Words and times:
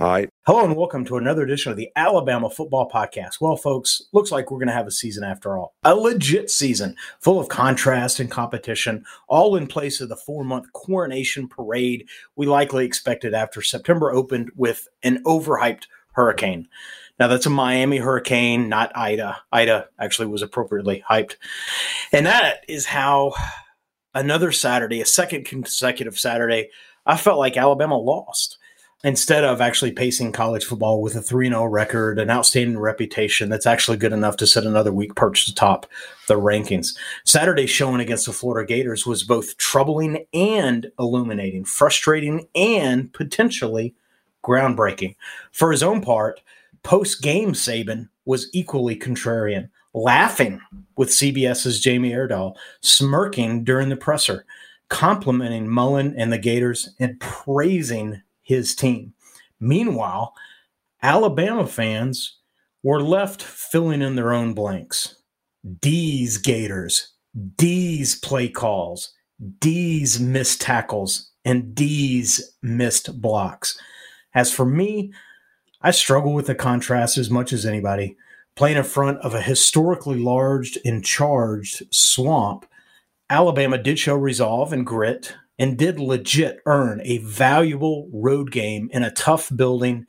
All 0.00 0.08
right. 0.08 0.30
Hello 0.46 0.64
and 0.64 0.76
welcome 0.76 1.04
to 1.04 1.18
another 1.18 1.42
edition 1.42 1.70
of 1.70 1.76
the 1.76 1.90
Alabama 1.94 2.48
Football 2.48 2.88
Podcast. 2.88 3.38
Well, 3.38 3.54
folks, 3.54 4.00
looks 4.14 4.32
like 4.32 4.50
we're 4.50 4.56
going 4.56 4.68
to 4.68 4.72
have 4.72 4.86
a 4.86 4.90
season 4.90 5.24
after 5.24 5.58
all. 5.58 5.74
A 5.84 5.94
legit 5.94 6.50
season 6.50 6.96
full 7.20 7.38
of 7.38 7.48
contrast 7.48 8.18
and 8.18 8.30
competition, 8.30 9.04
all 9.28 9.56
in 9.56 9.66
place 9.66 10.00
of 10.00 10.08
the 10.08 10.16
four 10.16 10.42
month 10.42 10.72
coronation 10.72 11.48
parade 11.48 12.08
we 12.34 12.46
likely 12.46 12.86
expected 12.86 13.34
after 13.34 13.60
September 13.60 14.10
opened 14.10 14.50
with 14.56 14.88
an 15.02 15.22
overhyped 15.24 15.82
hurricane. 16.12 16.66
Now, 17.18 17.26
that's 17.26 17.44
a 17.44 17.50
Miami 17.50 17.98
hurricane, 17.98 18.70
not 18.70 18.96
Ida. 18.96 19.42
Ida 19.52 19.88
actually 19.98 20.28
was 20.28 20.40
appropriately 20.40 21.04
hyped. 21.10 21.36
And 22.10 22.24
that 22.24 22.64
is 22.68 22.86
how 22.86 23.34
another 24.14 24.50
Saturday, 24.50 25.02
a 25.02 25.06
second 25.06 25.44
consecutive 25.44 26.18
Saturday, 26.18 26.70
I 27.04 27.18
felt 27.18 27.38
like 27.38 27.58
Alabama 27.58 27.98
lost 27.98 28.56
instead 29.02 29.44
of 29.44 29.60
actually 29.60 29.92
pacing 29.92 30.32
college 30.32 30.64
football 30.64 31.00
with 31.00 31.16
a 31.16 31.20
3-0 31.20 31.70
record, 31.70 32.18
an 32.18 32.30
outstanding 32.30 32.78
reputation 32.78 33.48
that's 33.48 33.66
actually 33.66 33.96
good 33.96 34.12
enough 34.12 34.36
to 34.36 34.46
set 34.46 34.64
another 34.64 34.92
week 34.92 35.14
perch 35.14 35.48
atop 35.48 35.86
the 36.28 36.34
rankings. 36.34 36.96
Saturday's 37.24 37.70
showing 37.70 38.00
against 38.00 38.26
the 38.26 38.32
Florida 38.32 38.66
Gators 38.66 39.06
was 39.06 39.22
both 39.22 39.56
troubling 39.56 40.26
and 40.34 40.90
illuminating, 40.98 41.64
frustrating 41.64 42.46
and 42.54 43.12
potentially 43.12 43.94
groundbreaking. 44.44 45.16
For 45.50 45.70
his 45.70 45.82
own 45.82 46.02
part, 46.02 46.40
post-game 46.82 47.52
Saban 47.52 48.08
was 48.24 48.48
equally 48.52 48.96
contrarian, 48.96 49.70
laughing 49.94 50.60
with 50.96 51.08
CBS's 51.08 51.80
Jamie 51.80 52.12
Erdahl, 52.12 52.54
smirking 52.80 53.64
during 53.64 53.88
the 53.88 53.96
presser, 53.96 54.44
complimenting 54.88 55.68
Mullen 55.68 56.14
and 56.16 56.32
the 56.32 56.38
Gators, 56.38 56.90
and 56.98 57.18
praising 57.20 58.22
his 58.50 58.74
team. 58.74 59.14
Meanwhile, 59.60 60.34
Alabama 61.02 61.66
fans 61.66 62.38
were 62.82 63.00
left 63.00 63.40
filling 63.42 64.02
in 64.02 64.16
their 64.16 64.32
own 64.32 64.54
blanks. 64.54 65.14
D's 65.80 66.36
Gators, 66.36 67.12
D's 67.56 68.16
play 68.16 68.48
calls, 68.48 69.12
D's 69.60 70.18
missed 70.18 70.60
tackles, 70.60 71.30
and 71.44 71.74
D's 71.74 72.56
missed 72.60 73.20
blocks. 73.20 73.78
As 74.34 74.52
for 74.52 74.66
me, 74.66 75.12
I 75.80 75.92
struggle 75.92 76.34
with 76.34 76.46
the 76.46 76.54
contrast 76.54 77.16
as 77.16 77.30
much 77.30 77.52
as 77.52 77.64
anybody. 77.64 78.16
Playing 78.56 78.78
in 78.78 78.84
front 78.84 79.18
of 79.18 79.32
a 79.32 79.40
historically 79.40 80.18
large 80.18 80.76
and 80.84 81.04
charged 81.04 81.82
swamp, 81.90 82.66
Alabama 83.30 83.78
did 83.78 83.98
show 83.98 84.16
resolve 84.16 84.72
and 84.72 84.84
grit 84.84 85.34
and 85.60 85.76
did 85.76 86.00
legit 86.00 86.62
earn 86.64 87.02
a 87.04 87.18
valuable 87.18 88.08
road 88.14 88.50
game 88.50 88.88
in 88.92 89.04
a 89.04 89.10
tough 89.10 89.54
building 89.54 90.06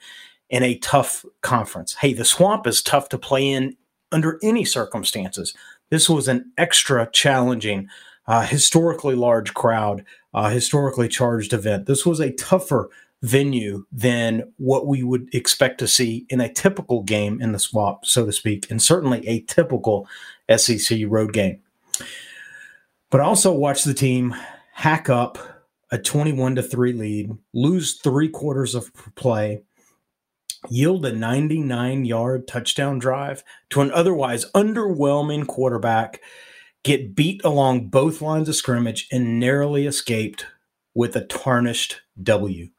in 0.49 0.63
a 0.63 0.77
tough 0.77 1.25
conference. 1.41 1.95
Hey, 1.95 2.13
the 2.13 2.25
swamp 2.25 2.65
is 2.65 2.81
tough 2.81 3.09
to 3.09 3.17
play 3.17 3.49
in 3.49 3.75
under 4.13 4.39
any 4.41 4.63
circumstances. 4.63 5.53
This 5.89 6.09
was 6.09 6.29
an 6.29 6.51
extra 6.57 7.09
challenging, 7.11 7.89
uh, 8.27 8.45
historically 8.45 9.13
large 9.13 9.53
crowd, 9.53 10.05
uh, 10.33 10.49
historically 10.49 11.09
charged 11.09 11.51
event. 11.51 11.85
This 11.85 12.05
was 12.05 12.21
a 12.21 12.31
tougher 12.31 12.89
venue 13.21 13.85
than 13.91 14.53
what 14.57 14.87
we 14.87 15.03
would 15.03 15.33
expect 15.35 15.79
to 15.79 15.87
see 15.87 16.25
in 16.29 16.39
a 16.39 16.51
typical 16.51 17.03
game 17.03 17.41
in 17.41 17.51
the 17.51 17.59
swamp, 17.59 18.05
so 18.05 18.25
to 18.25 18.31
speak, 18.31 18.71
and 18.71 18.81
certainly 18.81 19.27
a 19.27 19.41
typical 19.41 20.07
SEC 20.55 21.01
road 21.07 21.33
game. 21.33 21.59
But 23.09 23.19
also 23.19 23.51
watch 23.51 23.83
the 23.83 23.93
team 23.93 24.33
hack 24.81 25.09
up 25.09 25.37
a 25.91 25.97
21 25.99 26.55
to 26.55 26.63
3 26.63 26.93
lead, 26.93 27.37
lose 27.53 27.99
three 27.99 28.27
quarters 28.27 28.73
of 28.73 28.91
play, 29.13 29.61
yield 30.71 31.05
a 31.05 31.13
99 31.13 32.03
yard 32.03 32.47
touchdown 32.47 32.97
drive 32.97 33.43
to 33.69 33.81
an 33.81 33.91
otherwise 33.91 34.49
underwhelming 34.55 35.45
quarterback, 35.45 36.19
get 36.83 37.13
beat 37.13 37.43
along 37.43 37.89
both 37.89 38.23
lines 38.23 38.49
of 38.49 38.55
scrimmage, 38.55 39.07
and 39.11 39.39
narrowly 39.39 39.85
escaped 39.85 40.47
with 40.95 41.15
a 41.15 41.25
tarnished 41.25 42.01
W. 42.23 42.69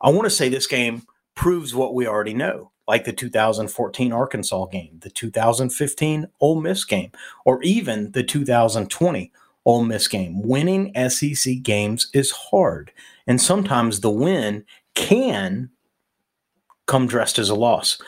I 0.00 0.10
want 0.10 0.24
to 0.24 0.30
say 0.30 0.48
this 0.48 0.66
game 0.66 1.02
proves 1.36 1.76
what 1.76 1.94
we 1.94 2.08
already 2.08 2.34
know, 2.34 2.72
like 2.88 3.04
the 3.04 3.12
2014 3.12 4.12
Arkansas 4.12 4.66
game, 4.66 4.98
the 5.00 5.10
2015 5.10 6.26
Ole 6.40 6.60
Miss 6.60 6.84
game, 6.84 7.12
or 7.44 7.62
even 7.62 8.10
the 8.10 8.24
2020 8.24 9.30
Ole 9.64 9.84
Miss 9.84 10.08
game. 10.08 10.42
Winning 10.42 10.92
SEC 11.08 11.62
games 11.62 12.08
is 12.12 12.30
hard, 12.30 12.92
and 13.26 13.40
sometimes 13.40 14.00
the 14.00 14.10
win 14.10 14.64
can 14.94 15.70
come 16.86 17.06
dressed 17.06 17.38
as 17.38 17.48
a 17.48 17.54
loss. 17.54 18.00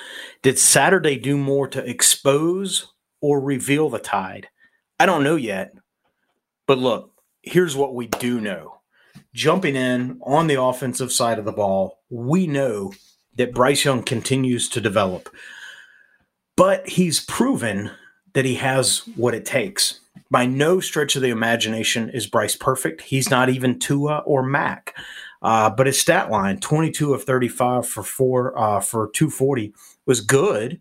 Did 0.42 0.58
Saturday 0.58 1.16
do 1.16 1.36
more 1.36 1.68
to 1.68 1.88
expose 1.88 2.92
or 3.20 3.40
reveal 3.40 3.88
the 3.88 3.98
tide? 3.98 4.48
I 4.98 5.06
don't 5.06 5.24
know 5.24 5.36
yet. 5.36 5.74
But 6.66 6.78
look, 6.78 7.12
here's 7.42 7.76
what 7.76 7.94
we 7.94 8.06
do 8.06 8.40
know. 8.40 8.80
Jumping 9.32 9.76
in 9.76 10.18
on 10.22 10.46
the 10.46 10.60
offensive 10.60 11.12
side 11.12 11.38
of 11.38 11.44
the 11.44 11.52
ball, 11.52 12.00
we 12.10 12.46
know 12.46 12.92
that 13.36 13.54
Bryce 13.54 13.84
Young 13.84 14.02
continues 14.02 14.68
to 14.70 14.80
develop. 14.80 15.28
But 16.56 16.88
he's 16.88 17.24
proven 17.24 17.90
that 18.32 18.44
he 18.44 18.56
has 18.56 18.98
what 19.16 19.34
it 19.34 19.44
takes. 19.44 20.00
By 20.34 20.46
no 20.46 20.80
stretch 20.80 21.14
of 21.14 21.22
the 21.22 21.28
imagination 21.28 22.10
is 22.10 22.26
Bryce 22.26 22.56
perfect. 22.56 23.02
He's 23.02 23.30
not 23.30 23.50
even 23.50 23.78
Tua 23.78 24.18
or 24.26 24.42
Mac. 24.42 24.92
Uh, 25.40 25.70
but 25.70 25.86
his 25.86 26.00
stat 26.00 26.28
line, 26.28 26.58
22 26.58 27.14
of 27.14 27.22
35 27.22 27.86
for 27.86 28.02
four 28.02 28.58
uh, 28.58 28.80
for 28.80 29.10
240, 29.14 29.72
was 30.06 30.20
good. 30.20 30.80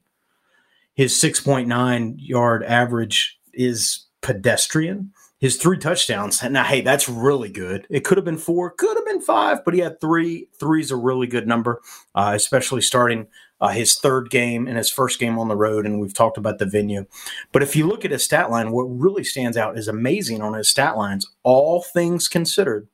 His 0.95 1.13
6.9 1.13 2.15
yard 2.17 2.63
average 2.63 3.39
is 3.53 4.07
pedestrian. 4.21 5.11
His 5.43 5.57
three 5.57 5.77
touchdowns. 5.77 6.41
Now, 6.41 6.63
hey, 6.63 6.79
that's 6.79 7.09
really 7.09 7.49
good. 7.49 7.85
It 7.89 8.05
could 8.05 8.17
have 8.17 8.23
been 8.23 8.37
four, 8.37 8.69
could 8.69 8.95
have 8.95 9.05
been 9.05 9.19
five, 9.19 9.65
but 9.65 9.73
he 9.73 9.81
had 9.81 9.99
three. 9.99 10.47
Three 10.57 10.79
is 10.79 10.89
a 10.89 10.95
really 10.95 11.27
good 11.27 11.49
number, 11.49 11.81
uh, 12.15 12.31
especially 12.33 12.79
starting 12.79 13.27
uh, 13.59 13.67
his 13.67 13.99
third 13.99 14.29
game 14.29 14.67
and 14.67 14.77
his 14.77 14.89
first 14.89 15.19
game 15.19 15.37
on 15.37 15.49
the 15.49 15.57
road. 15.57 15.85
And 15.85 15.99
we've 15.99 16.13
talked 16.13 16.37
about 16.37 16.59
the 16.59 16.65
venue. 16.65 17.07
But 17.51 17.61
if 17.61 17.75
you 17.75 17.85
look 17.85 18.05
at 18.05 18.11
his 18.11 18.23
stat 18.23 18.51
line, 18.51 18.71
what 18.71 18.83
really 18.83 19.25
stands 19.25 19.57
out 19.57 19.77
is 19.77 19.89
amazing 19.89 20.41
on 20.41 20.53
his 20.53 20.69
stat 20.69 20.95
lines, 20.95 21.29
all 21.43 21.81
things 21.81 22.29
considered, 22.29 22.87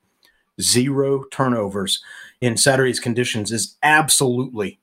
zero 0.60 1.26
turnovers 1.26 2.04
in 2.42 2.58
Saturday's 2.58 3.00
conditions 3.00 3.52
is 3.52 3.78
absolutely 3.84 4.80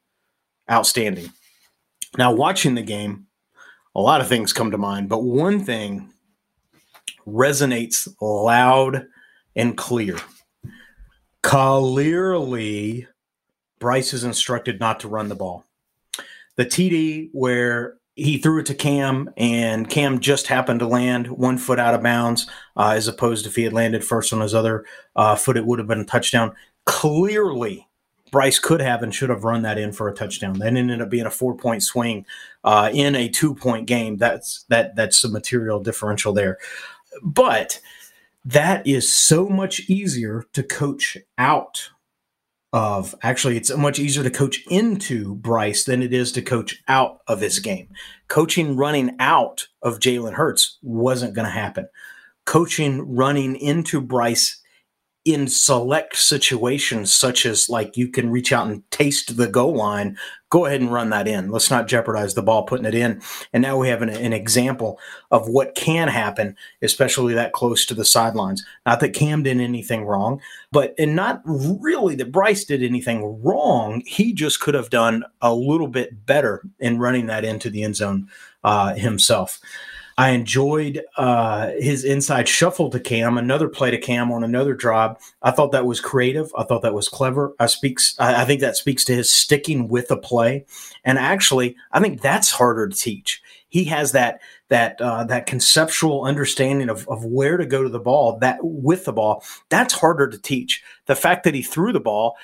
outstanding. 0.71 1.33
Now, 2.17 2.33
watching 2.33 2.77
the 2.77 2.83
game, 2.83 3.27
a 3.93 4.01
lot 4.01 4.21
of 4.21 4.29
things 4.29 4.53
come 4.53 4.71
to 4.71 4.79
mind, 4.79 5.09
but 5.09 5.25
one 5.25 5.65
thing 5.65 6.12
resonates 7.26 8.08
loud 8.20 9.06
and 9.55 9.76
clear. 9.76 10.19
Clearly, 11.43 13.06
Bryce 13.79 14.12
is 14.12 14.25
instructed 14.25 14.81
not 14.81 15.00
to 15.00 15.08
run 15.08 15.29
the 15.29 15.35
ball. 15.35 15.64
The 16.56 16.67
TD 16.67 17.31
where 17.32 17.99
he 18.17 18.38
threw 18.38 18.61
it 18.61 18.67
to 18.67 18.75
Cam, 18.75 19.31
and 19.37 19.88
Cam 19.88 20.20
just 20.20 20.47
happened 20.47 20.81
to 20.81 20.87
land 20.87 21.29
one 21.29 21.58
foot 21.58 21.79
out 21.79 21.94
of 21.94 22.03
bounds, 22.03 22.49
uh, 22.76 22.94
as 22.97 23.09
opposed 23.09 23.44
to 23.44 23.50
if 23.50 23.56
he 23.56 23.62
had 23.62 23.75
landed 23.75 24.02
first 24.02 24.32
on 24.32 24.41
his 24.41 24.55
other 24.55 24.87
uh, 25.14 25.37
foot, 25.37 25.59
it 25.59 25.67
would 25.67 25.79
have 25.79 25.87
been 25.87 26.00
a 26.00 26.05
touchdown. 26.05 26.55
Clearly, 26.87 27.87
Bryce 28.32 28.59
could 28.59 28.81
have 28.81 29.02
and 29.02 29.14
should 29.14 29.29
have 29.29 29.44
run 29.44 29.62
that 29.62 29.79
in 29.79 29.93
for 29.93 30.09
a 30.09 30.14
touchdown. 30.14 30.59
That 30.59 30.75
ended 30.75 31.02
up 31.02 31.11
being 31.11 31.26
a 31.26 31.31
four 31.31 31.55
point 31.56 31.82
swing 31.82 32.25
uh, 32.64 32.91
in 32.93 33.14
a 33.14 33.29
two 33.29 33.55
point 33.55 33.87
game. 33.87 34.17
That's 34.17 34.64
that 34.69 34.97
that's 34.97 35.23
the 35.23 35.29
material 35.29 35.81
differential 35.81 36.32
there. 36.32 36.59
But 37.23 37.81
that 38.45 38.87
is 38.87 39.13
so 39.13 39.49
much 39.49 39.89
easier 39.89 40.45
to 40.53 40.63
coach 40.63 41.17
out 41.37 41.91
of. 42.73 43.15
Actually, 43.23 43.57
it's 43.57 43.77
much 43.77 43.99
easier 43.99 44.23
to 44.23 44.31
coach 44.31 44.65
into 44.69 45.35
Bryce 45.37 45.85
than 45.85 46.03
it 46.03 46.13
is 46.13 46.31
to 46.33 46.43
coach 46.43 46.83
out 46.89 47.21
of 47.27 47.41
his 47.41 47.59
game. 47.59 47.89
Coaching 48.29 48.77
running 48.77 49.17
out 49.19 49.67
of 49.83 49.99
Jalen 49.99 50.35
Hurts 50.35 50.79
wasn't 50.83 51.35
going 51.35 51.47
to 51.47 51.51
happen. 51.51 51.89
Coaching 52.45 53.17
running 53.17 53.57
into 53.57 54.01
Bryce 54.01 54.61
in 55.26 55.49
select 55.49 56.17
situations, 56.17 57.12
such 57.12 57.44
as 57.44 57.69
like 57.69 57.96
you 57.96 58.06
can 58.06 58.31
reach 58.31 58.52
out 58.52 58.69
and 58.69 58.88
taste 58.93 59.37
the 59.37 59.49
goal 59.49 59.75
line, 59.75 60.17
go 60.50 60.67
ahead 60.67 60.81
and 60.81 60.93
run 60.93 61.11
that 61.11 61.26
in. 61.26 61.50
Let's 61.50 61.69
not 61.69 61.88
jeopardize 61.88 62.34
the 62.34 62.43
ball 62.43 62.62
putting 62.62 62.87
it 62.87 62.94
in. 62.94 63.20
And 63.52 63.61
now 63.61 63.76
we 63.76 63.88
have 63.88 64.02
an, 64.02 64.08
an 64.08 64.32
example 64.32 65.00
of 65.32 65.49
what 65.49 65.75
can 65.75 66.06
happen, 66.06 66.56
especially 66.81 67.34
that 67.34 67.52
close 67.52 67.84
to 67.87 67.94
the 67.94 68.05
sidelines. 68.05 68.64
Not 68.87 69.00
that 69.00 69.14
Cam 69.14 69.43
did 69.43 69.61
anything 69.61 70.05
wrong, 70.05 70.40
but 70.70 70.94
and 70.96 71.17
not 71.17 71.43
really 71.44 72.14
that 72.14 72.31
Bryce 72.31 72.64
did 72.64 72.84
anything 72.84 73.43
wrong. 73.43 74.05
He 74.06 74.32
just 74.32 74.61
could 74.61 74.75
have 74.75 74.90
done 74.90 75.25
a 75.43 75.52
little 75.52 75.88
bit 75.88 76.25
better 76.25 76.62
in 76.78 77.00
running 77.00 77.26
that 77.26 77.44
into 77.44 77.69
the 77.69 77.82
end 77.82 77.96
zone 77.96 78.28
uh, 78.62 78.94
himself. 78.94 79.58
I 80.19 80.31
enjoyed 80.31 81.05
uh, 81.19 81.73
his 81.79 82.03
inside 82.03 82.49
shuffle 82.49 82.89
to 82.91 83.01
Cam, 83.01 83.37
another 83.37 83.69
play 83.69 83.91
to 83.91 83.99
Cam 83.99 84.33
on 84.33 84.43
another 84.43 84.73
drive. 84.73 85.17
I 85.43 85.51
thought 85.51 85.73
that 85.73 85.85
was 85.85 86.01
creative. 86.01 86.51
I 86.57 86.65
thought 86.65 86.83
that 86.83 86.95
was 86.95 87.09
clever. 87.09 87.55
I 87.59 87.67
speaks. 87.67 88.15
I, 88.19 88.43
I 88.43 88.45
think 88.47 88.63
that 88.63 88.77
speaks 88.77 89.05
to 89.05 89.15
his 89.15 89.31
sticking 89.31 89.89
with 89.89 90.11
a 90.11 90.17
play, 90.17 90.65
and 91.05 91.19
actually, 91.19 91.77
I 91.93 92.01
think 92.01 92.23
that's 92.23 92.51
harder 92.51 92.89
to 92.89 92.97
teach. 92.97 93.43
He 93.69 93.85
has 93.85 94.13
that 94.13 94.41
that 94.69 94.99
uh, 95.03 95.25
that 95.25 95.45
conceptual 95.45 96.25
understanding 96.25 96.89
of, 96.89 97.07
of 97.09 97.25
where 97.27 97.59
to 97.59 97.67
go 97.67 97.83
to 97.83 97.91
the 97.91 98.01
ball 98.01 98.39
that 98.39 98.59
with 98.62 99.05
the 99.05 99.12
ball. 99.12 99.45
That's 99.69 99.93
harder 99.93 100.29
to 100.29 100.39
teach. 100.39 100.83
The 101.05 101.17
fact 101.17 101.45
that 101.45 101.55
he 101.55 101.62
threw 101.62 101.93
the 101.93 102.01
ball 102.01 102.37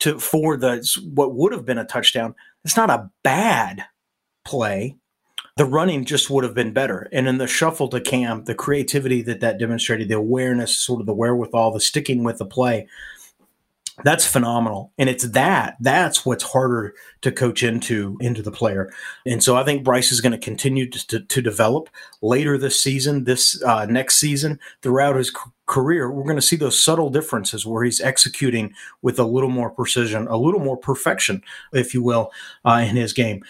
to 0.00 0.18
for 0.18 0.58
the 0.58 0.86
what 1.14 1.34
would 1.34 1.52
have 1.52 1.64
been 1.64 1.78
a 1.78 1.86
touchdown. 1.86 2.34
It's 2.66 2.76
not 2.76 2.90
a 2.90 3.10
bad 3.22 3.84
play 4.44 4.96
the 5.56 5.64
running 5.64 6.04
just 6.04 6.30
would 6.30 6.44
have 6.44 6.54
been 6.54 6.72
better. 6.72 7.08
And 7.12 7.28
in 7.28 7.38
the 7.38 7.46
shuffle 7.46 7.88
to 7.88 8.00
Cam, 8.00 8.44
the 8.44 8.54
creativity 8.54 9.22
that 9.22 9.40
that 9.40 9.58
demonstrated, 9.58 10.08
the 10.08 10.16
awareness, 10.16 10.76
sort 10.76 11.00
of 11.00 11.06
the 11.06 11.14
wherewithal, 11.14 11.72
the 11.72 11.80
sticking 11.80 12.24
with 12.24 12.38
the 12.38 12.46
play, 12.46 12.88
that's 14.02 14.26
phenomenal. 14.26 14.92
And 14.98 15.08
it's 15.08 15.28
that 15.28 15.76
that's 15.78 16.26
what's 16.26 16.42
harder 16.42 16.94
to 17.22 17.30
coach 17.30 17.62
into 17.62 18.16
into 18.20 18.42
the 18.42 18.50
player. 18.50 18.92
And 19.24 19.40
so 19.44 19.56
I 19.56 19.62
think 19.62 19.84
Bryce 19.84 20.10
is 20.10 20.20
going 20.20 20.32
to 20.32 20.38
continue 20.38 20.90
to, 20.90 21.20
to 21.20 21.40
develop 21.40 21.88
later 22.20 22.58
this 22.58 22.80
season, 22.80 23.22
this 23.22 23.62
uh, 23.62 23.86
next 23.86 24.16
season, 24.16 24.58
throughout 24.82 25.14
his 25.14 25.32
career. 25.66 26.10
We're 26.10 26.24
going 26.24 26.34
to 26.34 26.42
see 26.42 26.56
those 26.56 26.78
subtle 26.78 27.10
differences 27.10 27.64
where 27.64 27.84
he's 27.84 28.00
executing 28.00 28.74
with 29.02 29.20
a 29.20 29.24
little 29.24 29.50
more 29.50 29.70
precision, 29.70 30.26
a 30.26 30.36
little 30.36 30.60
more 30.60 30.76
perfection, 30.76 31.44
if 31.72 31.94
you 31.94 32.02
will, 32.02 32.32
uh, 32.64 32.84
in 32.88 32.96
his 32.96 33.12
game. 33.12 33.44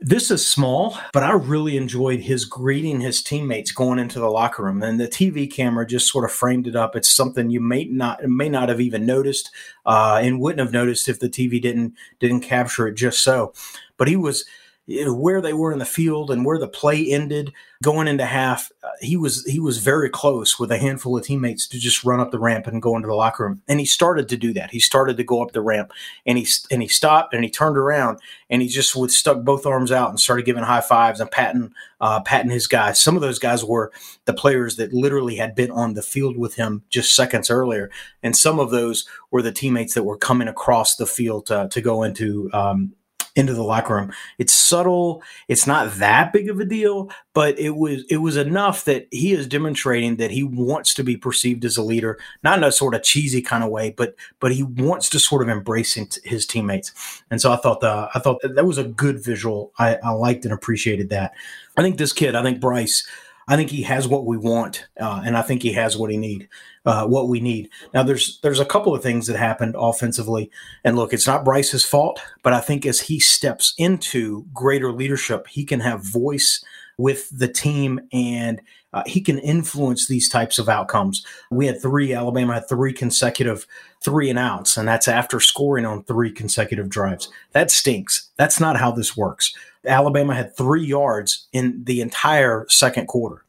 This 0.00 0.30
is 0.30 0.46
small, 0.46 0.96
but 1.12 1.24
I 1.24 1.32
really 1.32 1.76
enjoyed 1.76 2.20
his 2.20 2.44
greeting 2.44 3.00
his 3.00 3.20
teammates 3.20 3.72
going 3.72 3.98
into 3.98 4.20
the 4.20 4.30
locker 4.30 4.62
room, 4.62 4.80
and 4.80 5.00
the 5.00 5.08
TV 5.08 5.52
camera 5.52 5.84
just 5.84 6.08
sort 6.08 6.24
of 6.24 6.30
framed 6.30 6.68
it 6.68 6.76
up. 6.76 6.94
It's 6.94 7.08
something 7.10 7.50
you 7.50 7.60
may 7.60 7.84
not 7.84 8.22
may 8.22 8.48
not 8.48 8.68
have 8.68 8.80
even 8.80 9.04
noticed, 9.04 9.50
uh, 9.84 10.20
and 10.22 10.38
wouldn't 10.38 10.60
have 10.60 10.72
noticed 10.72 11.08
if 11.08 11.18
the 11.18 11.28
TV 11.28 11.60
didn't 11.60 11.94
didn't 12.20 12.42
capture 12.42 12.86
it 12.86 12.94
just 12.94 13.24
so. 13.24 13.52
But 13.96 14.06
he 14.06 14.14
was 14.14 14.44
where 14.88 15.42
they 15.42 15.52
were 15.52 15.72
in 15.72 15.78
the 15.78 15.84
field 15.84 16.30
and 16.30 16.44
where 16.44 16.58
the 16.58 16.68
play 16.68 17.10
ended 17.10 17.52
going 17.82 18.08
into 18.08 18.24
half 18.24 18.72
uh, 18.82 18.88
he 19.00 19.16
was 19.16 19.44
he 19.44 19.60
was 19.60 19.78
very 19.78 20.08
close 20.08 20.58
with 20.58 20.72
a 20.72 20.78
handful 20.78 21.16
of 21.16 21.24
teammates 21.24 21.66
to 21.68 21.78
just 21.78 22.04
run 22.04 22.20
up 22.20 22.30
the 22.30 22.38
ramp 22.38 22.66
and 22.66 22.82
go 22.82 22.96
into 22.96 23.06
the 23.06 23.14
locker 23.14 23.44
room. 23.44 23.62
And 23.68 23.78
he 23.78 23.86
started 23.86 24.28
to 24.30 24.36
do 24.36 24.52
that. 24.54 24.70
He 24.70 24.80
started 24.80 25.16
to 25.18 25.24
go 25.24 25.42
up 25.42 25.52
the 25.52 25.60
ramp 25.60 25.92
and 26.26 26.38
he 26.38 26.46
and 26.70 26.80
he 26.80 26.88
stopped 26.88 27.34
and 27.34 27.44
he 27.44 27.50
turned 27.50 27.76
around 27.76 28.18
and 28.48 28.62
he 28.62 28.68
just 28.68 28.96
would 28.96 29.10
stuck 29.10 29.44
both 29.44 29.66
arms 29.66 29.92
out 29.92 30.08
and 30.08 30.18
started 30.18 30.46
giving 30.46 30.64
high 30.64 30.80
fives 30.80 31.20
and 31.20 31.30
patting 31.30 31.72
uh, 32.00 32.20
patting 32.22 32.50
his 32.50 32.66
guys. 32.66 32.98
Some 32.98 33.14
of 33.14 33.22
those 33.22 33.38
guys 33.38 33.64
were 33.64 33.92
the 34.24 34.34
players 34.34 34.76
that 34.76 34.92
literally 34.92 35.36
had 35.36 35.54
been 35.54 35.70
on 35.70 35.94
the 35.94 36.02
field 36.02 36.36
with 36.36 36.54
him 36.54 36.82
just 36.88 37.14
seconds 37.14 37.50
earlier. 37.50 37.90
And 38.22 38.36
some 38.36 38.58
of 38.58 38.70
those 38.70 39.06
were 39.30 39.42
the 39.42 39.52
teammates 39.52 39.94
that 39.94 40.04
were 40.04 40.16
coming 40.16 40.48
across 40.48 40.96
the 40.96 41.06
field 41.06 41.46
to, 41.46 41.68
to 41.70 41.80
go 41.80 42.02
into 42.02 42.50
um, 42.52 42.94
into 43.38 43.54
the 43.54 43.62
locker 43.62 43.94
room. 43.94 44.12
It's 44.38 44.52
subtle. 44.52 45.22
It's 45.46 45.66
not 45.66 45.94
that 45.94 46.32
big 46.32 46.50
of 46.50 46.60
a 46.60 46.64
deal, 46.64 47.10
but 47.32 47.58
it 47.58 47.76
was 47.76 48.04
it 48.10 48.18
was 48.18 48.36
enough 48.36 48.84
that 48.84 49.06
he 49.10 49.32
is 49.32 49.46
demonstrating 49.46 50.16
that 50.16 50.30
he 50.30 50.42
wants 50.42 50.92
to 50.94 51.04
be 51.04 51.16
perceived 51.16 51.64
as 51.64 51.76
a 51.76 51.82
leader, 51.82 52.18
not 52.42 52.58
in 52.58 52.64
a 52.64 52.72
sort 52.72 52.94
of 52.94 53.02
cheesy 53.02 53.40
kind 53.40 53.64
of 53.64 53.70
way, 53.70 53.90
but 53.96 54.14
but 54.40 54.52
he 54.52 54.64
wants 54.64 55.08
to 55.10 55.18
sort 55.18 55.42
of 55.42 55.48
embrace 55.48 55.94
his 56.24 56.46
teammates. 56.46 57.22
And 57.30 57.40
so 57.40 57.52
I 57.52 57.56
thought 57.56 57.80
the 57.80 58.10
I 58.14 58.18
thought 58.18 58.42
that 58.42 58.66
was 58.66 58.78
a 58.78 58.84
good 58.84 59.22
visual. 59.22 59.72
I, 59.78 59.96
I 60.02 60.10
liked 60.10 60.44
and 60.44 60.52
appreciated 60.52 61.10
that. 61.10 61.32
I 61.76 61.82
think 61.82 61.96
this 61.96 62.12
kid, 62.12 62.34
I 62.34 62.42
think 62.42 62.60
Bryce 62.60 63.06
I 63.48 63.56
think 63.56 63.70
he 63.70 63.82
has 63.82 64.06
what 64.06 64.26
we 64.26 64.36
want, 64.36 64.86
uh, 65.00 65.22
and 65.24 65.34
I 65.36 65.40
think 65.40 65.62
he 65.62 65.72
has 65.72 65.96
what 65.96 66.10
he 66.10 66.18
need, 66.18 66.48
uh, 66.88 67.06
what 67.06 67.28
we 67.28 67.38
need. 67.38 67.68
Now, 67.92 68.02
there's 68.02 68.40
there's 68.40 68.60
a 68.60 68.64
couple 68.64 68.94
of 68.94 69.02
things 69.02 69.26
that 69.26 69.36
happened 69.36 69.76
offensively, 69.78 70.50
and 70.84 70.96
look, 70.96 71.12
it's 71.12 71.26
not 71.26 71.44
Bryce's 71.44 71.84
fault, 71.84 72.18
but 72.42 72.54
I 72.54 72.60
think 72.60 72.86
as 72.86 72.98
he 72.98 73.20
steps 73.20 73.74
into 73.76 74.46
greater 74.54 74.90
leadership, 74.90 75.48
he 75.48 75.66
can 75.66 75.80
have 75.80 76.00
voice 76.00 76.64
with 76.96 77.28
the 77.30 77.46
team 77.46 78.00
and 78.10 78.62
uh, 78.94 79.02
he 79.04 79.20
can 79.20 79.38
influence 79.38 80.08
these 80.08 80.30
types 80.30 80.58
of 80.58 80.70
outcomes. 80.70 81.24
We 81.50 81.66
had 81.66 81.80
three, 81.80 82.14
Alabama 82.14 82.54
had 82.54 82.70
three 82.70 82.94
consecutive 82.94 83.66
three 84.02 84.30
and 84.30 84.38
outs, 84.38 84.78
and 84.78 84.88
that's 84.88 85.08
after 85.08 85.40
scoring 85.40 85.84
on 85.84 86.04
three 86.04 86.32
consecutive 86.32 86.88
drives. 86.88 87.28
That 87.52 87.70
stinks. 87.70 88.30
That's 88.36 88.60
not 88.60 88.78
how 88.78 88.92
this 88.92 89.14
works. 89.14 89.54
Alabama 89.86 90.34
had 90.34 90.56
three 90.56 90.84
yards 90.84 91.48
in 91.52 91.84
the 91.84 92.00
entire 92.00 92.64
second 92.70 93.08
quarter. 93.08 93.44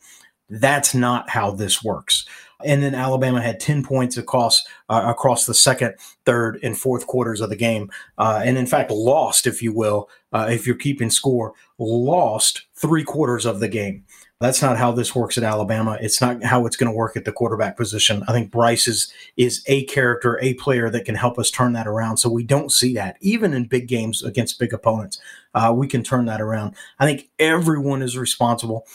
That's 0.49 0.93
not 0.93 1.29
how 1.29 1.51
this 1.51 1.81
works. 1.81 2.27
And 2.65 2.83
then 2.83 2.93
Alabama 2.93 3.41
had 3.41 3.59
10 3.59 3.83
points 3.83 4.17
across 4.17 4.65
uh, 4.89 5.03
across 5.05 5.45
the 5.45 5.53
second, 5.53 5.95
third, 6.25 6.59
and 6.61 6.77
fourth 6.77 7.07
quarters 7.07 7.41
of 7.41 7.49
the 7.49 7.55
game. 7.55 7.89
Uh, 8.17 8.41
and 8.43 8.57
in 8.57 8.65
fact, 8.65 8.91
lost, 8.91 9.47
if 9.47 9.61
you 9.61 9.71
will, 9.71 10.09
uh, 10.33 10.47
if 10.49 10.67
you're 10.67 10.75
keeping 10.75 11.09
score, 11.09 11.53
lost 11.77 12.65
three 12.75 13.03
quarters 13.03 13.45
of 13.45 13.59
the 13.59 13.69
game. 13.69 14.03
That's 14.41 14.61
not 14.61 14.77
how 14.77 14.93
this 14.93 15.13
works 15.13 15.37
at 15.37 15.43
Alabama. 15.43 15.97
It's 15.99 16.21
not 16.21 16.41
how 16.43 16.65
it's 16.65 16.77
going 16.77 16.89
to 16.89 16.95
work 16.95 17.17
at 17.17 17.25
the 17.25 17.31
quarterback 17.31 17.75
position. 17.75 18.23
I 18.27 18.31
think 18.31 18.51
Bryce 18.51 18.87
is 18.87 19.13
is 19.35 19.63
a 19.67 19.83
character, 19.85 20.39
a 20.41 20.53
player 20.53 20.89
that 20.89 21.03
can 21.03 21.15
help 21.15 21.37
us 21.37 21.51
turn 21.51 21.73
that 21.73 21.87
around. 21.87 22.17
So 22.17 22.29
we 22.29 22.43
don't 22.43 22.71
see 22.71 22.93
that 22.93 23.17
even 23.19 23.53
in 23.53 23.65
big 23.65 23.87
games 23.89 24.23
against 24.23 24.57
big 24.57 24.73
opponents. 24.73 25.19
Uh, 25.53 25.73
we 25.75 25.87
can 25.87 26.03
turn 26.03 26.25
that 26.25 26.39
around. 26.39 26.75
I 26.99 27.05
think 27.05 27.29
everyone 27.37 28.01
is 28.01 28.17
responsible. 28.17 28.87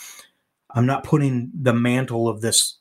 I'm 0.71 0.87
not 0.87 1.03
putting 1.03 1.51
the 1.53 1.73
mantle 1.73 2.27
of 2.27 2.41
this 2.41 2.77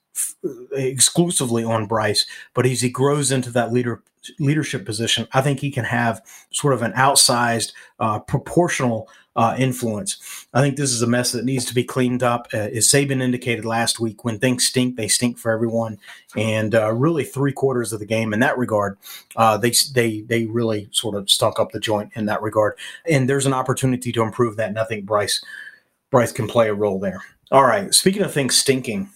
exclusively 0.72 1.64
on 1.64 1.86
Bryce, 1.86 2.26
but 2.54 2.66
as 2.66 2.80
he 2.80 2.90
grows 2.90 3.32
into 3.32 3.50
that 3.50 3.72
leader 3.72 4.02
leadership 4.38 4.86
position, 4.86 5.28
I 5.32 5.42
think 5.42 5.60
he 5.60 5.70
can 5.70 5.84
have 5.84 6.22
sort 6.50 6.72
of 6.72 6.82
an 6.82 6.92
outsized, 6.92 7.72
uh, 7.98 8.20
proportional 8.20 9.08
uh, 9.36 9.56
influence. 9.58 10.46
I 10.54 10.60
think 10.60 10.76
this 10.76 10.92
is 10.92 11.02
a 11.02 11.06
mess 11.06 11.32
that 11.32 11.44
needs 11.44 11.64
to 11.66 11.74
be 11.74 11.84
cleaned 11.84 12.22
up. 12.22 12.48
Uh, 12.54 12.58
as 12.58 12.86
Saban 12.86 13.20
indicated 13.20 13.64
last 13.64 13.98
week, 13.98 14.24
when 14.24 14.38
things 14.38 14.64
stink, 14.64 14.96
they 14.96 15.08
stink 15.08 15.38
for 15.38 15.50
everyone. 15.50 15.98
And 16.36 16.74
uh, 16.74 16.92
really, 16.92 17.24
three 17.24 17.52
quarters 17.52 17.92
of 17.92 17.98
the 17.98 18.06
game 18.06 18.32
in 18.32 18.40
that 18.40 18.56
regard, 18.56 18.96
uh, 19.36 19.56
they 19.58 19.72
they 19.92 20.20
they 20.20 20.46
really 20.46 20.88
sort 20.92 21.16
of 21.16 21.28
stunk 21.28 21.58
up 21.58 21.72
the 21.72 21.80
joint 21.80 22.12
in 22.14 22.26
that 22.26 22.42
regard. 22.42 22.78
And 23.08 23.28
there's 23.28 23.46
an 23.46 23.52
opportunity 23.52 24.12
to 24.12 24.22
improve 24.22 24.56
that. 24.56 24.68
And 24.68 24.78
I 24.78 24.84
think 24.84 25.04
Bryce 25.04 25.44
Bryce 26.10 26.32
can 26.32 26.46
play 26.46 26.68
a 26.68 26.74
role 26.74 27.00
there. 27.00 27.20
All 27.50 27.64
right. 27.64 27.92
Speaking 27.92 28.22
of 28.22 28.32
things 28.32 28.56
stinking, 28.56 29.08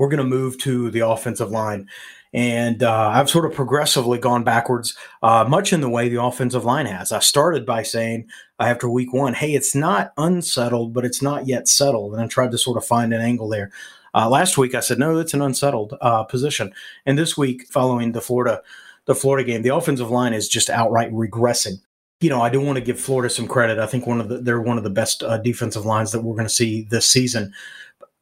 we're 0.00 0.08
going 0.08 0.16
to 0.16 0.24
move 0.24 0.56
to 0.56 0.90
the 0.90 1.06
offensive 1.06 1.50
line. 1.50 1.86
And 2.32 2.82
uh, 2.82 3.10
I've 3.10 3.28
sort 3.28 3.44
of 3.44 3.52
progressively 3.52 4.18
gone 4.18 4.44
backwards, 4.44 4.96
uh, 5.22 5.44
much 5.46 5.74
in 5.74 5.82
the 5.82 5.90
way 5.90 6.08
the 6.08 6.22
offensive 6.22 6.64
line 6.64 6.86
has. 6.86 7.12
I 7.12 7.18
started 7.18 7.66
by 7.66 7.82
saying 7.82 8.26
uh, 8.58 8.62
after 8.62 8.88
week 8.88 9.12
one, 9.12 9.34
hey, 9.34 9.52
it's 9.52 9.74
not 9.74 10.12
unsettled, 10.16 10.94
but 10.94 11.04
it's 11.04 11.20
not 11.20 11.46
yet 11.46 11.68
settled. 11.68 12.14
And 12.14 12.22
I 12.22 12.26
tried 12.28 12.50
to 12.52 12.58
sort 12.58 12.78
of 12.78 12.86
find 12.86 13.12
an 13.12 13.20
angle 13.20 13.48
there. 13.48 13.70
Uh, 14.14 14.30
last 14.30 14.56
week, 14.56 14.74
I 14.74 14.80
said, 14.80 14.98
no, 14.98 15.18
it's 15.18 15.34
an 15.34 15.42
unsettled 15.42 15.94
uh, 16.00 16.24
position. 16.24 16.72
And 17.04 17.18
this 17.18 17.36
week, 17.36 17.66
following 17.66 18.12
the 18.12 18.22
Florida, 18.22 18.62
the 19.04 19.14
Florida 19.14 19.46
game, 19.46 19.60
the 19.60 19.74
offensive 19.74 20.10
line 20.10 20.32
is 20.32 20.48
just 20.48 20.70
outright 20.70 21.12
regressing. 21.12 21.74
You 22.20 22.30
know, 22.30 22.40
I 22.40 22.48
do 22.48 22.60
want 22.60 22.76
to 22.76 22.84
give 22.84 22.98
Florida 22.98 23.28
some 23.28 23.48
credit. 23.48 23.78
I 23.78 23.86
think 23.86 24.06
one 24.06 24.20
of 24.20 24.30
the, 24.30 24.38
they're 24.38 24.62
one 24.62 24.78
of 24.78 24.84
the 24.84 24.88
best 24.88 25.22
uh, 25.22 25.36
defensive 25.36 25.84
lines 25.84 26.12
that 26.12 26.22
we're 26.22 26.36
going 26.36 26.46
to 26.46 26.54
see 26.54 26.86
this 26.90 27.06
season. 27.06 27.52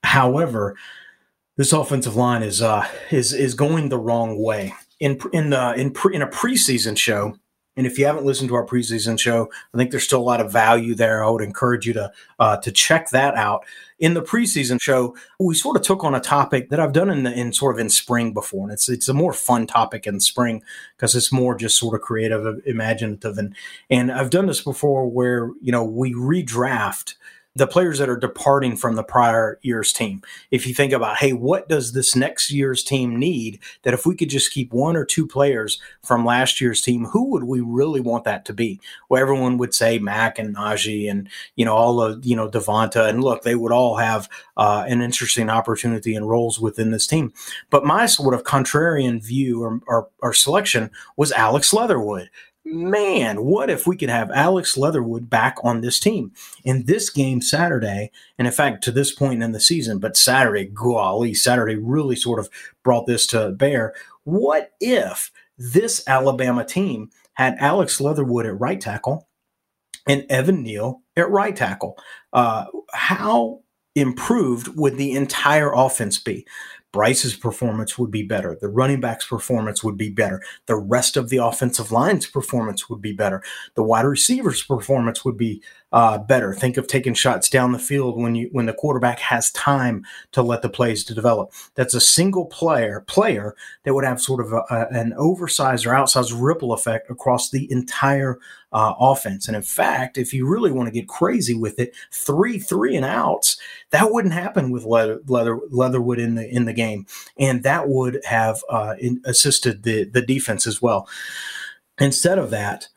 However, 0.03 0.77
this 1.59 1.73
offensive 1.73 2.17
line 2.17 2.43
is 2.43 2.63
uh, 2.63 2.89
is 3.11 3.35
is 3.35 3.53
going 3.53 3.91
the 3.91 3.99
wrong 3.99 4.39
way. 4.39 4.75
In 5.01 5.19
in 5.33 5.51
the 5.51 5.75
in 5.75 5.91
pre, 5.91 6.15
in 6.15 6.23
a 6.23 6.27
preseason 6.27 6.97
show, 6.97 7.37
and 7.77 7.85
if 7.85 7.99
you 7.99 8.07
haven't 8.07 8.25
listened 8.25 8.49
to 8.49 8.55
our 8.55 8.65
preseason 8.65 9.19
show, 9.19 9.51
I 9.75 9.77
think 9.77 9.91
there's 9.91 10.05
still 10.05 10.21
a 10.21 10.23
lot 10.23 10.41
of 10.41 10.53
value 10.53 10.95
there. 10.95 11.23
I 11.23 11.29
would 11.29 11.43
encourage 11.43 11.85
you 11.85 11.93
to 11.95 12.13
uh, 12.39 12.59
to 12.59 12.71
check 12.71 13.11
that 13.11 13.35
out. 13.35 13.67
In 13.99 14.15
the 14.15 14.23
preseason 14.23 14.81
show, 14.81 15.17
we 15.41 15.57
sort 15.57 15.77
of 15.77 15.83
took 15.83 16.05
on 16.05 16.15
a 16.15 16.21
topic 16.21 16.71
that 16.71 16.79
I've 16.79 16.93
done 16.93 17.11
in 17.11 17.25
the 17.25 17.33
in 17.33 17.53
sort 17.53 17.75
of 17.75 17.81
in 17.81 17.91
spring 17.91 18.33
before, 18.33 18.63
and 18.63 18.73
it's 18.73 18.89
it's 18.89 19.09
a 19.09 19.15
more 19.15 19.33
fun 19.33 19.67
topic 19.67 20.07
in 20.07 20.21
spring 20.21 20.63
because 20.97 21.17
it's 21.17 21.33
more 21.33 21.57
just 21.57 21.77
sort 21.77 21.97
of 21.97 22.03
creative, 22.03 22.63
imaginative, 22.67 23.37
and 23.37 23.53
and 23.91 24.13
I've 24.13 24.31
done 24.31 24.47
this 24.47 24.63
before 24.63 25.09
where 25.09 25.51
you 25.61 25.73
know 25.73 25.83
we 25.83 26.15
redraft 26.15 27.15
the 27.59 27.67
players 27.67 27.99
that 27.99 28.09
are 28.09 28.17
departing 28.17 28.77
from 28.77 28.95
the 28.95 29.03
prior 29.03 29.59
year's 29.63 29.93
team. 29.93 30.23
If 30.53 30.67
you 30.67 30.73
think 30.73 30.93
about, 30.93 31.17
hey, 31.19 31.33
what 31.33 31.69
does 31.69 31.93
this 31.93 32.15
next 32.15 32.53
year's 32.53 32.85
team 32.85 33.17
need? 33.17 33.59
That 33.83 33.95
if 33.95 34.07
we 34.07 34.15
could 34.15 34.31
just 34.31 34.53
keep 34.53 34.73
one 34.73 34.97
or 34.97 35.05
two 35.05 35.27
players 35.27 35.81
from 36.05 36.25
last 36.25 36.61
year's 36.61 36.81
team, 36.81 37.07
who 37.07 37.31
would 37.31 37.45
we 37.45 37.61
really 37.61 38.01
want 38.01 38.23
that 38.25 38.45
to 38.45 38.53
be? 38.53 38.81
Well, 39.09 39.21
everyone 39.21 39.59
would 39.59 39.75
say 39.75 39.99
Mac 39.99 40.39
and 40.39 40.55
Najee 40.55 41.11
and 41.11 41.29
you 41.57 41.65
know 41.65 41.75
all 41.75 42.01
of 42.01 42.25
you 42.25 42.37
know 42.37 42.49
Devonta, 42.49 43.09
and 43.09 43.25
look, 43.25 43.43
they 43.43 43.57
would 43.57 43.73
all 43.73 43.97
have 43.97 44.29
uh, 44.57 44.85
an 44.87 45.03
interesting 45.03 45.51
opportunity 45.51 46.15
and 46.15 46.29
roles 46.29 46.61
within 46.61 46.93
this 46.93 47.07
team. 47.07 47.33
But 47.71 47.85
my 47.85 48.07
sort 48.07 48.35
of 48.35 48.45
contrarian 48.45 49.23
view 49.23 49.63
or, 49.65 49.81
or, 49.87 50.09
or 50.21 50.33
selection 50.33 50.91
was 51.17 51.33
Alex 51.33 51.73
Leatherwood 51.73 52.31
man, 52.73 53.45
what 53.45 53.71
if 53.71 53.87
we 53.87 53.97
could 53.97 54.09
have 54.09 54.31
Alex 54.31 54.77
Leatherwood 54.77 55.29
back 55.29 55.57
on 55.63 55.81
this 55.81 55.99
team 55.99 56.33
in 56.65 56.85
this 56.85 57.11
game 57.11 57.41
Saturday? 57.41 58.11
And 58.39 58.47
in 58.47 58.53
fact, 58.53 58.85
to 58.85 58.93
this 58.93 59.13
point 59.13 59.43
in 59.43 59.53
the 59.53 59.61
season, 59.61 59.99
but 59.99 60.17
Saturday, 60.17 60.67
golly, 60.67 61.35
Saturday 61.35 61.77
really 61.77 62.17
sort 62.17 62.39
of 62.39 62.49
brought 62.83 63.07
this 63.07 63.27
to 63.29 63.51
bear. 63.51 63.95
What 64.25 64.73
if 64.81 65.31
this 65.57 66.03
Alabama 66.07 66.65
team 66.65 67.11
had 67.35 67.57
Alex 67.59 68.01
Leatherwood 68.01 68.47
at 68.47 68.59
right 68.59 68.81
tackle 68.81 69.29
and 70.07 70.25
Evan 70.29 70.63
Neal 70.63 71.03
at 71.17 71.31
right 71.31 71.57
tackle? 71.57 71.99
Uh, 72.33 72.67
how 72.93 73.61
improved 73.95 74.69
would 74.77 74.97
the 74.97 75.13
entire 75.13 75.73
offense 75.73 76.19
be? 76.19 76.47
Bryce's 76.93 77.37
performance 77.37 77.99
would 77.99 78.11
be 78.11 78.23
better. 78.23 78.57
The 78.59 78.69
running 78.69 79.01
back's 79.01 79.27
performance 79.27 79.85
would 79.85 79.97
be 79.97 80.09
better. 80.09 80.43
The 80.67 80.77
rest 80.77 81.17
of 81.17 81.29
the 81.29 81.37
offensive 81.37 81.93
line's 81.93 82.27
performance 82.27 82.89
would 82.89 83.03
be 83.03 83.13
better. 83.13 83.43
The 83.75 83.83
wide 83.83 84.07
receiver's 84.07 84.63
performance 84.63 85.25
would 85.25 85.37
be 85.37 85.63
uh, 85.93 86.19
better. 86.19 86.55
Think 86.55 86.77
of 86.77 86.87
taking 86.87 87.15
shots 87.15 87.49
down 87.51 87.73
the 87.73 87.79
field 87.79 88.21
when 88.21 88.35
you 88.35 88.49
when 88.53 88.67
the 88.67 88.73
quarterback 88.73 89.19
has 89.21 89.51
time 89.53 90.05
to 90.33 90.43
let 90.43 90.63
the 90.63 90.69
plays 90.69 91.05
to 91.05 91.15
develop. 91.15 91.53
That's 91.75 91.95
a 91.95 92.01
single 92.01 92.47
player 92.47 93.01
player 93.07 93.55
that 93.85 93.95
would 93.95 94.05
have 94.05 94.21
sort 94.21 94.45
of 94.45 94.53
a, 94.53 94.63
a, 94.71 94.89
an 94.91 95.15
oversized 95.17 95.87
or 95.87 95.91
outsized 95.91 96.35
ripple 96.39 96.73
effect 96.73 97.11
across 97.11 97.51
the 97.51 97.71
entire 97.71 98.39
uh, 98.73 98.95
offense. 98.99 99.49
And 99.49 99.57
in 99.57 99.63
fact, 99.63 100.19
if 100.19 100.33
you 100.33 100.47
really 100.47 100.71
want 100.71 100.87
to 100.87 100.93
get 100.93 101.09
crazy 101.09 101.55
with 101.55 101.79
it, 101.79 101.95
three 102.13 102.59
three 102.59 102.97
and 102.97 103.05
outs 103.05 103.59
that 103.91 104.13
wouldn't 104.13 104.35
happen 104.35 104.71
with 104.71 104.85
Leather, 104.85 105.21
Leather 105.27 105.59
Leatherwood 105.71 106.19
in 106.19 106.35
the 106.35 106.49
in 106.49 106.65
the 106.65 106.73
game, 106.73 107.07
and 107.39 107.63
that 107.63 107.89
would 107.89 108.21
have 108.25 108.63
uh, 108.69 108.95
in, 109.01 109.21
assisted 109.25 109.83
the 109.83 110.05
the 110.05 110.23
defense 110.23 110.67
as 110.67 110.83
well. 110.83 111.09
Instead 111.99 112.39
of 112.39 112.51
that, 112.51 112.89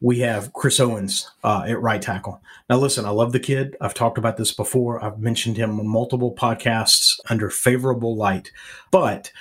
we 0.00 0.18
have 0.18 0.52
Chris 0.52 0.80
Owens 0.80 1.30
uh, 1.44 1.64
at 1.66 1.80
right 1.80 2.02
tackle. 2.02 2.42
Now, 2.68 2.76
listen, 2.76 3.04
I 3.04 3.10
love 3.10 3.32
the 3.32 3.40
kid. 3.40 3.76
I've 3.80 3.94
talked 3.94 4.18
about 4.18 4.36
this 4.36 4.52
before. 4.52 5.02
I've 5.02 5.18
mentioned 5.18 5.56
him 5.56 5.78
on 5.80 5.88
multiple 5.88 6.34
podcasts 6.34 7.18
under 7.30 7.48
favorable 7.48 8.16
light, 8.16 8.50
but 8.90 9.32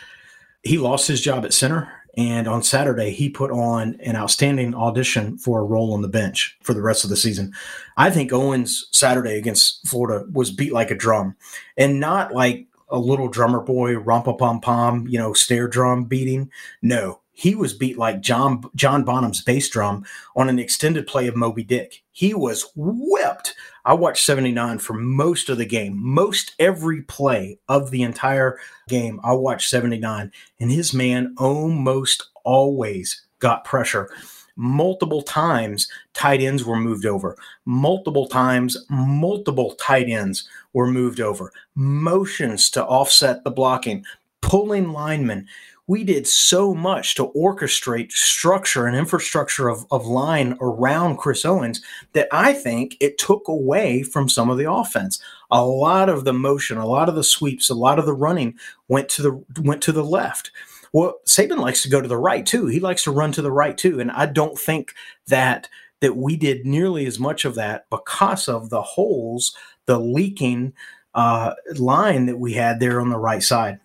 he 0.64 0.78
lost 0.78 1.08
his 1.08 1.22
job 1.22 1.44
at 1.44 1.54
center. 1.54 1.92
And 2.16 2.48
on 2.48 2.62
Saturday, 2.62 3.10
he 3.12 3.30
put 3.30 3.50
on 3.50 3.96
an 4.02 4.16
outstanding 4.16 4.76
audition 4.76 5.38
for 5.38 5.60
a 5.60 5.66
role 5.66 5.94
on 5.94 6.02
the 6.02 6.08
bench 6.08 6.58
for 6.62 6.74
the 6.74 6.82
rest 6.82 7.04
of 7.04 7.10
the 7.10 7.18
season. 7.18 7.54
I 7.98 8.12
think 8.12 8.32
Owens 8.32 8.88
Saturday 8.92 9.38
against 9.38 9.88
Florida 9.88 10.26
was 10.32 10.52
beat 10.52 10.72
like 10.72 10.92
a 10.92 10.96
drum 10.96 11.36
and 11.76 12.00
not 12.00 12.34
like 12.34 12.68
a 12.90 13.00
little 13.00 13.28
drummer 13.28 13.60
boy, 13.60 13.96
rompa 13.96 14.38
pom 14.38 14.62
pom, 14.62 15.08
you 15.08 15.18
know, 15.18 15.34
snare 15.34 15.68
drum 15.68 16.04
beating. 16.04 16.52
No, 16.84 17.20
he 17.34 17.56
was 17.56 17.74
beat 17.74 17.98
like 17.98 18.22
John 18.22 18.64
John 18.76 19.04
Bonham's 19.04 19.42
bass 19.42 19.68
drum 19.68 20.06
on 20.36 20.50
an 20.50 20.60
extended 20.60 21.08
play 21.08 21.28
of 21.28 21.36
Moby 21.36 21.64
Dick. 21.64 22.04
He 22.12 22.34
was 22.34 22.72
whipped. 22.76 23.56
I 23.86 23.96
watched 23.96 24.24
79 24.24 24.78
for 24.78 24.94
most 24.94 25.50
of 25.50 25.58
the 25.58 25.66
game. 25.66 25.98
Most 25.98 26.54
every 26.60 27.02
play 27.02 27.58
of 27.68 27.92
the 27.92 28.04
entire 28.04 28.60
game, 28.88 29.20
I 29.24 29.34
watched 29.34 29.70
79 29.70 30.32
and 30.60 30.72
his 30.72 30.94
man 30.94 31.34
almost 31.38 32.30
always 32.44 33.26
got 33.40 33.66
pressure. 33.66 34.10
Multiple 34.56 35.24
times 35.24 35.88
tight 36.14 36.40
ends 36.40 36.64
were 36.64 36.78
moved 36.78 37.08
over. 37.08 37.36
Multiple 37.66 38.28
times 38.28 38.78
multiple 38.90 39.74
tight 39.76 40.08
ends 40.08 40.48
were 40.74 40.88
moved 40.88 41.20
over. 41.20 41.52
Motions 41.74 42.70
to 42.70 42.86
offset 42.86 43.44
the 43.44 43.50
blocking, 43.50 44.06
pulling 44.42 44.92
linemen 44.92 45.48
we 45.88 46.04
did 46.04 46.26
so 46.26 46.74
much 46.74 47.16
to 47.16 47.32
orchestrate 47.36 48.12
structure 48.12 48.86
and 48.86 48.96
infrastructure 48.96 49.68
of, 49.68 49.86
of 49.92 50.06
line 50.06 50.58
around 50.62 51.18
Chris 51.18 51.44
Owens 51.44 51.82
that 52.14 52.28
I 52.32 52.54
think 52.54 52.96
it 53.02 53.18
took 53.18 53.48
away 53.48 54.04
from 54.04 54.30
some 54.30 54.50
of 54.50 54.58
the 54.58 54.72
offense. 54.72 55.22
A 55.52 55.66
lot 55.66 56.08
of 56.08 56.24
the 56.24 56.34
motion, 56.34 56.78
a 56.78 56.88
lot 56.88 57.10
of 57.10 57.16
the 57.16 57.24
sweeps, 57.24 57.70
a 57.70 57.76
lot 57.76 58.00
of 58.00 58.06
the 58.06 58.14
running 58.14 58.58
went 58.88 59.10
to 59.10 59.22
the 59.22 59.62
went 59.62 59.82
to 59.84 59.92
the 59.92 60.06
left. 60.06 60.52
Well, 60.94 61.16
Saban 61.28 61.58
likes 61.58 61.82
to 61.84 61.90
go 61.90 62.02
to 62.02 62.08
the 62.08 62.18
right 62.18 62.46
too. 62.46 62.68
He 62.68 62.80
likes 62.80 63.04
to 63.04 63.12
run 63.12 63.32
to 63.34 63.42
the 63.42 63.52
right 63.52 63.78
too, 63.78 64.00
and 64.00 64.12
I 64.12 64.26
don't 64.28 64.58
think 64.58 64.94
that 65.28 65.68
that 66.00 66.16
we 66.16 66.38
did 66.38 66.66
nearly 66.66 67.06
as 67.06 67.20
much 67.20 67.46
of 67.46 67.56
that 67.56 67.86
because 67.90 68.48
of 68.48 68.70
the 68.70 68.82
holes, 68.82 69.56
the 69.86 70.00
leaking 70.00 70.74
uh, 71.14 71.54
line 71.76 72.26
that 72.26 72.40
we 72.40 72.54
had 72.54 72.80
there 72.80 73.00
on 73.00 73.10
the 73.10 73.18
right 73.18 73.44
side. 73.44 73.80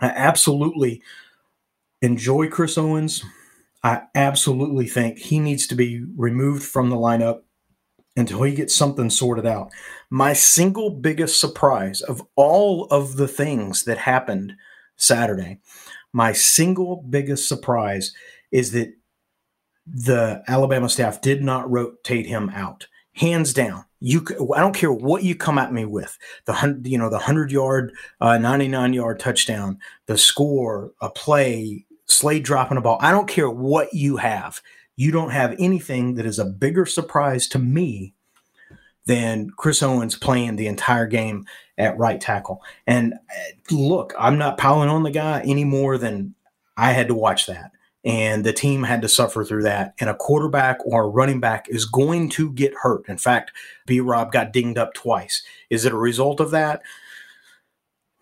I 0.00 0.08
absolutely 0.08 1.02
enjoy 2.02 2.48
Chris 2.48 2.78
Owens. 2.78 3.24
I 3.82 4.02
absolutely 4.14 4.86
think 4.86 5.18
he 5.18 5.38
needs 5.38 5.66
to 5.68 5.74
be 5.74 6.04
removed 6.16 6.64
from 6.64 6.90
the 6.90 6.96
lineup 6.96 7.42
until 8.16 8.42
he 8.42 8.54
gets 8.54 8.74
something 8.74 9.10
sorted 9.10 9.46
out. 9.46 9.70
My 10.10 10.32
single 10.32 10.90
biggest 10.90 11.40
surprise 11.40 12.00
of 12.00 12.22
all 12.34 12.86
of 12.86 13.16
the 13.16 13.28
things 13.28 13.84
that 13.84 13.98
happened 13.98 14.54
Saturday, 14.96 15.60
my 16.12 16.32
single 16.32 17.04
biggest 17.08 17.48
surprise 17.48 18.12
is 18.50 18.72
that 18.72 18.92
the 19.86 20.42
Alabama 20.48 20.88
staff 20.88 21.20
did 21.20 21.42
not 21.42 21.70
rotate 21.70 22.26
him 22.26 22.50
out. 22.50 22.88
Hands 23.14 23.52
down 23.52 23.84
you 24.00 24.24
I 24.54 24.60
don't 24.60 24.74
care 24.74 24.92
what 24.92 25.24
you 25.24 25.34
come 25.34 25.58
at 25.58 25.72
me 25.72 25.84
with 25.84 26.16
the 26.44 26.80
you 26.84 26.98
know 26.98 27.10
the 27.10 27.16
100 27.16 27.50
yard 27.50 27.92
uh, 28.20 28.38
99 28.38 28.92
yard 28.92 29.18
touchdown 29.18 29.78
the 30.06 30.16
score 30.16 30.92
a 31.00 31.10
play 31.10 31.84
Slade 32.06 32.44
dropping 32.44 32.78
a 32.78 32.80
ball 32.80 32.98
I 33.00 33.10
don't 33.10 33.28
care 33.28 33.50
what 33.50 33.92
you 33.92 34.16
have. 34.16 34.60
You 34.96 35.12
don't 35.12 35.30
have 35.30 35.54
anything 35.58 36.14
that 36.14 36.26
is 36.26 36.38
a 36.38 36.44
bigger 36.44 36.86
surprise 36.86 37.46
to 37.48 37.58
me 37.58 38.14
than 39.06 39.50
Chris 39.56 39.82
Owens 39.82 40.16
playing 40.16 40.56
the 40.56 40.66
entire 40.66 41.06
game 41.06 41.46
at 41.76 41.96
right 41.98 42.20
tackle. 42.20 42.62
And 42.86 43.14
uh, 43.14 43.74
look 43.74 44.14
I'm 44.18 44.38
not 44.38 44.58
piling 44.58 44.90
on 44.90 45.02
the 45.02 45.10
guy 45.10 45.42
any 45.44 45.64
more 45.64 45.98
than 45.98 46.34
I 46.76 46.92
had 46.92 47.08
to 47.08 47.14
watch 47.14 47.46
that 47.46 47.72
and 48.04 48.44
the 48.44 48.52
team 48.52 48.82
had 48.82 49.02
to 49.02 49.08
suffer 49.08 49.44
through 49.44 49.64
that. 49.64 49.94
And 50.00 50.08
a 50.08 50.14
quarterback 50.14 50.78
or 50.84 51.04
a 51.04 51.08
running 51.08 51.40
back 51.40 51.66
is 51.68 51.84
going 51.84 52.28
to 52.30 52.52
get 52.52 52.72
hurt. 52.82 53.08
In 53.08 53.18
fact, 53.18 53.52
B 53.86 54.00
Rob 54.00 54.32
got 54.32 54.52
dinged 54.52 54.78
up 54.78 54.94
twice. 54.94 55.42
Is 55.70 55.84
it 55.84 55.92
a 55.92 55.98
result 55.98 56.40
of 56.40 56.50
that? 56.52 56.82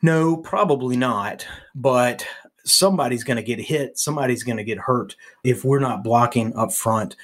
No, 0.03 0.37
probably 0.37 0.97
not. 0.97 1.47
But 1.75 2.27
somebody's 2.65 3.25
going 3.25 3.37
to 3.37 3.43
get 3.43 3.61
hit. 3.61 3.99
Somebody's 3.99 4.43
going 4.43 4.57
to 4.57 4.65
get 4.65 4.79
hurt 4.79 5.15
if 5.45 5.65
we're 5.65 5.79
not 5.79 6.03
blocking 6.03 6.55
up 6.57 6.73
front, 6.73 7.17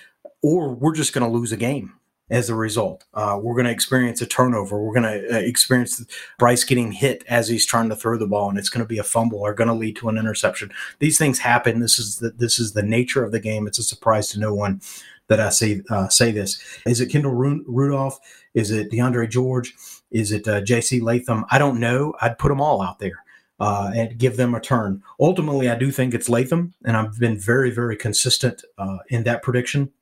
or 0.43 0.75
we're 0.75 0.95
just 0.95 1.13
going 1.13 1.27
to 1.27 1.37
lose 1.37 1.53
a 1.53 1.57
game 1.57 1.95
as 2.33 2.49
a 2.49 2.55
result. 2.55 3.05
Uh, 3.13 3.39
we're 3.41 3.55
going 3.55 3.67
to 3.67 3.71
experience 3.71 4.23
a 4.23 4.27
turnover. 4.27 4.83
We're 4.83 4.99
going 4.99 5.21
to 5.21 5.37
uh, 5.37 5.39
experience 5.39 6.05
Bryce 6.39 6.65
getting 6.65 6.91
hit 6.91 7.23
as 7.29 7.47
he's 7.47 7.67
trying 7.67 7.91
to 7.91 7.97
throw 7.97 8.17
the 8.17 8.27
ball, 8.27 8.49
and 8.49 8.59
it's 8.59 8.71
going 8.71 8.83
to 8.83 8.89
be 8.89 8.99
a 8.99 9.05
fumble 9.05 9.41
or 9.41 9.53
going 9.53 9.69
to 9.69 9.75
lead 9.75 9.97
to 9.97 10.09
an 10.09 10.17
interception. 10.17 10.73
These 10.99 11.19
things 11.19 11.39
happen. 11.39 11.81
This 11.81 11.99
is 11.99 12.19
the, 12.19 12.31
this 12.31 12.59
is 12.59 12.73
the 12.73 12.83
nature 12.83 13.23
of 13.23 13.33
the 13.33 13.39
game. 13.39 13.67
It's 13.67 13.79
a 13.79 13.83
surprise 13.83 14.31
to 14.31 14.41
no 14.41 14.55
one 14.55 14.81
that 15.29 15.41
I 15.41 15.51
say 15.51 15.83
uh, 15.91 16.09
say 16.09 16.33
this. 16.33 16.61
Is 16.87 17.01
it 17.03 17.11
Kendall 17.11 17.35
Randolph? 17.35 18.19
Is 18.55 18.71
it 18.71 18.91
DeAndre 18.91 19.29
George? 19.29 19.75
Is 20.11 20.33
it 20.33 20.49
uh, 20.49 20.63
J.C. 20.63 21.01
Latham? 21.01 21.45
I 21.51 21.59
don't 21.59 21.79
know. 21.79 22.15
I'd 22.23 22.39
put 22.39 22.49
them 22.49 22.61
all 22.61 22.83
out 22.83 22.99
there. 22.99 23.23
Uh, 23.61 23.93
and 23.95 24.19
give 24.19 24.37
them 24.37 24.57
a 24.57 24.61
turn. 24.61 25.01
Ultimately, 25.21 25.71
I 25.71 25.77
do 25.77 25.93
think 25.93 26.15
it's 26.15 26.29
Latham, 26.29 26.75
and 26.85 26.97
I've 26.97 27.17
been 27.21 27.39
very, 27.39 27.71
very 27.71 27.97
consistent 27.97 28.65
uh, 28.77 28.99
in 29.09 29.23
that 29.23 29.45
prediction. 29.45 29.93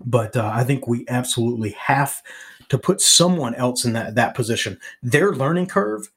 But 0.00 0.36
uh, 0.36 0.50
I 0.52 0.64
think 0.64 0.86
we 0.86 1.04
absolutely 1.08 1.70
have 1.70 2.22
to 2.68 2.78
put 2.78 3.00
someone 3.00 3.54
else 3.54 3.84
in 3.84 3.92
that, 3.92 4.14
that 4.14 4.34
position. 4.34 4.78
Their 5.02 5.32
learning 5.32 5.66
curve, 5.66 6.08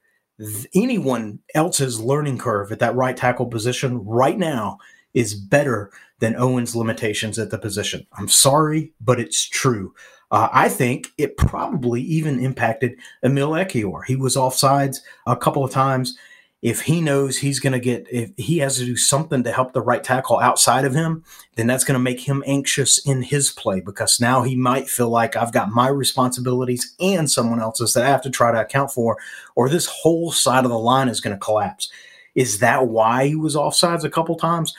anyone 0.74 1.40
else's 1.54 2.00
learning 2.00 2.38
curve 2.38 2.72
at 2.72 2.80
that 2.80 2.96
right 2.96 3.18
tackle 3.18 3.48
position 3.48 4.04
right 4.06 4.38
now 4.38 4.78
is 5.13 5.36
better 5.36 5.92
than 6.20 6.36
Owen's 6.36 6.75
limitations 6.75 7.38
at 7.38 7.50
the 7.50 7.58
position. 7.58 8.06
I'm 8.18 8.30
sorry, 8.30 8.94
but 9.02 9.20
it's 9.20 9.48
true. 9.48 9.94
Uh, 10.32 10.50
I 10.52 10.70
think 10.70 11.10
it 11.18 11.38
probably 11.38 12.02
even 12.02 12.44
impacted 12.44 12.96
Emil 13.24 13.52
Ekiyor. 13.52 14.06
He 14.06 14.16
was 14.16 14.36
offsides 14.36 14.98
a 15.28 15.36
couple 15.36 15.63
of 15.63 15.72
times 15.72 16.18
if 16.63 16.79
he 16.84 17.01
knows 17.01 17.38
he's 17.38 17.60
going 17.60 17.74
to 17.74 17.79
get 17.79 18.08
if 18.10 18.32
he 18.38 18.60
has 18.60 18.77
to 18.77 18.86
do 18.86 18.96
something 18.96 19.43
to 19.43 19.51
help 19.51 19.74
the 19.74 19.82
right 19.82 20.03
tackle 20.03 20.39
outside 20.39 20.86
of 20.86 20.96
him 20.96 21.24
then 21.55 21.67
that's 21.67 21.84
going 21.84 21.93
to 21.93 22.00
make 22.00 22.22
him 22.22 22.41
anxious 22.48 23.05
in 23.05 23.22
his 23.22 23.51
play 23.51 23.82
because 23.82 24.20
now 24.20 24.41
he 24.41 24.55
might 24.55 24.89
feel 24.89 25.10
like 25.10 25.36
i've 25.36 25.51
got 25.51 25.70
my 25.70 25.88
responsibilities 25.88 26.96
and 27.00 27.29
someone 27.29 27.62
else's 27.62 27.93
that 27.93 28.05
i 28.05 28.10
have 28.10 28.22
to 28.22 28.32
try 28.32 28.51
to 28.51 28.62
account 28.62 28.89
for 28.89 29.17
or 29.55 29.70
this 29.70 29.86
whole 29.86 30.32
side 30.32 30.63
of 30.63 30.72
the 30.72 30.79
line 30.79 31.10
is 31.10 31.22
going 31.22 31.36
to 31.36 31.39
collapse 31.39 31.91
is 32.34 32.60
that 32.60 32.88
why 32.88 33.27
he 33.27 33.36
was 33.36 33.55
offsides 33.55 34.03
a 34.03 34.10
couple 34.10 34.36
times 34.36 34.74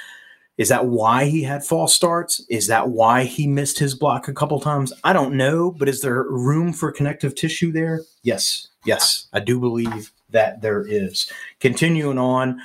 is 0.57 0.69
that 0.69 0.87
why 0.87 1.25
he 1.25 1.43
had 1.43 1.64
false 1.64 1.93
starts? 1.93 2.41
Is 2.49 2.69
that 2.69 2.88
why 2.91 3.25
he 3.25 3.49
missed 3.49 3.81
his 3.81 3.97
block 3.97 4.29
a 4.29 4.33
couple 4.33 4.61
times? 4.61 4.93
I 5.03 5.12
don't 5.12 5.37
know, 5.37 5.73
but 5.73 5.88
is 5.88 6.00
there 6.00 6.23
room 6.23 6.73
for 6.73 6.93
connective 6.93 7.35
tissue 7.35 7.73
there? 7.73 8.03
Yes, 8.23 8.69
yes, 8.85 9.26
I 9.33 9.41
do 9.41 9.59
believe 9.59 10.12
that 10.35 10.61
there 10.61 10.85
is. 10.87 11.31
Continuing 11.61 12.19
on 12.19 12.61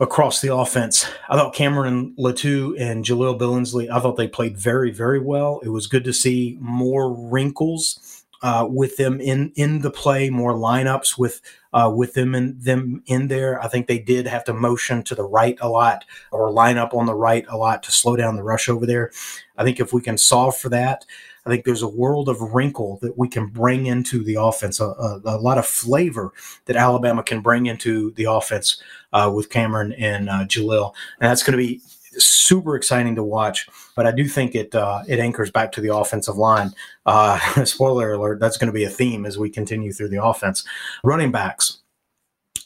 across 0.00 0.40
the 0.40 0.54
offense, 0.54 1.06
I 1.28 1.36
thought 1.36 1.54
Cameron 1.54 2.14
Latu 2.18 2.74
and 2.80 3.04
Jahleel 3.04 3.38
Billingsley, 3.38 3.90
I 3.90 4.00
thought 4.00 4.16
they 4.16 4.28
played 4.28 4.56
very, 4.56 4.90
very 4.90 5.20
well. 5.20 5.60
It 5.62 5.68
was 5.68 5.86
good 5.86 6.04
to 6.04 6.12
see 6.12 6.56
more 6.60 7.14
wrinkles 7.14 8.24
uh, 8.42 8.66
with 8.68 8.96
them 8.96 9.20
in 9.20 9.52
in 9.56 9.80
the 9.80 9.90
play, 9.90 10.30
more 10.30 10.52
lineups 10.52 11.18
with 11.18 11.40
uh, 11.72 11.90
with 11.94 12.14
them 12.14 12.34
and 12.34 12.60
them 12.62 13.02
in 13.06 13.28
there. 13.28 13.62
I 13.62 13.68
think 13.68 13.86
they 13.86 13.98
did 13.98 14.26
have 14.26 14.44
to 14.44 14.52
motion 14.52 15.02
to 15.04 15.14
the 15.14 15.24
right 15.24 15.58
a 15.60 15.68
lot 15.68 16.04
or 16.30 16.50
line 16.50 16.78
up 16.78 16.94
on 16.94 17.06
the 17.06 17.14
right 17.14 17.44
a 17.48 17.56
lot 17.56 17.82
to 17.84 17.92
slow 17.92 18.16
down 18.16 18.36
the 18.36 18.42
rush 18.42 18.68
over 18.68 18.86
there. 18.86 19.10
I 19.56 19.64
think 19.64 19.80
if 19.80 19.92
we 19.92 20.02
can 20.02 20.18
solve 20.18 20.56
for 20.56 20.68
that, 20.70 21.04
I 21.46 21.50
think 21.50 21.64
there's 21.64 21.82
a 21.82 21.88
world 21.88 22.28
of 22.28 22.40
wrinkle 22.40 22.98
that 23.02 23.16
we 23.16 23.28
can 23.28 23.46
bring 23.46 23.86
into 23.86 24.24
the 24.24 24.34
offense, 24.34 24.80
a, 24.80 24.86
a, 24.86 25.20
a 25.24 25.38
lot 25.38 25.58
of 25.58 25.66
flavor 25.66 26.32
that 26.64 26.76
Alabama 26.76 27.22
can 27.22 27.40
bring 27.40 27.66
into 27.66 28.10
the 28.12 28.24
offense 28.24 28.82
uh, 29.12 29.30
with 29.34 29.48
Cameron 29.48 29.92
and 29.92 30.28
uh, 30.28 30.44
Jahleel. 30.44 30.92
And 31.20 31.30
that's 31.30 31.44
going 31.44 31.52
to 31.52 31.64
be 31.64 31.80
super 32.18 32.76
exciting 32.76 33.14
to 33.14 33.22
watch. 33.22 33.68
But 33.94 34.06
I 34.06 34.12
do 34.12 34.26
think 34.26 34.54
it 34.54 34.74
uh, 34.74 35.02
it 35.08 35.18
anchors 35.18 35.50
back 35.50 35.72
to 35.72 35.80
the 35.80 35.94
offensive 35.94 36.36
line. 36.36 36.72
Uh, 37.04 37.38
spoiler 37.64 38.12
alert: 38.12 38.40
that's 38.40 38.56
going 38.56 38.68
to 38.68 38.72
be 38.72 38.84
a 38.84 38.90
theme 38.90 39.24
as 39.24 39.38
we 39.38 39.50
continue 39.50 39.92
through 39.92 40.08
the 40.08 40.22
offense. 40.22 40.64
Running 41.04 41.30
backs, 41.30 41.78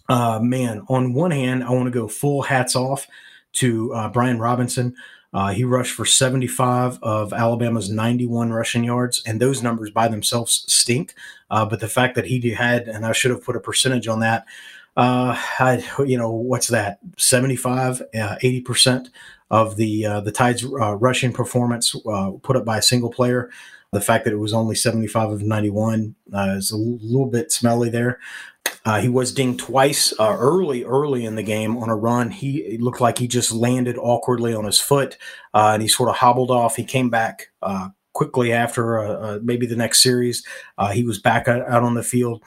uh, 0.08 0.40
man. 0.40 0.84
On 0.88 1.12
one 1.12 1.30
hand, 1.30 1.64
I 1.64 1.70
want 1.70 1.86
to 1.86 1.90
go 1.90 2.08
full 2.08 2.42
hats 2.42 2.74
off 2.74 3.06
to 3.54 3.92
uh, 3.94 4.08
Brian 4.08 4.38
Robinson. 4.38 4.94
Uh, 5.32 5.52
he 5.52 5.64
rushed 5.64 5.92
for 5.92 6.04
75 6.04 6.98
of 7.02 7.32
Alabama's 7.32 7.90
91 7.90 8.52
rushing 8.52 8.84
yards, 8.84 9.22
and 9.26 9.40
those 9.40 9.62
numbers 9.62 9.90
by 9.90 10.08
themselves 10.08 10.64
stink. 10.66 11.14
Uh, 11.50 11.64
but 11.64 11.80
the 11.80 11.88
fact 11.88 12.16
that 12.16 12.26
he 12.26 12.50
had, 12.50 12.88
and 12.88 13.06
I 13.06 13.12
should 13.12 13.30
have 13.30 13.44
put 13.44 13.56
a 13.56 13.60
percentage 13.60 14.08
on 14.08 14.20
that, 14.20 14.44
uh, 14.96 15.36
I, 15.58 15.84
you 16.04 16.18
know, 16.18 16.30
what's 16.30 16.68
that? 16.68 16.98
75, 17.16 18.02
80% 18.14 19.06
uh, 19.06 19.08
of 19.52 19.76
the 19.76 20.06
uh, 20.06 20.20
the 20.20 20.32
Tide's 20.32 20.64
uh, 20.64 20.94
rushing 20.96 21.32
performance 21.32 21.94
put 22.42 22.56
up 22.56 22.64
by 22.64 22.78
a 22.78 22.82
single 22.82 23.10
player. 23.10 23.50
The 23.92 24.00
fact 24.00 24.24
that 24.24 24.32
it 24.32 24.38
was 24.38 24.52
only 24.52 24.76
75 24.76 25.30
of 25.30 25.42
91 25.42 26.14
is 26.32 26.70
a 26.70 26.76
little 26.76 27.26
bit 27.26 27.50
smelly 27.50 27.90
there. 27.90 28.20
Uh, 28.84 29.00
he 29.00 29.08
was 29.08 29.32
dinged 29.32 29.60
twice 29.60 30.12
uh, 30.18 30.36
early, 30.38 30.84
early 30.84 31.24
in 31.24 31.34
the 31.34 31.42
game 31.42 31.76
on 31.76 31.90
a 31.90 31.96
run. 31.96 32.30
He 32.30 32.78
looked 32.78 33.00
like 33.00 33.18
he 33.18 33.28
just 33.28 33.52
landed 33.52 33.98
awkwardly 33.98 34.54
on 34.54 34.64
his 34.64 34.80
foot, 34.80 35.18
uh, 35.52 35.72
and 35.74 35.82
he 35.82 35.88
sort 35.88 36.08
of 36.08 36.16
hobbled 36.16 36.50
off. 36.50 36.76
He 36.76 36.84
came 36.84 37.10
back 37.10 37.48
uh, 37.62 37.90
quickly 38.14 38.52
after 38.52 38.98
uh, 38.98 39.12
uh, 39.12 39.38
maybe 39.42 39.66
the 39.66 39.76
next 39.76 40.02
series. 40.02 40.44
he 40.92 41.04
was 41.04 41.18
back 41.18 41.46
out, 41.46 41.68
out 41.68 41.82
on 41.82 41.94
the 41.94 42.02
field, 42.02 42.42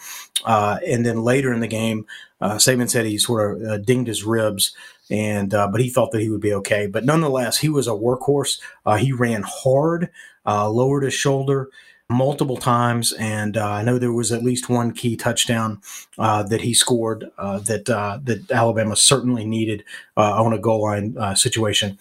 and 0.45 1.05
then 1.05 1.23
later 1.23 1.53
in 1.53 1.59
the 1.59 1.67
game, 1.67 2.05
Saban 2.41 2.89
said 2.89 3.05
he 3.05 3.17
sort 3.17 3.61
of 3.61 3.85
dinged 3.85 4.07
his 4.07 4.23
ribs 4.23 4.75
and 5.09 5.51
but 5.51 5.79
he 5.79 5.89
thought 5.89 6.11
that 6.11 6.21
he 6.21 6.29
would 6.29 6.41
be 6.41 6.53
okay. 6.53 6.87
But 6.87 7.05
nonetheless, 7.05 7.59
he 7.59 7.69
was 7.69 7.87
a 7.87 7.91
workhorse. 7.91 8.59
he 8.97 9.11
ran 9.11 9.43
hard, 9.45 10.09
lowered 10.45 11.03
his 11.03 11.13
shoulder, 11.13 11.69
multiple 12.09 12.57
times, 12.57 13.11
and 13.13 13.57
uh, 13.57 13.69
I 13.69 13.81
know 13.81 13.97
there 13.97 14.11
was 14.11 14.31
at 14.31 14.43
least 14.43 14.69
one 14.69 14.91
key 14.91 15.15
touchdown 15.15 15.81
uh, 16.17 16.43
that 16.43 16.61
he 16.61 16.73
scored 16.73 17.31
uh, 17.37 17.59
that 17.59 17.89
uh, 17.89 18.19
that 18.23 18.51
Alabama 18.51 18.95
certainly 18.95 19.45
needed 19.45 19.83
uh, 20.17 20.41
on 20.41 20.53
a 20.53 20.59
goal 20.59 20.83
line 20.83 21.15
uh, 21.17 21.35
situation. 21.35 21.97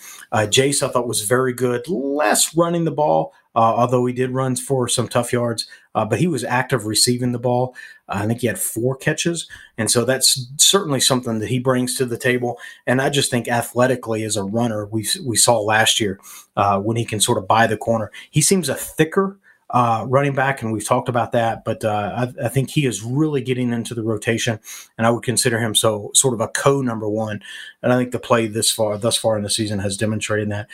Jase, 0.50 0.82
I 0.82 0.88
thought, 0.88 1.08
was 1.08 1.22
very 1.22 1.52
good, 1.52 1.88
less 1.88 2.54
running 2.56 2.84
the 2.84 2.90
ball, 2.90 3.32
although 3.54 4.06
he 4.06 4.12
did 4.12 4.30
run 4.30 4.56
for 4.56 4.88
some 4.88 5.08
tough 5.08 5.32
yards, 5.32 5.66
but 5.94 6.18
he 6.18 6.26
was 6.26 6.44
active 6.44 6.86
receiving 6.86 7.32
the 7.32 7.38
ball. 7.38 7.74
I 8.12 8.26
think 8.26 8.40
he 8.40 8.46
had 8.46 8.58
four 8.58 8.96
catches, 8.96 9.48
and 9.78 9.90
so 9.90 10.04
that's 10.04 10.46
certainly 10.56 11.00
something 11.00 11.38
that 11.38 11.48
he 11.48 11.58
brings 11.58 11.96
to 11.96 12.04
the 12.04 12.18
table. 12.18 12.58
And 12.86 13.00
I 13.00 13.10
just 13.10 13.30
think 13.30 13.48
athletically, 13.48 14.22
as 14.24 14.36
a 14.36 14.44
runner, 14.44 14.86
we 14.86 15.06
we 15.24 15.36
saw 15.36 15.58
last 15.60 16.00
year 16.00 16.20
when 16.54 16.96
he 16.96 17.04
can 17.04 17.20
sort 17.20 17.38
of 17.38 17.48
buy 17.48 17.66
the 17.66 17.76
corner, 17.76 18.10
he 18.30 18.40
seems 18.40 18.68
a 18.68 18.74
thicker 18.74 19.38
uh, 19.72 20.04
running 20.08 20.34
back, 20.34 20.62
and 20.62 20.72
we've 20.72 20.86
talked 20.86 21.08
about 21.08 21.32
that. 21.32 21.64
But 21.64 21.84
uh, 21.84 22.28
I, 22.40 22.44
I, 22.44 22.48
think 22.48 22.70
he 22.70 22.84
is 22.84 23.02
really 23.02 23.40
getting 23.40 23.72
into 23.72 23.94
the 23.94 24.02
rotation, 24.02 24.60
and 24.98 25.06
I 25.06 25.10
would 25.10 25.22
consider 25.22 25.58
him 25.58 25.74
so 25.74 26.10
sort 26.14 26.34
of 26.34 26.40
a 26.40 26.48
co 26.48 26.82
number 26.82 27.08
one. 27.08 27.42
And 27.82 27.92
I 27.92 27.96
think 27.96 28.12
the 28.12 28.18
play 28.18 28.46
this 28.46 28.70
far, 28.70 28.98
thus 28.98 29.16
far 29.16 29.36
in 29.36 29.42
the 29.42 29.50
season, 29.50 29.78
has 29.78 29.96
demonstrated 29.96 30.50
that. 30.50 30.68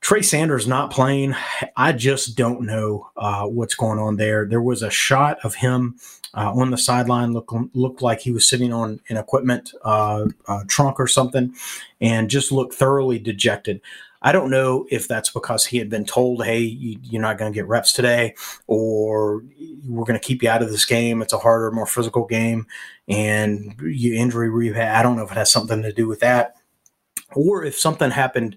Trey 0.00 0.22
Sanders 0.22 0.68
not 0.68 0.92
playing. 0.92 1.34
I 1.76 1.92
just 1.92 2.36
don't 2.36 2.62
know 2.62 3.08
uh, 3.16 3.46
what's 3.46 3.74
going 3.74 3.98
on 3.98 4.16
there. 4.16 4.46
There 4.46 4.62
was 4.62 4.82
a 4.82 4.90
shot 4.90 5.38
of 5.42 5.56
him 5.56 5.96
uh, 6.38 6.52
on 6.52 6.70
the 6.70 6.78
sideline, 6.78 7.32
look, 7.32 7.52
looked 7.74 8.00
like 8.00 8.20
he 8.20 8.30
was 8.30 8.48
sitting 8.48 8.72
on 8.72 9.00
an 9.08 9.16
equipment 9.16 9.72
uh, 9.82 10.26
trunk 10.68 11.00
or 11.00 11.08
something, 11.08 11.52
and 12.00 12.30
just 12.30 12.52
looked 12.52 12.74
thoroughly 12.74 13.18
dejected. 13.18 13.80
I 14.22 14.30
don't 14.30 14.50
know 14.50 14.86
if 14.88 15.08
that's 15.08 15.30
because 15.30 15.66
he 15.66 15.78
had 15.78 15.90
been 15.90 16.04
told, 16.04 16.44
hey, 16.44 16.60
you, 16.60 17.18
are 17.18 17.22
not 17.22 17.38
going 17.38 17.52
to 17.52 17.54
get 17.54 17.66
reps 17.66 17.92
today, 17.92 18.36
or 18.68 19.42
we're 19.84 20.04
going 20.04 20.18
to 20.18 20.24
keep 20.24 20.44
you 20.44 20.48
out 20.48 20.62
of 20.62 20.70
this 20.70 20.84
game. 20.84 21.22
It's 21.22 21.32
a 21.32 21.38
harder, 21.38 21.72
more 21.72 21.86
physical 21.86 22.24
game, 22.24 22.68
and 23.08 23.74
you 23.80 24.14
injury 24.14 24.48
rehab. 24.48 24.96
I 24.96 25.02
don't 25.02 25.16
know 25.16 25.24
if 25.24 25.32
it 25.32 25.38
has 25.38 25.50
something 25.50 25.82
to 25.82 25.92
do 25.92 26.06
with 26.06 26.20
that, 26.20 26.54
or 27.34 27.64
if 27.64 27.76
something 27.76 28.12
happened 28.12 28.56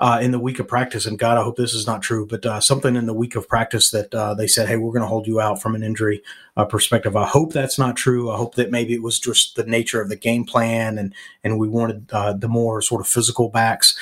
uh, 0.00 0.18
in 0.22 0.30
the 0.30 0.38
week 0.38 0.58
of 0.58 0.68
practice. 0.68 1.06
And 1.06 1.18
God, 1.18 1.38
I 1.38 1.42
hope 1.42 1.56
this 1.56 1.74
is 1.74 1.86
not 1.86 2.02
true, 2.02 2.26
but 2.26 2.46
uh, 2.46 2.60
something 2.60 2.94
in 2.94 3.06
the 3.06 3.14
week 3.14 3.34
of 3.34 3.48
practice 3.48 3.90
that 3.90 4.14
uh, 4.14 4.34
they 4.34 4.46
said, 4.46 4.68
hey, 4.68 4.76
we're 4.76 4.92
going 4.92 5.02
to 5.02 5.08
hold 5.08 5.26
you 5.26 5.40
out 5.40 5.60
from 5.60 5.74
an 5.74 5.82
injury 5.82 6.22
uh, 6.56 6.64
perspective. 6.64 7.16
I 7.16 7.26
hope 7.26 7.52
that's 7.52 7.78
not 7.78 7.96
true. 7.96 8.30
I 8.30 8.36
hope 8.36 8.54
that 8.54 8.70
maybe 8.70 8.94
it 8.94 9.02
was 9.02 9.18
just 9.18 9.56
the 9.56 9.64
nature 9.64 10.00
of 10.00 10.08
the 10.08 10.16
game 10.16 10.44
plan, 10.44 10.98
and 10.98 11.14
and 11.42 11.58
we 11.58 11.68
wanted 11.68 12.10
uh, 12.12 12.32
the 12.32 12.48
more 12.48 12.80
sort 12.80 13.00
of 13.00 13.08
physical 13.08 13.48
backs. 13.48 13.98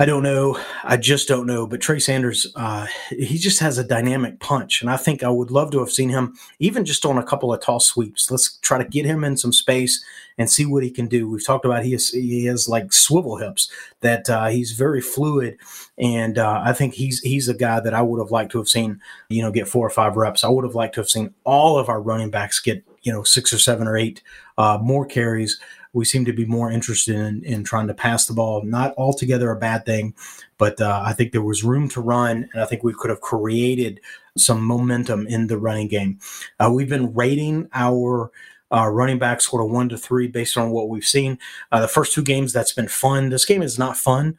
I 0.00 0.06
don't 0.06 0.22
know. 0.22 0.58
I 0.82 0.96
just 0.96 1.28
don't 1.28 1.46
know. 1.46 1.66
But 1.66 1.82
Trey 1.82 1.98
Sanders, 1.98 2.46
uh, 2.56 2.86
he 3.10 3.36
just 3.36 3.60
has 3.60 3.76
a 3.76 3.84
dynamic 3.84 4.40
punch. 4.40 4.80
And 4.80 4.90
I 4.90 4.96
think 4.96 5.22
I 5.22 5.28
would 5.28 5.50
love 5.50 5.70
to 5.72 5.78
have 5.80 5.90
seen 5.92 6.08
him 6.08 6.38
even 6.58 6.86
just 6.86 7.04
on 7.04 7.18
a 7.18 7.22
couple 7.22 7.52
of 7.52 7.60
toss 7.60 7.84
sweeps. 7.84 8.30
Let's 8.30 8.56
try 8.62 8.78
to 8.78 8.88
get 8.88 9.04
him 9.04 9.24
in 9.24 9.36
some 9.36 9.52
space 9.52 10.02
and 10.38 10.50
see 10.50 10.64
what 10.64 10.82
he 10.82 10.90
can 10.90 11.06
do. 11.06 11.28
We've 11.28 11.44
talked 11.44 11.66
about 11.66 11.84
he, 11.84 11.92
is, 11.92 12.08
he 12.12 12.46
has 12.46 12.66
like 12.66 12.94
swivel 12.94 13.36
hips, 13.36 13.70
that 14.00 14.30
uh, 14.30 14.46
he's 14.46 14.72
very 14.72 15.02
fluid. 15.02 15.58
And 15.98 16.38
uh, 16.38 16.62
I 16.64 16.72
think 16.72 16.94
he's 16.94 17.20
he's 17.20 17.50
a 17.50 17.54
guy 17.54 17.80
that 17.80 17.92
I 17.92 18.00
would 18.00 18.20
have 18.20 18.30
liked 18.30 18.52
to 18.52 18.58
have 18.58 18.68
seen, 18.70 19.02
you 19.28 19.42
know, 19.42 19.52
get 19.52 19.68
four 19.68 19.86
or 19.86 19.90
five 19.90 20.16
reps. 20.16 20.44
I 20.44 20.48
would 20.48 20.64
have 20.64 20.74
liked 20.74 20.94
to 20.94 21.02
have 21.02 21.10
seen 21.10 21.34
all 21.44 21.78
of 21.78 21.90
our 21.90 22.00
running 22.00 22.30
backs 22.30 22.58
get, 22.58 22.82
you 23.02 23.12
know, 23.12 23.22
six 23.22 23.52
or 23.52 23.58
seven 23.58 23.86
or 23.86 23.98
eight 23.98 24.22
uh, 24.56 24.78
more 24.80 25.04
carries 25.04 25.60
we 25.92 26.04
seem 26.04 26.24
to 26.24 26.32
be 26.32 26.44
more 26.44 26.70
interested 26.70 27.16
in, 27.16 27.42
in 27.44 27.64
trying 27.64 27.88
to 27.88 27.94
pass 27.94 28.26
the 28.26 28.32
ball. 28.32 28.62
Not 28.62 28.94
altogether 28.96 29.50
a 29.50 29.56
bad 29.56 29.84
thing, 29.84 30.14
but 30.58 30.80
uh, 30.80 31.02
I 31.04 31.12
think 31.12 31.32
there 31.32 31.42
was 31.42 31.64
room 31.64 31.88
to 31.90 32.00
run, 32.00 32.48
and 32.52 32.62
I 32.62 32.66
think 32.66 32.82
we 32.82 32.94
could 32.94 33.10
have 33.10 33.20
created 33.20 34.00
some 34.36 34.62
momentum 34.62 35.26
in 35.26 35.48
the 35.48 35.58
running 35.58 35.88
game. 35.88 36.18
Uh, 36.58 36.70
we've 36.72 36.88
been 36.88 37.12
rating 37.14 37.68
our 37.74 38.30
uh, 38.72 38.88
running 38.88 39.18
back 39.18 39.40
sort 39.40 39.64
of 39.64 39.70
one 39.70 39.88
to 39.88 39.98
three 39.98 40.28
based 40.28 40.56
on 40.56 40.70
what 40.70 40.88
we've 40.88 41.04
seen. 41.04 41.38
Uh, 41.72 41.80
the 41.80 41.88
first 41.88 42.14
two 42.14 42.22
games, 42.22 42.52
that's 42.52 42.72
been 42.72 42.88
fun. 42.88 43.30
This 43.30 43.44
game 43.44 43.62
is 43.62 43.78
not 43.78 43.96
fun. 43.96 44.36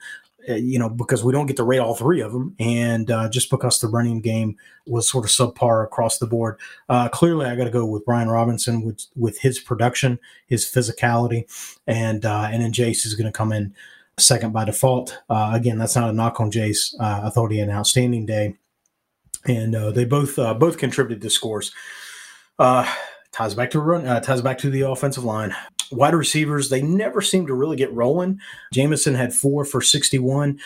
Uh, 0.50 0.56
you 0.56 0.80
know, 0.80 0.90
because 0.90 1.24
we 1.24 1.32
don't 1.32 1.46
get 1.46 1.58
to 1.58 1.64
rate 1.64 1.80
all 1.80 1.94
three 1.94 2.20
of 2.20 2.34
them, 2.34 2.56
and 2.60 3.12
uh, 3.12 3.30
just 3.30 3.50
because 3.50 3.80
the 3.80 3.88
running 3.88 4.22
game 4.22 4.56
was 4.88 5.10
sort 5.10 5.26
of 5.26 5.30
subpar 5.30 5.84
across 5.84 6.18
the 6.18 6.26
board. 6.26 6.58
Uh, 6.90 7.10
clearly, 7.10 7.46
I 7.46 7.56
got 7.56 7.66
to 7.66 7.70
go 7.70 7.86
with 7.86 8.06
Brian 8.06 8.30
Robinson 8.30 8.82
with 8.84 9.06
with 9.16 9.40
his 9.40 9.60
production, 9.60 10.20
his 10.48 10.66
physicality, 10.66 11.46
and 11.86 12.26
uh, 12.26 12.50
and 12.52 12.64
then 12.64 12.74
Jase 12.74 13.06
is 13.06 13.14
going 13.14 13.26
to 13.26 13.32
come 13.32 13.52
in 13.52 13.76
second 14.18 14.52
by 14.52 14.66
default. 14.66 15.20
Uh, 15.30 15.52
again, 15.54 15.78
that's 15.78 15.96
not 15.96 16.10
a 16.10 16.14
knock 16.14 16.40
on 16.40 16.50
Jase. 16.50 16.96
I 17.00 17.30
thought 17.30 17.52
he 17.52 17.60
had 17.60 17.70
an 17.70 17.76
outstanding 17.76 18.26
day, 18.26 18.56
and 19.46 19.76
they 19.96 20.06
both 20.06 20.38
both 20.38 20.78
contributed 20.80 21.22
to 21.22 21.30
scores. 21.30 21.72
ties 22.58 23.54
back 23.54 23.70
to 23.72 23.80
run. 23.80 24.06
ties 24.24 24.42
back 24.42 24.58
to 24.60 24.72
the 24.72 24.82
offensive 24.82 25.24
line 25.24 25.56
wide 25.92 26.16
receivers, 26.16 26.70
they 26.70 26.82
never 26.82 27.22
seem 27.22 27.48
to 27.48 27.54
really 27.54 27.78
get 27.78 27.94
rolling. 27.94 28.40
Jameson 28.74 29.16
had 29.16 29.34
four 29.34 29.66
for 29.66 29.82
61. 29.82 30.60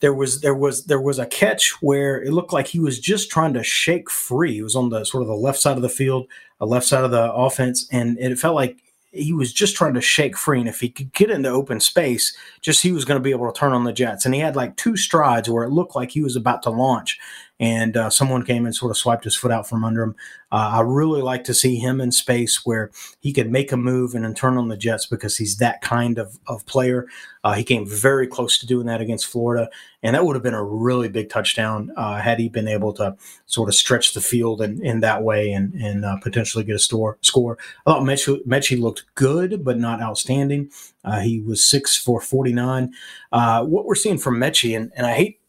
There 0.00 0.14
was 0.14 0.40
there 0.40 0.54
was 0.54 0.84
there 0.84 1.00
was 1.00 1.18
a 1.18 1.26
catch 1.26 1.70
where 1.82 2.22
it 2.22 2.32
looked 2.32 2.52
like 2.52 2.68
he 2.68 2.78
was 2.78 3.00
just 3.00 3.30
trying 3.30 3.54
to 3.54 3.64
shake 3.64 4.08
free. 4.10 4.54
He 4.54 4.62
was 4.62 4.76
on 4.76 4.90
the 4.90 5.04
sort 5.04 5.22
of 5.22 5.28
the 5.28 5.34
left 5.34 5.58
side 5.58 5.76
of 5.76 5.82
the 5.82 5.88
field, 5.88 6.28
a 6.60 6.66
left 6.66 6.86
side 6.86 7.04
of 7.04 7.10
the 7.10 7.32
offense, 7.32 7.88
and 7.90 8.16
it 8.18 8.38
felt 8.38 8.54
like 8.54 8.80
he 9.10 9.32
was 9.32 9.52
just 9.52 9.74
trying 9.74 9.94
to 9.94 10.00
shake 10.00 10.36
free. 10.36 10.60
And 10.60 10.68
if 10.68 10.80
he 10.80 10.88
could 10.88 11.12
get 11.12 11.30
into 11.30 11.48
open 11.48 11.80
space, 11.80 12.36
just 12.60 12.82
he 12.82 12.92
was 12.92 13.04
going 13.04 13.18
to 13.18 13.22
be 13.22 13.30
able 13.30 13.50
to 13.50 13.58
turn 13.58 13.72
on 13.72 13.84
the 13.84 13.92
Jets. 13.92 14.24
And 14.24 14.34
he 14.34 14.40
had 14.40 14.54
like 14.54 14.76
two 14.76 14.96
strides 14.96 15.48
where 15.48 15.64
it 15.64 15.70
looked 15.70 15.96
like 15.96 16.10
he 16.10 16.20
was 16.20 16.36
about 16.36 16.62
to 16.64 16.70
launch 16.70 17.18
and 17.60 17.96
uh, 17.96 18.10
someone 18.10 18.44
came 18.44 18.66
and 18.66 18.74
sort 18.74 18.90
of 18.90 18.96
swiped 18.96 19.24
his 19.24 19.36
foot 19.36 19.50
out 19.50 19.68
from 19.68 19.84
under 19.84 20.02
him. 20.02 20.14
Uh, 20.50 20.70
I 20.74 20.80
really 20.80 21.20
like 21.20 21.44
to 21.44 21.54
see 21.54 21.76
him 21.76 22.00
in 22.00 22.12
space 22.12 22.64
where 22.64 22.90
he 23.20 23.32
could 23.32 23.50
make 23.50 23.72
a 23.72 23.76
move 23.76 24.14
and 24.14 24.24
then 24.24 24.34
turn 24.34 24.56
on 24.56 24.68
the 24.68 24.76
Jets 24.76 25.06
because 25.06 25.36
he's 25.36 25.58
that 25.58 25.82
kind 25.82 26.18
of, 26.18 26.38
of 26.46 26.64
player. 26.66 27.06
Uh, 27.44 27.54
he 27.54 27.64
came 27.64 27.86
very 27.86 28.26
close 28.26 28.58
to 28.58 28.66
doing 28.66 28.86
that 28.86 29.00
against 29.00 29.26
Florida, 29.26 29.68
and 30.02 30.14
that 30.14 30.24
would 30.24 30.36
have 30.36 30.42
been 30.42 30.54
a 30.54 30.64
really 30.64 31.08
big 31.08 31.28
touchdown 31.28 31.90
uh, 31.96 32.16
had 32.16 32.38
he 32.38 32.48
been 32.48 32.68
able 32.68 32.92
to 32.92 33.16
sort 33.46 33.68
of 33.68 33.74
stretch 33.74 34.14
the 34.14 34.20
field 34.20 34.62
in, 34.62 34.84
in 34.84 35.00
that 35.00 35.22
way 35.22 35.52
and, 35.52 35.74
and 35.74 36.04
uh, 36.04 36.16
potentially 36.18 36.64
get 36.64 36.76
a 36.76 36.78
store, 36.78 37.18
score. 37.22 37.58
I 37.86 37.92
thought 37.92 38.02
Metchie, 38.02 38.44
Metchie 38.46 38.80
looked 38.80 39.04
good, 39.14 39.64
but 39.64 39.78
not 39.78 40.00
outstanding. 40.00 40.70
Uh, 41.04 41.20
he 41.20 41.40
was 41.40 41.64
six 41.64 41.96
for 41.96 42.20
49. 42.20 42.92
what 43.30 43.84
we're 43.84 43.94
seeing 43.94 44.18
from 44.18 44.38
Metchie, 44.38 44.76
and, 44.76 44.92
and 44.96 45.06
I 45.06 45.14
hate 45.14 45.40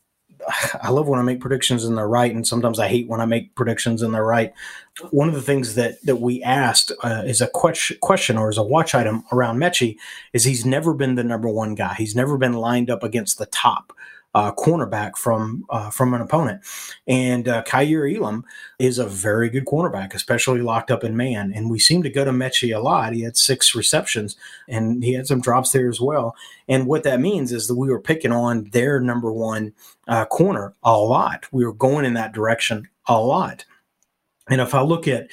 I 0.82 0.90
love 0.90 1.08
when 1.08 1.20
I 1.20 1.24
make 1.24 1.40
predictions 1.40 1.84
and 1.84 1.98
they're 1.98 2.08
right, 2.08 2.34
and 2.34 2.48
sometimes 2.48 2.80
I 2.80 2.88
hate 2.88 3.08
when 3.08 3.22
I 3.22 3.26
make 3.26 3.56
predictions 3.56 4.02
and 4.02 4.14
they're 4.14 4.26
right. 4.26 4.54
One 5.12 5.30
of 5.30 5.36
the 5.36 5.42
things 5.42 5.76
that 5.76 6.02
that 6.04 6.18
we 6.18 6.44
asked 6.44 6.92
uh, 7.04 7.24
is 7.26 7.42
a 7.42 7.48
question, 7.48 7.98
question 8.02 8.38
or 8.38 8.50
is 8.50 8.58
a 8.58 8.64
watch 8.64 8.94
item 8.96 9.24
around 9.32 9.58
Metchie 9.58 9.98
is 10.34 10.44
he's 10.44 10.66
never 10.66 10.94
been 10.94 11.16
the 11.16 11.24
number 11.24 11.50
one 11.50 11.76
guy. 11.76 11.96
He's 11.96 12.16
never 12.16 12.38
been 12.38 12.54
lined 12.54 12.90
up 12.90 13.04
against 13.04 13.38
the 13.38 13.46
top 13.48 13.94
uh, 14.36 14.52
cornerback 14.52 15.18
from 15.18 15.66
uh, 15.70 15.90
from 15.90 16.14
an 16.14 16.22
opponent. 16.22 16.62
And 17.08 17.48
uh, 17.48 17.64
Kaiir 17.64 18.08
Elam 18.08 18.46
is 18.78 19.00
a 19.00 19.06
very 19.06 19.50
good 19.50 19.66
cornerback, 19.66 20.14
especially 20.14 20.62
locked 20.62 20.92
up 20.92 21.04
in 21.04 21.18
man. 21.18 21.52
And 21.54 21.70
we 21.70 21.80
seem 21.80 22.04
to 22.04 22.10
go 22.10 22.24
to 22.24 22.32
Metchie 22.32 22.76
a 22.76 22.80
lot. 22.80 23.14
He 23.14 23.22
had 23.22 23.38
six 23.38 23.74
receptions, 23.74 24.36
and 24.68 25.04
he 25.04 25.14
had 25.14 25.28
some 25.28 25.42
drops 25.42 25.72
there 25.72 25.90
as 25.90 26.00
well. 26.00 26.36
And 26.68 26.86
what 26.86 27.04
that 27.04 27.20
means 27.20 27.52
is 27.52 27.68
that 27.68 27.76
we 27.76 27.90
were 27.90 28.02
picking 28.02 28.32
on 28.32 28.66
their 28.66 29.00
number 29.00 29.32
one 29.32 29.74
uh, 30.08 30.26
corner 30.26 30.76
a 30.84 30.98
lot. 30.98 31.46
We 31.52 31.66
were 31.66 31.74
going 31.74 32.06
in 32.06 32.14
that 32.14 32.34
direction 32.34 32.88
a 33.08 33.20
lot. 33.20 33.66
And 34.50 34.62
if 34.62 34.74
I 34.74 34.82
look 34.82 35.08
at 35.08 35.28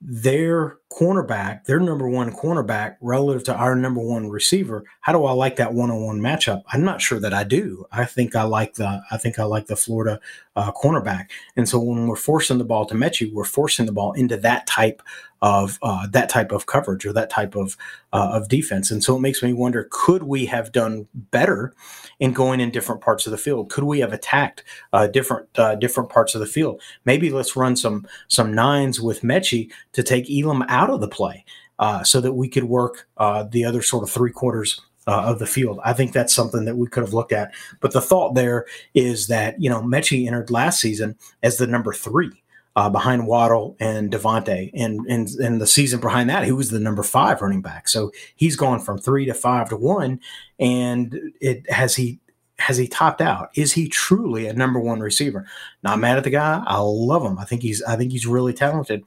their 0.00 0.78
cornerback, 0.96 1.64
their 1.64 1.78
number 1.78 2.08
one 2.08 2.32
cornerback 2.32 2.96
relative 3.02 3.44
to 3.44 3.54
our 3.54 3.76
number 3.76 4.00
one 4.00 4.30
receiver. 4.30 4.82
How 5.00 5.12
do 5.12 5.26
I 5.26 5.32
like 5.32 5.56
that 5.56 5.74
one-on-one 5.74 6.20
matchup? 6.20 6.62
I'm 6.72 6.84
not 6.84 7.02
sure 7.02 7.20
that 7.20 7.34
I 7.34 7.44
do. 7.44 7.84
I 7.92 8.06
think 8.06 8.34
I 8.34 8.44
like 8.44 8.74
the 8.74 9.02
I 9.10 9.18
think 9.18 9.38
I 9.38 9.44
like 9.44 9.66
the 9.66 9.76
Florida 9.76 10.18
uh, 10.56 10.72
cornerback. 10.72 11.26
And 11.54 11.68
so 11.68 11.78
when 11.78 12.06
we're 12.06 12.16
forcing 12.16 12.56
the 12.56 12.64
ball 12.64 12.86
to 12.86 12.94
Metchie, 12.94 13.30
we're 13.30 13.44
forcing 13.44 13.84
the 13.84 13.92
ball 13.92 14.14
into 14.14 14.38
that 14.38 14.66
type 14.66 15.02
of 15.46 15.78
uh, 15.80 16.08
that 16.08 16.28
type 16.28 16.50
of 16.50 16.66
coverage 16.66 17.06
or 17.06 17.12
that 17.12 17.30
type 17.30 17.54
of 17.54 17.76
uh, 18.12 18.30
of 18.32 18.48
defense. 18.48 18.90
And 18.90 19.04
so 19.04 19.16
it 19.16 19.20
makes 19.20 19.44
me 19.44 19.52
wonder: 19.52 19.86
Could 19.92 20.24
we 20.24 20.44
have 20.46 20.72
done 20.72 21.06
better 21.14 21.72
in 22.18 22.32
going 22.32 22.58
in 22.58 22.72
different 22.72 23.00
parts 23.00 23.26
of 23.26 23.30
the 23.30 23.38
field? 23.38 23.70
Could 23.70 23.84
we 23.84 24.00
have 24.00 24.12
attacked 24.12 24.64
uh, 24.92 25.06
different 25.06 25.48
uh, 25.56 25.76
different 25.76 26.10
parts 26.10 26.34
of 26.34 26.40
the 26.40 26.48
field? 26.48 26.82
Maybe 27.04 27.30
let's 27.30 27.54
run 27.54 27.76
some 27.76 28.08
some 28.26 28.52
nines 28.52 29.00
with 29.00 29.20
Metchie 29.20 29.70
to 29.92 30.02
take 30.02 30.28
Elam 30.28 30.62
out 30.62 30.90
of 30.90 31.00
the 31.00 31.06
play, 31.06 31.44
uh, 31.78 32.02
so 32.02 32.20
that 32.20 32.32
we 32.32 32.48
could 32.48 32.64
work 32.64 33.06
uh, 33.18 33.44
the 33.44 33.64
other 33.64 33.82
sort 33.82 34.02
of 34.02 34.10
three 34.10 34.32
quarters 34.32 34.80
uh, 35.06 35.26
of 35.26 35.38
the 35.38 35.46
field. 35.46 35.78
I 35.84 35.92
think 35.92 36.12
that's 36.12 36.34
something 36.34 36.64
that 36.64 36.76
we 36.76 36.88
could 36.88 37.04
have 37.04 37.14
looked 37.14 37.32
at. 37.32 37.54
But 37.78 37.92
the 37.92 38.00
thought 38.00 38.34
there 38.34 38.66
is 38.94 39.28
that 39.28 39.62
you 39.62 39.70
know 39.70 39.80
Metchie 39.80 40.26
entered 40.26 40.50
last 40.50 40.80
season 40.80 41.16
as 41.44 41.58
the 41.58 41.68
number 41.68 41.92
three 41.92 42.42
uh, 42.76 42.90
behind 42.90 43.26
Waddle 43.26 43.74
and 43.80 44.12
DeVonta. 44.12 44.70
And, 44.74 45.00
and, 45.08 45.28
and 45.28 45.60
the 45.60 45.66
season 45.66 45.98
behind 45.98 46.28
that, 46.30 46.44
he 46.44 46.52
was 46.52 46.70
the 46.70 46.78
number 46.78 47.02
five 47.02 47.40
running 47.40 47.62
back. 47.62 47.88
So 47.88 48.12
he's 48.36 48.54
gone 48.54 48.80
from 48.80 48.98
three 48.98 49.24
to 49.24 49.34
five 49.34 49.70
to 49.70 49.76
one. 49.76 50.20
And 50.60 51.18
it 51.40 51.68
has 51.70 51.96
he 51.96 52.20
has 52.58 52.76
he 52.78 52.88
topped 52.88 53.20
out? 53.20 53.50
Is 53.54 53.72
he 53.72 53.88
truly 53.88 54.46
a 54.46 54.52
number 54.52 54.80
one 54.80 55.00
receiver? 55.00 55.46
Not 55.82 55.98
mad 55.98 56.16
at 56.16 56.24
the 56.24 56.30
guy. 56.30 56.62
I 56.66 56.78
love 56.78 57.22
him. 57.22 57.38
I 57.38 57.44
think 57.44 57.62
he's 57.62 57.82
I 57.82 57.96
think 57.96 58.12
he's 58.12 58.26
really 58.26 58.52
talented. 58.52 59.04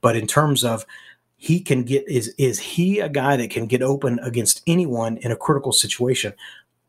But 0.00 0.16
in 0.16 0.26
terms 0.26 0.64
of 0.64 0.84
he 1.36 1.60
can 1.60 1.84
get 1.84 2.06
is 2.08 2.34
is 2.38 2.58
he 2.58 3.00
a 3.00 3.08
guy 3.08 3.36
that 3.36 3.50
can 3.50 3.66
get 3.66 3.82
open 3.82 4.18
against 4.20 4.62
anyone 4.66 5.16
in 5.18 5.32
a 5.32 5.36
critical 5.36 5.72
situation? 5.72 6.32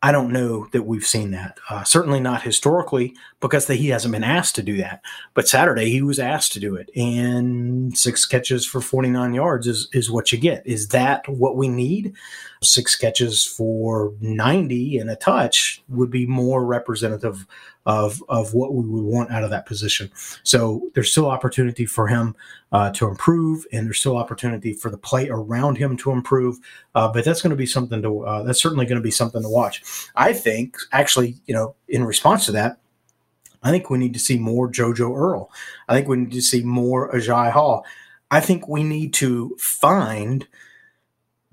I 0.03 0.11
don't 0.11 0.33
know 0.33 0.67
that 0.71 0.83
we've 0.83 1.05
seen 1.05 1.31
that. 1.31 1.59
Uh, 1.69 1.83
certainly 1.83 2.19
not 2.19 2.41
historically, 2.41 3.15
because 3.39 3.67
the, 3.67 3.75
he 3.75 3.89
hasn't 3.89 4.11
been 4.11 4.23
asked 4.23 4.55
to 4.55 4.63
do 4.63 4.77
that. 4.77 5.01
But 5.35 5.47
Saturday 5.47 5.91
he 5.91 6.01
was 6.01 6.17
asked 6.17 6.53
to 6.53 6.59
do 6.59 6.75
it, 6.75 6.89
and 6.95 7.95
six 7.95 8.25
catches 8.25 8.65
for 8.65 8.81
49 8.81 9.33
yards 9.33 9.67
is 9.67 9.87
is 9.93 10.09
what 10.09 10.31
you 10.31 10.39
get. 10.39 10.65
Is 10.65 10.87
that 10.89 11.27
what 11.27 11.55
we 11.55 11.67
need? 11.67 12.13
Six 12.63 12.95
catches 12.95 13.43
for 13.43 14.13
90 14.21 14.99
and 14.99 15.09
a 15.09 15.15
touch 15.15 15.81
would 15.89 16.11
be 16.11 16.27
more 16.27 16.63
representative 16.63 17.47
of 17.85 18.21
of 18.29 18.53
what 18.53 18.73
we 18.73 18.85
would 18.85 19.03
want 19.03 19.31
out 19.31 19.43
of 19.43 19.49
that 19.49 19.65
position. 19.65 20.11
So 20.43 20.89
there's 20.93 21.11
still 21.11 21.29
opportunity 21.29 21.85
for 21.85 22.07
him 22.07 22.35
uh, 22.71 22.91
to 22.91 23.07
improve, 23.07 23.65
and 23.73 23.87
there's 23.87 23.99
still 23.99 24.17
opportunity 24.17 24.73
for 24.73 24.91
the 24.91 24.97
play 24.97 25.29
around 25.29 25.77
him 25.77 25.97
to 25.97 26.11
improve. 26.11 26.59
Uh, 26.93 27.11
but 27.11 27.25
that's 27.25 27.41
going 27.41 27.49
to 27.49 27.55
be 27.55 27.65
something 27.65 28.01
to 28.01 28.21
uh, 28.21 28.43
that's 28.43 28.61
certainly 28.61 28.85
going 28.85 28.97
to 28.97 29.03
be 29.03 29.11
something 29.11 29.41
to 29.41 29.49
watch. 29.49 29.81
I 30.15 30.33
think 30.33 30.77
actually, 30.91 31.37
you 31.47 31.55
know, 31.55 31.75
in 31.87 32.03
response 32.03 32.45
to 32.45 32.51
that. 32.53 32.77
I 33.63 33.69
think 33.69 33.89
we 33.89 33.99
need 33.99 34.13
to 34.13 34.19
see 34.19 34.39
more 34.39 34.71
JoJo 34.71 35.15
Earle. 35.15 35.51
I 35.87 35.93
think 35.93 36.07
we 36.07 36.17
need 36.17 36.31
to 36.31 36.41
see 36.41 36.63
more 36.63 37.11
Agiye 37.11 37.51
Hall. 37.51 37.85
I 38.31 38.39
think 38.39 38.67
we 38.67 38.83
need 38.83 39.13
to 39.15 39.55
find 39.59 40.47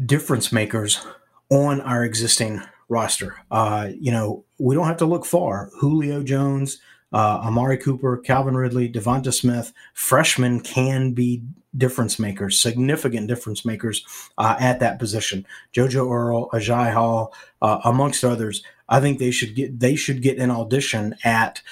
difference 0.04 0.52
makers 0.52 1.04
on 1.50 1.80
our 1.80 2.04
existing 2.04 2.62
roster. 2.88 3.36
Uh, 3.50 3.90
you 3.98 4.10
know, 4.10 4.44
we 4.58 4.74
don't 4.74 4.86
have 4.86 4.96
to 4.98 5.06
look 5.06 5.24
far. 5.24 5.70
Julio 5.80 6.22
Jones, 6.22 6.80
uh, 7.12 7.40
Amari 7.42 7.78
Cooper, 7.78 8.18
Calvin 8.18 8.56
Ridley, 8.56 8.90
Devonta 8.90 9.32
Smith, 9.32 9.72
freshmen 9.94 10.60
can 10.60 11.12
be 11.12 11.42
difference 11.76 12.18
makers, 12.18 12.60
significant 12.60 13.28
difference 13.28 13.64
makers 13.64 14.04
uh, 14.38 14.56
at 14.58 14.80
that 14.80 14.98
position. 14.98 15.46
JoJo 15.74 16.10
Earle, 16.10 16.50
Agiye 16.52 16.92
Hall, 16.92 17.34
uh, 17.62 17.80
amongst 17.84 18.24
others. 18.24 18.62
I 18.88 19.00
think 19.00 19.18
they 19.18 19.30
should 19.30 19.54
get 19.54 19.78
they 19.80 19.96
should 19.96 20.22
get 20.22 20.38
an 20.38 20.50
audition 20.50 21.14
at. 21.24 21.62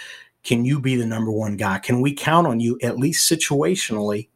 Can 0.43 0.65
you 0.65 0.79
be 0.79 0.95
the 0.95 1.07
number 1.07 1.33
one 1.33 1.57
guy? 1.57 1.79
Can 1.79 2.01
we 2.01 2.15
count 2.15 2.47
on 2.47 2.61
you 2.61 2.79
at 2.81 2.99
least 2.99 3.29
situationally 3.29 4.29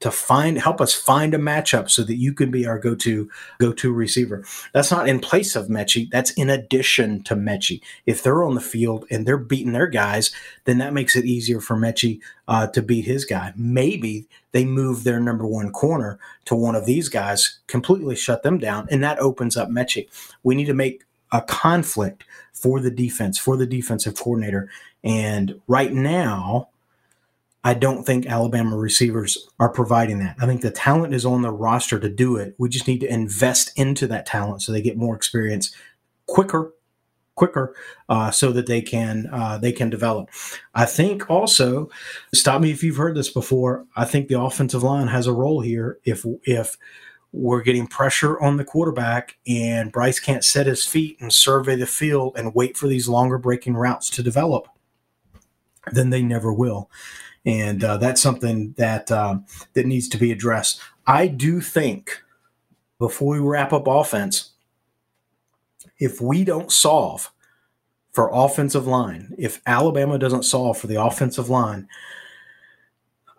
to 0.00 0.10
find 0.10 0.58
help 0.58 0.80
us 0.80 0.92
find 0.92 1.34
a 1.34 1.38
matchup 1.38 1.88
so 1.88 2.02
that 2.04 2.16
you 2.16 2.32
can 2.32 2.50
be 2.50 2.66
our 2.66 2.78
go-to 2.78 3.30
go-to 3.58 3.92
receiver. 3.92 4.44
That's 4.72 4.90
not 4.90 5.08
in 5.08 5.20
place 5.20 5.56
of 5.56 5.68
Metchie. 5.68 6.10
That's 6.10 6.32
in 6.32 6.50
addition 6.50 7.22
to 7.24 7.34
Metchie. 7.34 7.80
If 8.04 8.22
they're 8.22 8.44
on 8.44 8.54
the 8.54 8.60
field 8.60 9.06
and 9.10 9.26
they're 9.26 9.38
beating 9.38 9.72
their 9.72 9.86
guys, 9.86 10.32
then 10.64 10.78
that 10.78 10.92
makes 10.92 11.16
it 11.16 11.24
easier 11.24 11.60
for 11.60 11.76
Metchie 11.76 12.20
uh, 12.48 12.66
to 12.68 12.82
beat 12.82 13.04
his 13.06 13.24
guy. 13.24 13.52
Maybe 13.56 14.28
they 14.52 14.64
move 14.64 15.04
their 15.04 15.20
number 15.20 15.46
one 15.46 15.72
corner 15.72 16.18
to 16.46 16.54
one 16.54 16.74
of 16.74 16.86
these 16.86 17.08
guys, 17.08 17.58
completely 17.66 18.16
shut 18.16 18.42
them 18.42 18.58
down, 18.58 18.86
and 18.90 19.02
that 19.02 19.18
opens 19.18 19.56
up 19.56 19.68
Metchie. 19.68 20.08
We 20.42 20.54
need 20.54 20.66
to 20.66 20.74
make 20.74 21.04
a 21.32 21.42
conflict 21.42 22.24
for 22.52 22.80
the 22.80 22.90
defense, 22.90 23.38
for 23.38 23.56
the 23.56 23.66
defensive 23.66 24.14
coordinator. 24.14 24.70
And 25.04 25.60
right 25.66 25.92
now, 25.92 26.68
I 27.66 27.74
don't 27.74 28.04
think 28.04 28.26
Alabama 28.26 28.76
receivers 28.76 29.48
are 29.58 29.68
providing 29.68 30.20
that. 30.20 30.36
I 30.40 30.46
think 30.46 30.60
the 30.60 30.70
talent 30.70 31.12
is 31.12 31.26
on 31.26 31.42
the 31.42 31.50
roster 31.50 31.98
to 31.98 32.08
do 32.08 32.36
it. 32.36 32.54
We 32.58 32.68
just 32.68 32.86
need 32.86 33.00
to 33.00 33.12
invest 33.12 33.72
into 33.74 34.06
that 34.06 34.24
talent 34.24 34.62
so 34.62 34.70
they 34.70 34.80
get 34.80 34.96
more 34.96 35.16
experience 35.16 35.74
quicker, 36.26 36.72
quicker, 37.34 37.74
uh, 38.08 38.30
so 38.30 38.52
that 38.52 38.68
they 38.68 38.82
can 38.82 39.28
uh, 39.32 39.58
they 39.58 39.72
can 39.72 39.90
develop. 39.90 40.30
I 40.76 40.84
think 40.84 41.28
also, 41.28 41.90
stop 42.32 42.60
me 42.60 42.70
if 42.70 42.84
you've 42.84 42.98
heard 42.98 43.16
this 43.16 43.30
before. 43.30 43.84
I 43.96 44.04
think 44.04 44.28
the 44.28 44.40
offensive 44.40 44.84
line 44.84 45.08
has 45.08 45.26
a 45.26 45.32
role 45.32 45.60
here. 45.60 45.98
If 46.04 46.24
if 46.44 46.76
we're 47.32 47.62
getting 47.62 47.88
pressure 47.88 48.40
on 48.40 48.58
the 48.58 48.64
quarterback 48.64 49.38
and 49.44 49.90
Bryce 49.90 50.20
can't 50.20 50.44
set 50.44 50.66
his 50.66 50.86
feet 50.86 51.16
and 51.20 51.32
survey 51.32 51.74
the 51.74 51.86
field 51.86 52.36
and 52.38 52.54
wait 52.54 52.76
for 52.76 52.86
these 52.86 53.08
longer 53.08 53.38
breaking 53.38 53.74
routes 53.74 54.08
to 54.10 54.22
develop, 54.22 54.68
then 55.92 56.10
they 56.10 56.22
never 56.22 56.52
will 56.52 56.90
and 57.46 57.84
uh, 57.84 57.96
that's 57.96 58.20
something 58.20 58.74
that 58.76 59.10
um, 59.12 59.46
that 59.74 59.86
needs 59.86 60.08
to 60.08 60.18
be 60.18 60.32
addressed. 60.32 60.80
I 61.06 61.28
do 61.28 61.60
think 61.60 62.22
before 62.98 63.34
we 63.34 63.38
wrap 63.38 63.72
up 63.72 63.86
offense, 63.86 64.50
if 65.98 66.20
we 66.20 66.44
don't 66.44 66.72
solve 66.72 67.30
for 68.12 68.30
offensive 68.32 68.86
line, 68.86 69.32
if 69.38 69.62
Alabama 69.64 70.18
doesn't 70.18 70.42
solve 70.42 70.76
for 70.76 70.88
the 70.88 71.00
offensive 71.00 71.48
line, 71.48 71.88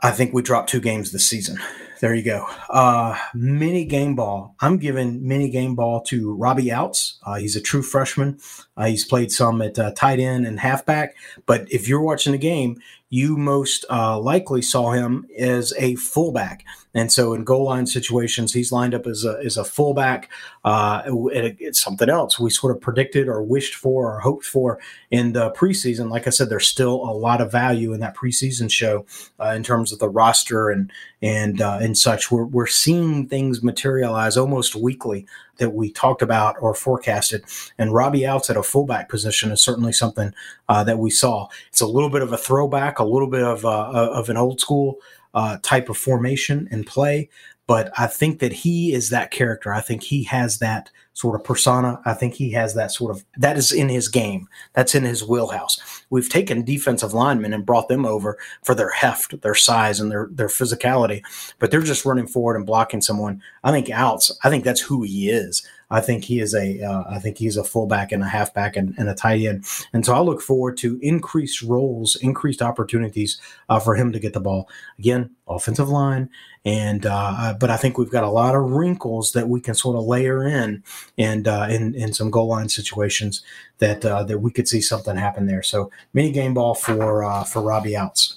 I 0.01 0.11
think 0.11 0.33
we 0.33 0.41
drop 0.41 0.67
two 0.67 0.79
games 0.79 1.11
this 1.11 1.27
season. 1.27 1.59
There 1.99 2.13
you 2.13 2.23
go. 2.23 2.45
Uh, 2.69 3.17
mini 3.33 3.83
game 3.85 4.15
ball. 4.15 4.55
I'm 4.59 4.77
giving 4.77 5.27
mini 5.27 5.49
game 5.49 5.73
ball 5.73 6.01
to 6.01 6.35
Robbie 6.35 6.65
Ouzts. 6.65 7.17
Uh, 7.23 7.35
he's 7.35 7.55
a 7.55 7.61
true 7.61 7.81
freshman. 7.81 8.39
Uh, 8.75 8.85
he's 8.85 9.05
played 9.05 9.31
some 9.31 9.61
at 9.63 9.79
uh, 9.79 9.91
tight 9.93 10.19
end 10.19 10.45
and 10.45 10.59
halfback. 10.59 11.15
But 11.47 11.71
if 11.71 11.87
you're 11.87 12.01
watching 12.01 12.33
the 12.33 12.37
game, 12.37 12.79
you 13.09 13.37
most 13.37 13.85
uh, 13.89 14.19
likely 14.19 14.61
saw 14.61 14.91
him 14.91 15.25
as 15.39 15.73
a 15.77 15.95
fullback. 15.95 16.65
And 16.93 17.11
so 17.11 17.33
in 17.33 17.45
goal 17.45 17.65
line 17.65 17.87
situations, 17.87 18.53
he's 18.53 18.71
lined 18.71 18.93
up 18.93 19.07
as 19.07 19.23
a, 19.23 19.39
as 19.43 19.55
a 19.55 19.63
fullback. 19.63 20.29
Uh, 20.65 21.03
it, 21.31 21.55
it's 21.59 21.81
something 21.81 22.09
else 22.09 22.39
we 22.39 22.49
sort 22.49 22.75
of 22.75 22.81
predicted 22.81 23.27
or 23.27 23.41
wished 23.41 23.75
for 23.75 24.13
or 24.13 24.19
hoped 24.19 24.45
for 24.45 24.79
in 25.09 25.33
the 25.33 25.51
preseason. 25.51 26.09
Like 26.09 26.27
I 26.27 26.31
said, 26.31 26.49
there's 26.49 26.67
still 26.67 26.95
a 26.95 27.13
lot 27.13 27.39
of 27.39 27.51
value 27.51 27.93
in 27.93 28.01
that 28.01 28.15
preseason 28.15 28.69
show 28.69 29.05
in 29.39 29.63
terms 29.63 29.93
of 29.93 29.99
the 29.99 30.09
roster 30.09 30.69
and 30.69 30.91
and 31.21 31.61
uh, 31.61 31.79
and 31.81 31.97
such. 31.97 32.31
We're, 32.31 32.45
we're 32.45 32.67
seeing 32.67 33.27
things 33.27 33.63
materialize 33.63 34.37
almost 34.37 34.75
weekly 34.75 35.25
that 35.57 35.73
we 35.73 35.91
talked 35.91 36.21
about 36.21 36.55
or 36.59 36.73
forecasted. 36.73 37.43
And 37.77 37.93
Robbie 37.93 38.21
Ouzts 38.21 38.49
at 38.49 38.57
a 38.57 38.63
fullback 38.63 39.09
position 39.09 39.51
is 39.51 39.61
certainly 39.61 39.93
something 39.93 40.33
uh, 40.69 40.83
that 40.83 40.99
we 40.99 41.09
saw. 41.09 41.47
It's 41.69 41.81
a 41.81 41.87
little 41.87 42.09
bit 42.09 42.21
of 42.21 42.31
a 42.31 42.37
throwback, 42.37 42.99
a 42.99 43.05
little 43.05 43.29
bit 43.29 43.43
of 43.43 43.65
uh, 43.65 43.89
of 44.13 44.29
an 44.29 44.37
old 44.37 44.59
school 44.59 44.97
uh, 45.33 45.57
type 45.61 45.89
of 45.89 45.97
formation 45.97 46.67
and 46.71 46.85
play. 46.85 47.29
But 47.65 47.91
I 47.97 48.07
think 48.07 48.39
that 48.39 48.53
he 48.53 48.93
is 48.93 49.09
that 49.09 49.31
character. 49.31 49.73
I 49.73 49.81
think 49.81 50.03
he 50.03 50.23
has 50.23 50.59
that 50.59 50.89
sort 51.17 51.33
of 51.33 51.43
persona. 51.43 51.99
I 52.05 52.13
think 52.13 52.35
he 52.35 52.51
has 52.51 52.75
that 52.75 52.91
sort 52.91 53.09
of 53.09 53.25
that 53.37 53.57
is 53.57 53.71
in 53.71 53.89
his 53.89 54.07
game. 54.07 54.47
That's 54.73 54.93
in 54.93 55.03
his 55.03 55.27
wheelhouse. 55.27 56.03
We've 56.11 56.29
taken 56.29 56.63
defensive 56.63 57.11
linemen 57.11 57.53
and 57.53 57.65
brought 57.65 57.87
them 57.87 58.05
over 58.05 58.37
for 58.61 58.75
their 58.75 58.91
heft, 58.91 59.41
their 59.41 59.55
size, 59.55 59.99
and 59.99 60.11
their 60.11 60.27
their 60.31 60.47
physicality, 60.47 61.23
but 61.57 61.71
they're 61.71 61.81
just 61.81 62.05
running 62.05 62.27
forward 62.27 62.55
and 62.55 62.67
blocking 62.67 63.01
someone. 63.01 63.41
I 63.63 63.71
think 63.71 63.87
Ouzts. 63.87 64.31
I 64.43 64.51
think 64.51 64.63
that's 64.63 64.81
who 64.81 65.01
he 65.01 65.31
is. 65.31 65.67
I 65.89 66.01
think 66.01 66.25
he 66.25 66.39
is 66.39 66.53
a. 66.53 66.81
Uh, 66.81 67.03
I 67.09 67.19
think 67.19 67.37
he's 67.37 67.55
a 67.55 67.63
fullback 67.63 68.11
and 68.11 68.21
a 68.21 68.27
halfback 68.27 68.75
and, 68.75 68.93
and, 68.97 69.07
a 69.07 69.15
tight 69.15 69.41
end. 69.41 69.65
And 69.93 70.05
so 70.05 70.13
I 70.13 70.19
look 70.19 70.41
forward 70.41 70.75
to 70.77 70.99
increased 71.01 71.61
roles, 71.61 72.17
increased 72.17 72.61
opportunities 72.61 73.39
uh, 73.69 73.79
for 73.79 73.95
him 73.95 74.11
to 74.11 74.19
get 74.19 74.33
the 74.33 74.41
ball. 74.41 74.67
Again, 74.99 75.29
offensive 75.47 75.87
line, 75.87 76.29
and 76.65 77.05
uh, 77.05 77.55
but 77.57 77.69
I 77.69 77.77
think 77.77 77.97
we've 77.97 78.11
got 78.11 78.25
a 78.25 78.29
lot 78.29 78.53
of 78.53 78.71
wrinkles 78.71 79.31
that 79.31 79.47
we 79.47 79.61
can 79.61 79.75
sort 79.75 79.95
of 79.95 80.03
layer 80.03 80.45
in, 80.45 80.83
and 81.17 81.47
uh, 81.47 81.67
in 81.69 81.95
in 81.95 82.11
some 82.11 82.31
goal 82.31 82.49
line 82.49 82.67
situations 82.67 83.41
that 83.77 84.03
uh, 84.03 84.23
that 84.23 84.39
we 84.39 84.51
could 84.51 84.67
see 84.67 84.81
something 84.81 85.15
happen 85.15 85.45
there. 85.45 85.63
So 85.63 85.89
mini 86.13 86.31
game 86.33 86.53
ball 86.53 86.75
for 86.75 87.23
uh, 87.23 87.45
for 87.45 87.61
Robbie 87.61 87.93
Ouzts 87.93 88.35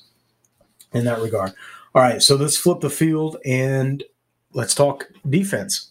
in 0.93 1.05
that 1.05 1.21
regard. 1.21 1.53
All 1.95 2.03
right, 2.03 2.23
so 2.23 2.37
let's 2.37 2.57
flip 2.57 2.81
the 2.81 2.91
field 2.91 3.39
and 3.45 4.05
let's 4.53 4.77
talk 4.77 5.11
defense. 5.29 5.90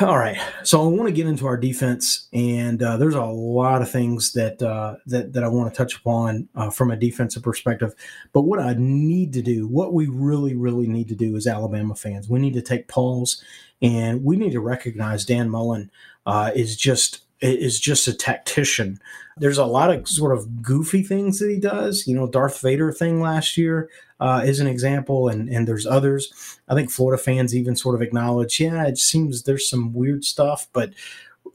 All 0.00 0.16
right, 0.16 0.38
so 0.62 0.82
I 0.82 0.86
want 0.86 1.08
to 1.08 1.12
get 1.12 1.26
into 1.26 1.46
our 1.46 1.58
defense, 1.58 2.26
and 2.32 2.82
uh, 2.82 2.96
there's 2.96 3.14
a 3.14 3.24
lot 3.26 3.82
of 3.82 3.90
things 3.90 4.32
that 4.32 4.62
uh, 4.62 4.96
that 5.04 5.34
that 5.34 5.44
I 5.44 5.48
want 5.48 5.72
to 5.72 5.76
touch 5.76 5.96
upon 5.96 6.48
uh, 6.54 6.70
from 6.70 6.90
a 6.90 6.96
defensive 6.96 7.42
perspective. 7.42 7.94
But 8.32 8.42
what 8.42 8.58
I 8.58 8.74
need 8.78 9.34
to 9.34 9.42
do, 9.42 9.68
what 9.68 9.92
we 9.92 10.06
really, 10.06 10.54
really 10.54 10.86
need 10.86 11.08
to 11.08 11.14
do, 11.14 11.36
as 11.36 11.46
Alabama 11.46 11.94
fans, 11.94 12.26
we 12.26 12.40
need 12.40 12.54
to 12.54 12.62
take 12.62 12.88
pause, 12.88 13.44
and 13.82 14.24
we 14.24 14.36
need 14.36 14.52
to 14.52 14.60
recognize 14.60 15.26
Dan 15.26 15.50
Mullen 15.50 15.90
uh, 16.24 16.52
is 16.54 16.74
just 16.74 17.20
is 17.42 17.78
just 17.78 18.08
a 18.08 18.14
tactician. 18.14 18.98
There's 19.36 19.58
a 19.58 19.66
lot 19.66 19.90
of 19.90 20.08
sort 20.08 20.36
of 20.36 20.62
goofy 20.62 21.02
things 21.02 21.38
that 21.38 21.50
he 21.50 21.60
does. 21.60 22.06
You 22.06 22.16
know, 22.16 22.26
Darth 22.26 22.62
Vader 22.62 22.92
thing 22.92 23.20
last 23.20 23.58
year 23.58 23.90
uh, 24.22 24.40
is 24.44 24.60
an 24.60 24.68
example, 24.68 25.28
and 25.28 25.48
and 25.48 25.66
there's 25.66 25.84
others. 25.84 26.60
I 26.68 26.76
think 26.76 26.92
Florida 26.92 27.20
fans 27.20 27.56
even 27.56 27.74
sort 27.74 27.96
of 27.96 28.02
acknowledge, 28.02 28.60
yeah, 28.60 28.86
it 28.86 28.96
seems 28.96 29.42
there's 29.42 29.68
some 29.68 29.92
weird 29.92 30.24
stuff, 30.24 30.68
but 30.72 30.92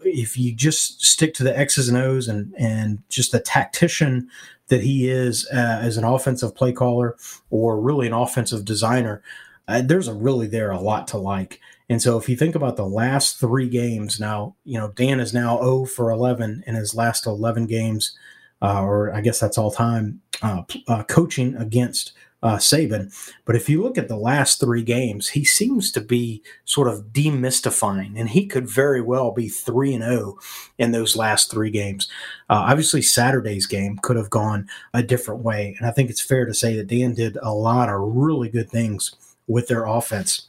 if 0.01 0.37
you 0.37 0.53
just 0.53 1.01
stick 1.01 1.33
to 1.35 1.43
the 1.45 1.57
X's 1.57 1.87
and 1.87 1.97
O's 1.97 2.27
and 2.27 2.53
and 2.57 3.01
just 3.07 3.31
the 3.31 3.39
tactician 3.39 4.29
that 4.67 4.81
he 4.81 5.09
is 5.09 5.47
uh, 5.53 5.79
as 5.81 5.95
an 5.95 6.03
offensive 6.03 6.55
play 6.55 6.73
caller 6.73 7.15
or 7.49 7.79
really 7.79 8.05
an 8.05 8.11
offensive 8.11 8.65
designer, 8.65 9.23
uh, 9.69 9.81
there's 9.81 10.09
a 10.09 10.13
really 10.13 10.47
there 10.47 10.71
a 10.71 10.81
lot 10.81 11.07
to 11.07 11.17
like. 11.17 11.61
And 11.89 12.01
so 12.01 12.17
if 12.17 12.27
you 12.27 12.35
think 12.35 12.53
about 12.53 12.75
the 12.75 12.85
last 12.85 13.39
three 13.39 13.69
games 13.69 14.19
now, 14.19 14.55
you 14.65 14.77
know, 14.77 14.89
Dan 14.89 15.21
is 15.21 15.33
now 15.33 15.57
0 15.59 15.85
for 15.85 16.11
11 16.11 16.65
in 16.67 16.75
his 16.75 16.93
last 16.93 17.25
11 17.25 17.65
games, 17.67 18.17
uh, 18.61 18.83
or 18.83 19.13
I 19.13 19.21
guess 19.21 19.39
that's 19.39 19.57
all 19.57 19.71
time, 19.71 20.19
uh, 20.41 20.63
uh, 20.89 21.03
coaching 21.03 21.55
against 21.55 22.11
uh, 22.43 22.57
Saban. 22.57 23.13
But 23.45 23.55
if 23.55 23.67
you 23.67 23.81
look 23.81 23.97
at 23.97 24.07
the 24.07 24.17
last 24.17 24.59
three 24.59 24.83
games, 24.83 25.29
he 25.29 25.43
seems 25.43 25.91
to 25.91 26.01
be 26.01 26.43
sort 26.65 26.87
of 26.87 27.07
demystifying, 27.11 28.19
and 28.19 28.29
he 28.29 28.45
could 28.45 28.69
very 28.69 29.01
well 29.01 29.31
be 29.31 29.49
3 29.49 29.95
and 29.95 30.03
0 30.03 30.37
in 30.77 30.91
those 30.91 31.15
last 31.15 31.49
three 31.49 31.71
games. 31.71 32.07
Uh, 32.49 32.65
obviously, 32.67 33.01
Saturday's 33.01 33.65
game 33.65 33.97
could 34.01 34.17
have 34.17 34.29
gone 34.29 34.67
a 34.93 35.03
different 35.03 35.41
way. 35.43 35.75
And 35.77 35.87
I 35.87 35.91
think 35.91 36.09
it's 36.09 36.21
fair 36.21 36.45
to 36.45 36.53
say 36.53 36.75
that 36.75 36.87
Dan 36.87 37.13
did 37.13 37.37
a 37.41 37.53
lot 37.53 37.89
of 37.89 37.99
really 37.99 38.49
good 38.49 38.69
things 38.69 39.15
with 39.47 39.67
their 39.67 39.85
offense 39.85 40.47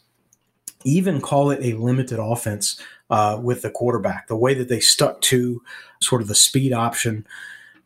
even 0.85 1.21
call 1.21 1.51
it 1.51 1.61
a 1.63 1.77
limited 1.77 2.19
offense 2.19 2.81
uh, 3.11 3.39
with 3.43 3.63
the 3.63 3.71
quarterback. 3.71 4.29
The 4.29 4.37
way 4.37 4.55
that 4.55 4.69
they 4.69 4.81
stuck 4.81 5.21
to 5.23 5.63
sort 6.01 6.23
of 6.23 6.29
the 6.29 6.35
speed 6.35 6.73
option, 6.73 7.27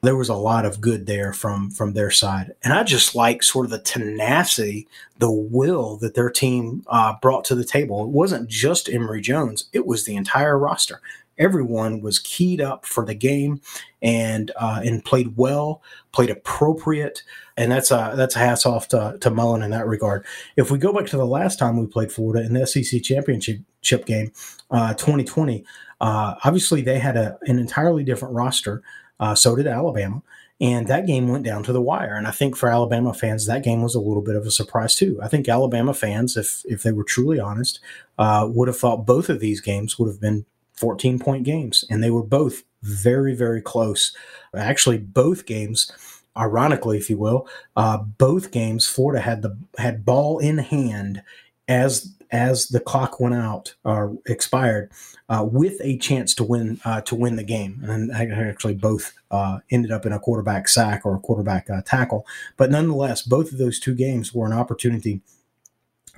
there 0.03 0.17
was 0.17 0.29
a 0.29 0.35
lot 0.35 0.65
of 0.65 0.81
good 0.81 1.07
there 1.07 1.33
from 1.33 1.71
from 1.71 1.93
their 1.93 2.11
side. 2.11 2.55
And 2.65 2.73
I 2.73 2.83
just 2.83 3.15
like 3.15 3.43
sort 3.43 3.67
of 3.67 3.71
the 3.71 3.79
tenacity, 3.79 4.89
the 5.19 5.31
will 5.31 5.97
that 5.99 6.15
their 6.15 6.31
team 6.31 6.85
uh, 6.89 7.15
brought 7.23 7.45
to 7.47 7.55
the 7.55 7.65
table. 7.65 8.03
It 8.03 8.11
wasn't 8.11 8.49
just 8.49 8.89
Emory 8.89 9.21
Jones; 9.21 9.69
it 9.73 9.87
was 9.87 10.05
the 10.05 10.17
entire 10.17 10.59
roster 10.59 11.01
everyone 11.39 12.01
was 12.01 12.19
keyed 12.19 12.61
up 12.61 12.85
for 12.87 13.05
the 13.05 13.15
game 13.15 13.61
and 14.01 14.51
uh, 14.57 14.81
and 14.85 15.05
played 15.05 15.37
well, 15.37 15.83
played 16.13 16.31
appropriate, 16.31 17.23
and 17.57 17.71
that's 17.71 17.91
a 17.91 18.15
that's 18.17 18.37
a 18.37 18.39
hats 18.39 18.67
off 18.67 18.89
to, 18.89 19.17
to 19.21 19.31
Mullen 19.31 19.63
in 19.63 19.71
that 19.71 19.87
regard. 19.87 20.25
If 20.57 20.71
we 20.71 20.79
go 20.79 20.93
back 20.93 21.07
to 21.07 21.17
the 21.17 21.27
last 21.27 21.59
time 21.59 21.77
we 21.77 21.87
played 21.87 22.13
Florida 22.13 22.45
in 22.45 22.55
the 22.55 22.67
SEC 22.67 23.03
championship 23.03 24.07
game, 24.07 24.33
uh, 24.71 24.95
2020, 24.95 25.65
uh, 26.01 26.35
obviously 26.45 26.83
they 26.83 26.99
had 26.99 27.17
a, 27.17 27.39
an 27.43 27.59
entirely 27.59 28.05
different 28.05 28.35
roster. 28.35 28.83
Uh, 29.23 29.37
so 29.37 29.55
did 29.55 29.69
Alabama. 29.69 30.21
And 30.61 30.89
that 30.89 31.07
game 31.07 31.29
went 31.29 31.45
down 31.45 31.63
to 31.65 31.73
the 31.73 31.81
wire. 31.81 32.15
And 32.15 32.27
I 32.27 32.33
think 32.33 32.57
for 32.57 32.69
Alabama 32.69 33.15
fans, 33.15 33.47
that 33.47 33.65
game 33.65 33.83
was 33.83 33.95
a 33.95 34.01
little 34.01 34.23
bit 34.23 34.37
of 34.37 34.47
a 34.47 34.51
surprise 34.51 34.95
too. 34.95 35.19
I 35.23 35.29
think 35.29 35.49
Alabama 35.49 35.95
fans, 35.95 36.37
if 36.37 36.63
if 36.67 36.83
they 36.83 36.93
were 36.93 37.05
truly 37.05 37.41
honest, 37.41 37.81
uh, 38.19 38.49
would 38.51 38.69
have 38.69 38.77
thought 38.77 39.07
both 39.07 39.29
of 39.29 39.41
these 39.41 39.61
games 39.61 39.99
would 39.99 40.09
have 40.09 40.21
been 40.21 40.45
14 40.75 41.19
point 41.19 41.45
games, 41.45 41.85
and 41.89 42.03
they 42.03 42.11
were 42.11 42.23
both 42.23 42.63
very, 42.83 43.35
very 43.35 43.63
close. 43.63 44.15
Actually, 44.57 44.99
both 44.99 45.47
games 45.47 45.91
ironically, 46.37 46.99
if 46.99 47.09
you 47.11 47.19
will, 47.19 47.49
uh, 47.77 47.99
both 47.99 48.51
games 48.51 48.89
Florida 48.89 49.21
had 49.21 49.43
the 49.43 49.57
had 49.79 50.05
ball 50.05 50.39
in 50.39 50.59
hand 50.59 51.23
as 51.69 52.13
as 52.33 52.69
the 52.69 52.81
clock 52.81 53.21
went 53.21 53.35
out 53.35 53.75
or 53.85 54.17
expired, 54.27 54.91
uh, 55.29 55.47
with 55.51 55.79
a 55.83 55.99
chance 55.99 56.35
to 56.35 56.45
win 56.45 56.81
uh, 56.85 57.03
to 57.03 57.15
win 57.15 57.37
the 57.37 57.45
game. 57.45 57.81
And 57.85 58.11
actually, 58.11 58.75
both 58.75 59.13
uh, 59.31 59.59
ended 59.71 59.93
up 59.93 60.07
in 60.07 60.13
a 60.13 60.19
quarterback 60.19 60.69
sack 60.69 61.03
or 61.05 61.15
a 61.15 61.21
quarterback 61.21 61.69
uh, 61.71 61.83
tackle. 61.85 62.27
But 62.57 62.71
nonetheless, 62.71 63.23
both 63.23 63.53
of 63.53 63.59
those 63.59 63.79
two 63.79 63.95
games 63.95 64.35
were 64.35 64.47
an 64.47 64.53
opportunity 64.53 65.21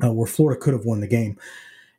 uh, 0.02 0.12
where 0.12 0.26
Florida 0.26 0.60
could 0.60 0.72
have 0.72 0.84
won 0.84 1.00
the 1.00 1.08
game. 1.08 1.36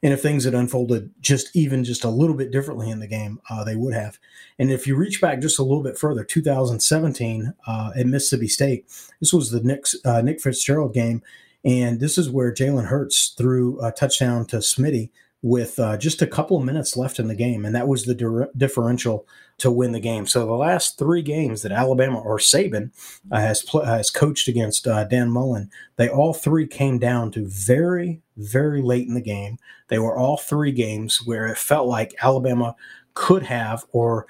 And 0.02 0.14
if 0.14 0.22
things 0.22 0.44
had 0.44 0.54
unfolded 0.54 1.10
just 1.20 1.56
even 1.56 1.84
just 1.84 2.04
a 2.04 2.10
little 2.10 2.36
bit 2.36 2.52
differently 2.52 2.90
in 2.90 3.00
the 3.00 3.08
game, 3.08 3.40
uh, 3.50 3.64
they 3.64 3.76
would 3.76 3.94
have. 3.94 4.20
And 4.60 4.72
if 4.72 4.86
you 4.86 4.96
reach 4.96 5.20
back 5.20 5.42
just 5.42 5.58
a 5.58 5.64
little 5.64 5.82
bit 5.82 5.98
further, 5.98 6.24
2017 6.24 7.54
at 7.68 8.06
Mississippi 8.06 8.48
State, 8.48 8.86
this 9.20 9.34
was 9.34 9.50
the 9.50 9.62
Nick, 9.62 9.86
Nick 10.24 10.42
Fitzgerald 10.42 10.94
game 10.94 11.24
and 11.66 12.00
this 12.00 12.18
is 12.18 12.30
where 12.30 12.54
Jalen 12.54 12.86
Hurts 12.86 13.34
threw 13.38 13.82
a 13.84 13.92
touchdown 13.92 14.46
to 14.48 14.58
Smitty 14.58 15.10
with 15.42 15.78
uh, 15.78 15.98
just 15.98 16.22
a 16.22 16.28
couple 16.28 16.58
of 16.58 16.64
minutes 16.64 16.96
left 16.96 17.20
in 17.20 17.28
the 17.28 17.36
game, 17.36 17.66
and 17.66 17.76
that 17.76 17.88
was 17.88 18.06
the 18.06 18.16
di- 18.16 18.52
differential 18.58 19.28
to 19.58 19.70
win 19.70 19.92
the 19.92 20.00
game. 20.00 20.26
So 20.26 20.46
the 20.46 20.54
last 20.54 20.98
three 20.98 21.22
games 21.22 21.62
that 21.62 21.72
Alabama 21.72 22.20
or 22.20 22.38
Saban 22.38 22.92
uh, 23.32 23.40
has 23.40 23.62
pl- 23.62 23.86
has 23.86 24.10
coached 24.10 24.48
against 24.48 24.88
uh, 24.88 25.04
Dan 25.04 25.30
Mullen, 25.30 25.70
they 25.98 26.10
all 26.10 26.34
three 26.34 26.68
came 26.68 27.00
down 27.00 27.32
to 27.32 27.46
very 27.46 28.22
very 28.38 28.82
late 28.82 29.08
in 29.08 29.14
the 29.14 29.22
game. 29.22 29.58
They 29.88 30.00
were 30.00 30.18
all 30.18 30.38
three 30.38 30.72
games 30.72 31.26
where 31.26 31.48
it 31.48 31.58
felt 31.58 31.88
like 31.88 32.16
Alabama 32.22 32.76
could 33.14 33.44
have 33.44 33.86
or 33.92 34.28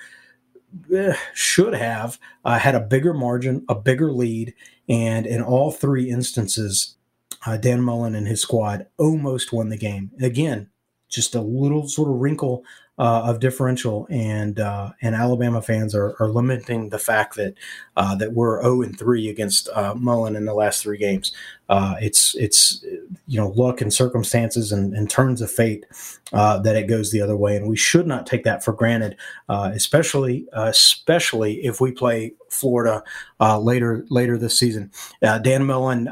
eh, 0.93 1.15
should 1.33 1.73
have 1.73 2.19
uh, 2.43 2.59
had 2.59 2.75
a 2.75 2.79
bigger 2.79 3.13
margin, 3.13 3.65
a 3.67 3.75
bigger 3.75 4.11
lead, 4.11 4.53
and 4.87 5.25
in 5.25 5.41
all 5.41 5.71
three 5.71 6.09
instances, 6.09 6.94
uh, 7.45 7.57
Dan 7.57 7.81
Mullen 7.81 8.15
and 8.15 8.27
his 8.27 8.41
squad 8.41 8.87
almost 8.97 9.53
won 9.53 9.69
the 9.69 9.77
game. 9.77 10.11
Again, 10.21 10.69
just 11.09 11.35
a 11.35 11.41
little 11.41 11.87
sort 11.87 12.09
of 12.09 12.15
wrinkle 12.15 12.63
uh, 12.97 13.23
of 13.25 13.41
differential, 13.41 14.07
and 14.09 14.57
uh, 14.57 14.91
and 15.01 15.15
Alabama 15.15 15.61
fans 15.61 15.93
are, 15.93 16.15
are 16.19 16.29
lamenting 16.29 16.89
the 16.89 16.99
fact 16.99 17.35
that 17.35 17.55
uh, 17.97 18.15
that 18.15 18.31
we're 18.31 18.61
zero 18.61 18.81
and 18.81 18.97
three 18.97 19.27
against 19.27 19.67
uh, 19.73 19.93
Mullen 19.95 20.37
in 20.37 20.45
the 20.45 20.53
last 20.53 20.81
three 20.81 20.97
games. 20.97 21.33
Uh, 21.67 21.95
it's 21.99 22.35
it's 22.35 22.85
you 23.27 23.37
know 23.37 23.49
luck 23.49 23.81
and 23.81 23.93
circumstances 23.93 24.71
and, 24.71 24.93
and 24.93 25.09
turns 25.09 25.41
of 25.41 25.51
fate 25.51 25.85
uh, 26.31 26.57
that 26.59 26.77
it 26.77 26.87
goes 26.87 27.11
the 27.11 27.19
other 27.19 27.35
way, 27.35 27.57
and 27.57 27.67
we 27.67 27.75
should 27.75 28.07
not 28.07 28.25
take 28.25 28.45
that 28.45 28.63
for 28.63 28.71
granted, 28.71 29.17
especially 29.49 30.47
especially 30.53 31.65
if 31.65 31.81
we 31.81 31.91
play 31.91 32.33
Florida 32.49 33.03
later 33.59 34.05
later 34.09 34.37
this 34.37 34.57
season. 34.57 34.89
Dan 35.21 35.65
Mullen, 35.65 36.05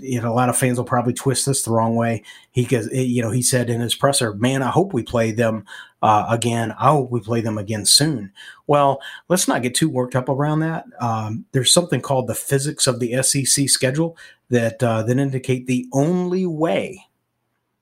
you 0.00 0.20
know, 0.20 0.32
a 0.32 0.34
lot 0.34 0.48
of 0.48 0.58
fans 0.58 0.78
will 0.78 0.84
probably 0.84 1.12
twist 1.12 1.46
this 1.46 1.62
the 1.62 1.70
wrong 1.70 1.94
way. 1.94 2.24
He 2.50 2.66
you 2.90 3.22
know, 3.22 3.30
he 3.30 3.42
said 3.42 3.70
in 3.70 3.80
his 3.80 3.94
presser, 3.94 4.34
"Man, 4.34 4.62
I 4.62 4.70
hope 4.70 4.92
we 4.92 5.04
play 5.04 5.30
them." 5.30 5.64
Uh, 6.02 6.26
again. 6.28 6.72
I 6.72 6.90
hope 6.90 7.10
we 7.10 7.20
play 7.20 7.40
them 7.40 7.58
again 7.58 7.84
soon. 7.84 8.32
Well, 8.66 9.00
let's 9.28 9.48
not 9.48 9.62
get 9.62 9.74
too 9.74 9.88
worked 9.88 10.16
up 10.16 10.28
around 10.28 10.60
that. 10.60 10.84
Um, 11.00 11.44
there's 11.52 11.72
something 11.72 12.00
called 12.00 12.26
the 12.26 12.34
physics 12.34 12.86
of 12.86 13.00
the 13.00 13.22
SEC 13.22 13.68
schedule 13.68 14.16
that 14.50 14.82
uh, 14.82 15.02
that 15.02 15.18
indicate 15.18 15.66
the 15.66 15.86
only 15.92 16.46
way, 16.46 17.06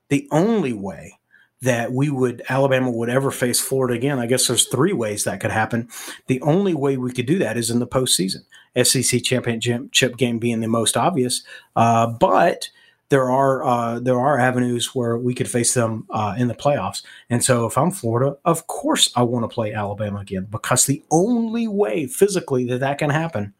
the 0.09 0.27
only 0.31 0.73
way 0.73 1.19
that 1.61 1.91
we 1.91 2.09
would 2.09 2.43
Alabama 2.49 2.91
would 2.91 3.09
ever 3.09 3.31
face 3.31 3.59
Florida 3.59 3.95
again. 3.95 4.19
I 4.19 4.27
guess 4.27 4.47
there's 4.47 4.67
three 4.67 4.93
ways 4.93 5.23
that 5.23 5.39
could 5.39 5.51
happen. 5.51 5.89
The 6.27 6.41
only 6.41 6.73
way 6.73 6.97
we 6.97 7.11
could 7.11 7.25
do 7.25 7.39
that 7.39 7.57
is 7.57 7.71
in 7.71 7.79
the 7.79 7.87
postseason. 7.87 8.43
SEC 8.83 9.23
championship 9.23 10.17
game 10.17 10.37
being 10.37 10.61
the 10.61 10.67
most 10.67 10.95
obvious, 10.95 11.43
uh, 11.75 12.05
but 12.05 12.69
there 13.09 13.29
are 13.31 13.63
uh, 13.63 13.99
there 13.99 14.19
are 14.19 14.37
avenues 14.37 14.93
where 14.93 15.17
we 15.17 15.33
could 15.33 15.49
face 15.49 15.73
them 15.73 16.05
uh, 16.09 16.35
in 16.37 16.47
the 16.47 16.55
playoffs. 16.55 17.03
And 17.29 17.43
so, 17.43 17.65
if 17.65 17.77
I'm 17.77 17.91
Florida, 17.91 18.37
of 18.43 18.67
course 18.67 19.11
I 19.15 19.23
want 19.23 19.43
to 19.43 19.53
play 19.53 19.73
Alabama 19.73 20.19
again 20.19 20.47
because 20.49 20.85
the 20.85 21.03
only 21.11 21.67
way 21.67 22.07
physically 22.07 22.65
that 22.65 22.79
that 22.79 22.97
can 22.97 23.09
happen 23.09 23.53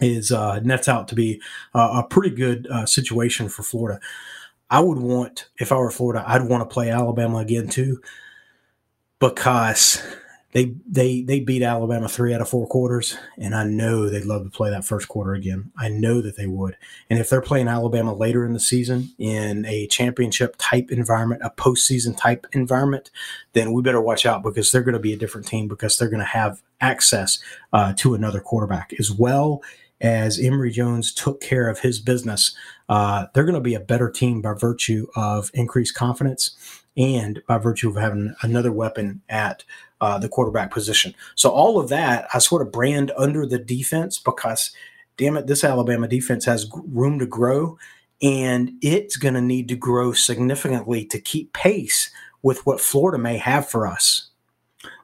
is 0.00 0.32
uh, 0.32 0.60
nets 0.60 0.88
out 0.88 1.08
to 1.08 1.14
be 1.14 1.40
a 1.74 2.02
pretty 2.02 2.34
good 2.34 2.66
uh, 2.70 2.84
situation 2.84 3.48
for 3.48 3.62
Florida. 3.62 4.00
I 4.68 4.80
would 4.80 4.98
want, 4.98 5.48
if 5.58 5.72
I 5.72 5.76
were 5.76 5.90
Florida, 5.90 6.24
I'd 6.26 6.42
want 6.42 6.68
to 6.68 6.72
play 6.72 6.90
Alabama 6.90 7.38
again 7.38 7.68
too, 7.68 8.00
because 9.20 10.02
they 10.52 10.74
they 10.88 11.22
they 11.22 11.40
beat 11.40 11.62
Alabama 11.62 12.08
three 12.08 12.32
out 12.32 12.40
of 12.40 12.48
four 12.48 12.66
quarters, 12.66 13.16
and 13.36 13.54
I 13.54 13.64
know 13.64 14.08
they'd 14.08 14.24
love 14.24 14.44
to 14.44 14.50
play 14.50 14.70
that 14.70 14.84
first 14.84 15.08
quarter 15.08 15.34
again. 15.34 15.70
I 15.76 15.88
know 15.88 16.20
that 16.22 16.36
they 16.36 16.46
would. 16.46 16.76
And 17.10 17.18
if 17.18 17.28
they're 17.28 17.42
playing 17.42 17.68
Alabama 17.68 18.14
later 18.14 18.46
in 18.46 18.52
the 18.52 18.60
season 18.60 19.10
in 19.18 19.66
a 19.66 19.86
championship 19.88 20.54
type 20.58 20.90
environment, 20.90 21.42
a 21.44 21.50
postseason 21.50 22.16
type 22.16 22.46
environment, 22.52 23.10
then 23.52 23.72
we 23.72 23.82
better 23.82 24.00
watch 24.00 24.24
out 24.24 24.42
because 24.42 24.72
they're 24.72 24.82
going 24.82 24.94
to 24.94 24.98
be 24.98 25.12
a 25.12 25.18
different 25.18 25.46
team 25.46 25.68
because 25.68 25.98
they're 25.98 26.08
going 26.08 26.20
to 26.20 26.24
have 26.24 26.62
access 26.80 27.38
uh, 27.72 27.92
to 27.96 28.14
another 28.14 28.40
quarterback 28.40 28.92
as 28.98 29.10
well 29.10 29.62
as 30.00 30.38
Emory 30.38 30.70
Jones 30.70 31.12
took 31.12 31.40
care 31.40 31.68
of 31.68 31.80
his 31.80 31.98
business. 31.98 32.54
Uh, 32.88 33.26
they're 33.32 33.44
going 33.44 33.54
to 33.54 33.60
be 33.60 33.74
a 33.74 33.80
better 33.80 34.10
team 34.10 34.42
by 34.42 34.52
virtue 34.52 35.06
of 35.16 35.50
increased 35.54 35.94
confidence 35.94 36.56
and 36.96 37.42
by 37.46 37.58
virtue 37.58 37.88
of 37.88 37.96
having 37.96 38.34
another 38.42 38.72
weapon 38.72 39.22
at 39.28 39.64
uh, 40.00 40.18
the 40.18 40.28
quarterback 40.28 40.70
position. 40.70 41.14
So 41.34 41.50
all 41.50 41.78
of 41.78 41.88
that 41.88 42.28
I 42.32 42.38
sort 42.38 42.62
of 42.62 42.72
brand 42.72 43.12
under 43.16 43.46
the 43.46 43.58
defense 43.58 44.18
because, 44.18 44.70
damn 45.16 45.36
it, 45.36 45.46
this 45.46 45.64
Alabama 45.64 46.08
defense 46.08 46.44
has 46.44 46.70
room 46.72 47.18
to 47.18 47.26
grow, 47.26 47.78
and 48.22 48.72
it's 48.82 49.16
going 49.16 49.34
to 49.34 49.40
need 49.40 49.68
to 49.68 49.76
grow 49.76 50.12
significantly 50.12 51.04
to 51.06 51.20
keep 51.20 51.52
pace 51.52 52.10
with 52.42 52.64
what 52.64 52.80
Florida 52.80 53.18
may 53.18 53.38
have 53.38 53.68
for 53.68 53.86
us 53.86 54.28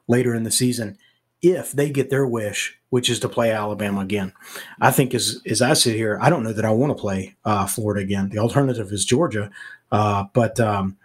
later 0.07 0.33
in 0.33 0.43
the 0.43 0.51
season 0.51 0.97
if 1.41 1.73
they 1.73 1.89
get 1.89 2.09
their 2.09 2.25
wish, 2.25 2.79
which 2.93 3.09
is 3.09 3.19
to 3.19 3.27
play 3.27 3.49
Alabama 3.49 4.01
again. 4.01 4.31
I 4.79 4.91
think 4.91 5.15
as 5.15 5.41
as 5.47 5.63
I 5.63 5.73
sit 5.73 5.95
here, 5.95 6.19
I 6.21 6.29
don't 6.29 6.43
know 6.43 6.53
that 6.53 6.63
I 6.63 6.69
want 6.69 6.95
to 6.95 7.01
play 7.01 7.35
uh, 7.43 7.65
Florida 7.65 8.01
again. 8.01 8.29
The 8.29 8.37
alternative 8.37 8.91
is 8.91 9.03
Georgia, 9.03 9.49
uh, 9.91 10.25
but 10.31 10.59
um, 10.59 10.95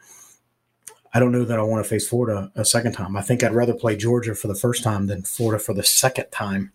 I 1.15 1.19
don't 1.19 1.33
know 1.33 1.47
that 1.47 1.59
I 1.59 1.63
want 1.63 1.83
to 1.83 1.89
face 1.89 2.07
Florida 2.07 2.53
a 2.55 2.65
second 2.67 2.93
time. 2.93 3.17
I 3.17 3.23
think 3.23 3.43
I'd 3.43 3.55
rather 3.55 3.73
play 3.73 3.97
Georgia 3.97 4.35
for 4.35 4.49
the 4.49 4.55
first 4.55 4.83
time 4.83 5.07
than 5.07 5.23
Florida 5.23 5.59
for 5.59 5.73
the 5.73 5.83
second 5.83 6.27
time 6.31 6.73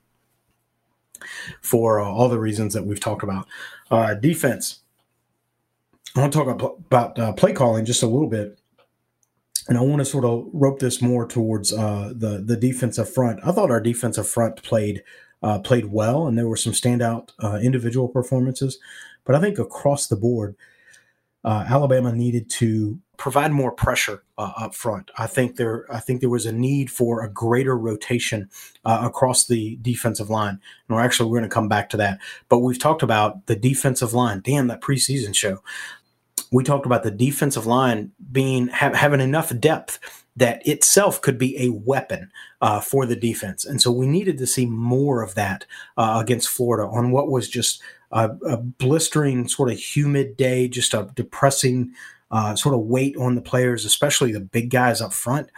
for 1.61 2.01
uh, 2.01 2.09
all 2.09 2.27
the 2.27 2.39
reasons 2.39 2.73
that 2.73 2.87
we've 2.87 2.99
talked 2.99 3.21
about. 3.21 3.47
Uh, 3.91 4.15
defense. 4.15 4.79
I 6.15 6.21
want 6.21 6.33
to 6.33 6.39
talk 6.39 6.47
about, 6.47 6.77
about 6.87 7.19
uh, 7.19 7.33
play 7.33 7.53
calling 7.53 7.85
just 7.85 8.01
a 8.01 8.07
little 8.07 8.29
bit. 8.29 8.57
And 9.67 9.77
I 9.77 9.81
want 9.81 9.99
to 9.99 10.05
sort 10.05 10.25
of 10.25 10.47
rope 10.51 10.79
this 10.79 11.01
more 11.01 11.27
towards 11.27 11.71
uh, 11.71 12.13
the 12.15 12.43
the 12.45 12.57
defensive 12.57 13.11
front. 13.11 13.39
I 13.45 13.51
thought 13.51 13.71
our 13.71 13.81
defensive 13.81 14.27
front 14.27 14.61
played 14.61 15.03
uh, 15.41 15.59
played 15.59 15.85
well, 15.85 16.27
and 16.27 16.37
there 16.37 16.47
were 16.47 16.57
some 16.57 16.73
standout 16.73 17.29
uh, 17.41 17.59
individual 17.61 18.07
performances. 18.07 18.77
But 19.25 19.35
I 19.35 19.39
think 19.39 19.59
across 19.59 20.07
the 20.07 20.17
board, 20.17 20.55
Alabama 21.45 22.11
needed 22.11 22.49
to 22.51 22.99
provide 23.17 23.51
more 23.51 23.71
pressure 23.71 24.23
uh, 24.37 24.51
up 24.57 24.73
front. 24.73 25.11
I 25.17 25.27
think 25.27 25.55
there 25.55 25.85
I 25.89 25.99
think 25.99 26.19
there 26.19 26.29
was 26.29 26.45
a 26.45 26.51
need 26.51 26.91
for 26.91 27.23
a 27.23 27.29
greater 27.29 27.77
rotation 27.77 28.49
uh, 28.85 29.01
across 29.03 29.45
the 29.45 29.77
defensive 29.81 30.29
line. 30.29 30.59
And 30.87 30.95
we're 30.95 31.01
actually 31.01 31.29
we're 31.29 31.39
going 31.39 31.49
to 31.49 31.53
come 31.53 31.69
back 31.69 31.89
to 31.91 31.97
that. 31.97 32.19
But 32.49 32.59
we've 32.59 32.79
talked 32.79 33.03
about 33.03 33.45
the 33.45 33.55
defensive 33.55 34.13
line. 34.13 34.41
Damn 34.43 34.67
that 34.67 34.81
preseason 34.81 35.35
show. 35.35 35.63
We 36.53 36.63
talked 36.63 36.85
about 36.85 37.03
the 37.03 37.11
defensive 37.11 37.65
line 37.65 38.11
being 38.31 38.67
having 38.67 39.19
enough 39.19 39.51
depth 39.59 39.99
that 40.35 40.65
itself 40.67 41.21
could 41.21 41.37
be 41.37 41.57
a 41.57 41.69
weapon 41.69 42.31
uh, 42.61 42.79
for 42.79 43.05
the 43.05 43.15
defense. 43.15 43.65
And 43.65 43.81
so 43.81 43.91
we 43.91 44.07
needed 44.07 44.37
to 44.37 44.47
see 44.47 44.65
more 44.65 45.21
of 45.21 45.35
that 45.35 45.65
uh, 45.97 46.19
against 46.23 46.49
Florida 46.49 46.89
on 46.89 47.11
what 47.11 47.29
was 47.29 47.49
just 47.49 47.81
a, 48.11 48.29
a, 48.47 48.57
blistering, 48.57 49.47
sort 49.47 49.71
of 49.71 49.77
humid 49.77 50.37
day, 50.37 50.67
just 50.67 50.93
a 50.93 51.09
depressing 51.15 51.91
uh, 52.31 52.55
sort 52.55 52.73
of 52.73 52.81
weight 52.81 53.15
on 53.17 53.35
the 53.35 53.41
players, 53.41 53.85
especially 53.85 54.31
the 54.31 54.39
big 54.39 54.69
guys 54.69 55.01
up 55.01 55.13
front. 55.13 55.49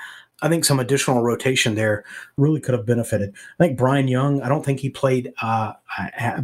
I 0.41 0.49
think 0.49 0.65
some 0.65 0.81
additional 0.81 1.23
rotation 1.23 1.75
there 1.75 2.03
really 2.35 2.59
could 2.59 2.73
have 2.73 2.85
benefited. 2.85 3.33
I 3.57 3.63
think 3.63 3.77
Brian 3.77 4.09
Young, 4.09 4.41
I 4.41 4.49
don't 4.49 4.65
think 4.65 4.81
he 4.81 4.89
played, 4.89 5.33
uh, 5.41 5.73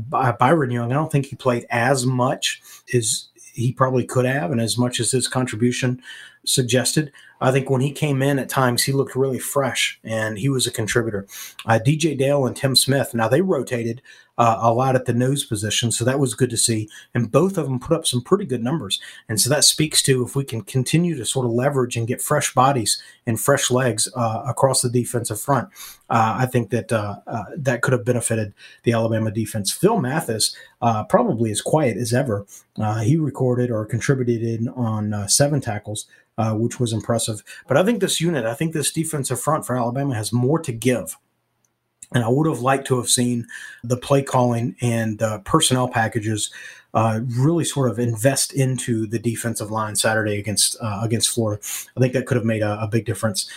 Byron 0.09 0.71
Young, 0.71 0.91
I 0.91 0.95
don't 0.95 1.11
think 1.11 1.25
he 1.25 1.35
played 1.35 1.65
as 1.69 2.05
much 2.05 2.61
as 2.93 3.27
he 3.53 3.71
probably 3.71 4.05
could 4.05 4.25
have, 4.25 4.51
and 4.51 4.61
as 4.61 4.77
much 4.77 4.99
as 4.99 5.11
his 5.11 5.27
contribution 5.27 6.01
suggested. 6.45 7.11
I 7.41 7.51
think 7.51 7.69
when 7.69 7.81
he 7.81 7.91
came 7.91 8.21
in 8.21 8.39
at 8.39 8.49
times, 8.49 8.83
he 8.83 8.91
looked 8.91 9.15
really 9.15 9.39
fresh 9.39 9.99
and 10.03 10.37
he 10.37 10.49
was 10.49 10.67
a 10.67 10.71
contributor. 10.71 11.27
Uh, 11.65 11.79
DJ 11.85 12.17
Dale 12.17 12.45
and 12.45 12.55
Tim 12.55 12.75
Smith, 12.75 13.13
now 13.13 13.27
they 13.27 13.41
rotated 13.41 14.01
uh, 14.41 14.57
a 14.59 14.73
lot 14.73 14.95
at 14.95 15.05
the 15.05 15.13
nose 15.13 15.45
position. 15.45 15.91
So 15.91 16.03
that 16.03 16.19
was 16.19 16.33
good 16.33 16.49
to 16.49 16.57
see. 16.57 16.89
And 17.13 17.31
both 17.31 17.59
of 17.59 17.65
them 17.65 17.79
put 17.79 17.95
up 17.95 18.07
some 18.07 18.23
pretty 18.23 18.45
good 18.45 18.63
numbers. 18.63 18.99
And 19.29 19.39
so 19.39 19.51
that 19.51 19.63
speaks 19.63 20.01
to 20.03 20.25
if 20.25 20.35
we 20.35 20.43
can 20.43 20.63
continue 20.63 21.15
to 21.15 21.25
sort 21.25 21.45
of 21.45 21.51
leverage 21.51 21.95
and 21.95 22.07
get 22.07 22.23
fresh 22.23 22.51
bodies 22.53 22.99
and 23.27 23.39
fresh 23.39 23.69
legs 23.69 24.07
uh, 24.15 24.41
across 24.47 24.81
the 24.81 24.89
defensive 24.89 25.39
front, 25.39 25.69
uh, 26.09 26.37
I 26.39 26.47
think 26.47 26.71
that 26.71 26.91
uh, 26.91 27.17
uh, 27.27 27.43
that 27.55 27.83
could 27.83 27.93
have 27.93 28.03
benefited 28.03 28.55
the 28.81 28.93
Alabama 28.93 29.29
defense. 29.29 29.71
Phil 29.71 29.99
Mathis, 29.99 30.55
probably 31.07 31.51
as 31.51 31.61
quiet 31.61 31.97
as 31.97 32.11
ever, 32.11 32.47
he 33.03 33.17
recorded 33.17 33.69
or 33.69 33.85
contributed 33.85 34.41
in 34.41 34.69
on 34.69 35.29
seven 35.29 35.61
tackles. 35.61 36.07
Which 36.53 36.79
was 36.79 36.91
impressive. 36.91 37.30
But 37.67 37.77
I 37.77 37.83
think 37.83 38.01
this 38.01 38.19
unit, 38.19 38.45
I 38.45 38.53
think 38.53 38.73
this 38.73 38.91
defensive 38.91 39.39
front 39.39 39.65
for 39.65 39.77
Alabama 39.77 40.15
has 40.15 40.33
more 40.33 40.59
to 40.59 40.71
give. 40.71 41.17
And 42.13 42.23
I 42.23 42.27
would 42.27 42.47
have 42.47 42.59
liked 42.59 42.87
to 42.87 42.97
have 42.97 43.07
seen 43.07 43.47
the 43.83 43.97
play 43.97 44.21
calling 44.21 44.75
and 44.81 45.21
uh, 45.21 45.39
personnel 45.39 45.87
packages 45.87 46.51
uh, 46.93 47.21
really 47.39 47.63
sort 47.63 47.89
of 47.89 47.99
invest 47.99 48.51
into 48.53 49.07
the 49.07 49.19
defensive 49.19 49.71
line 49.71 49.95
Saturday 49.95 50.37
against 50.37 50.75
uh, 50.81 50.99
against 51.01 51.29
Florida. 51.29 51.61
I 51.95 52.01
think 52.01 52.13
that 52.13 52.25
could 52.25 52.35
have 52.35 52.45
made 52.45 52.63
a, 52.63 52.81
a 52.81 52.87
big 52.87 53.05
difference. 53.05 53.49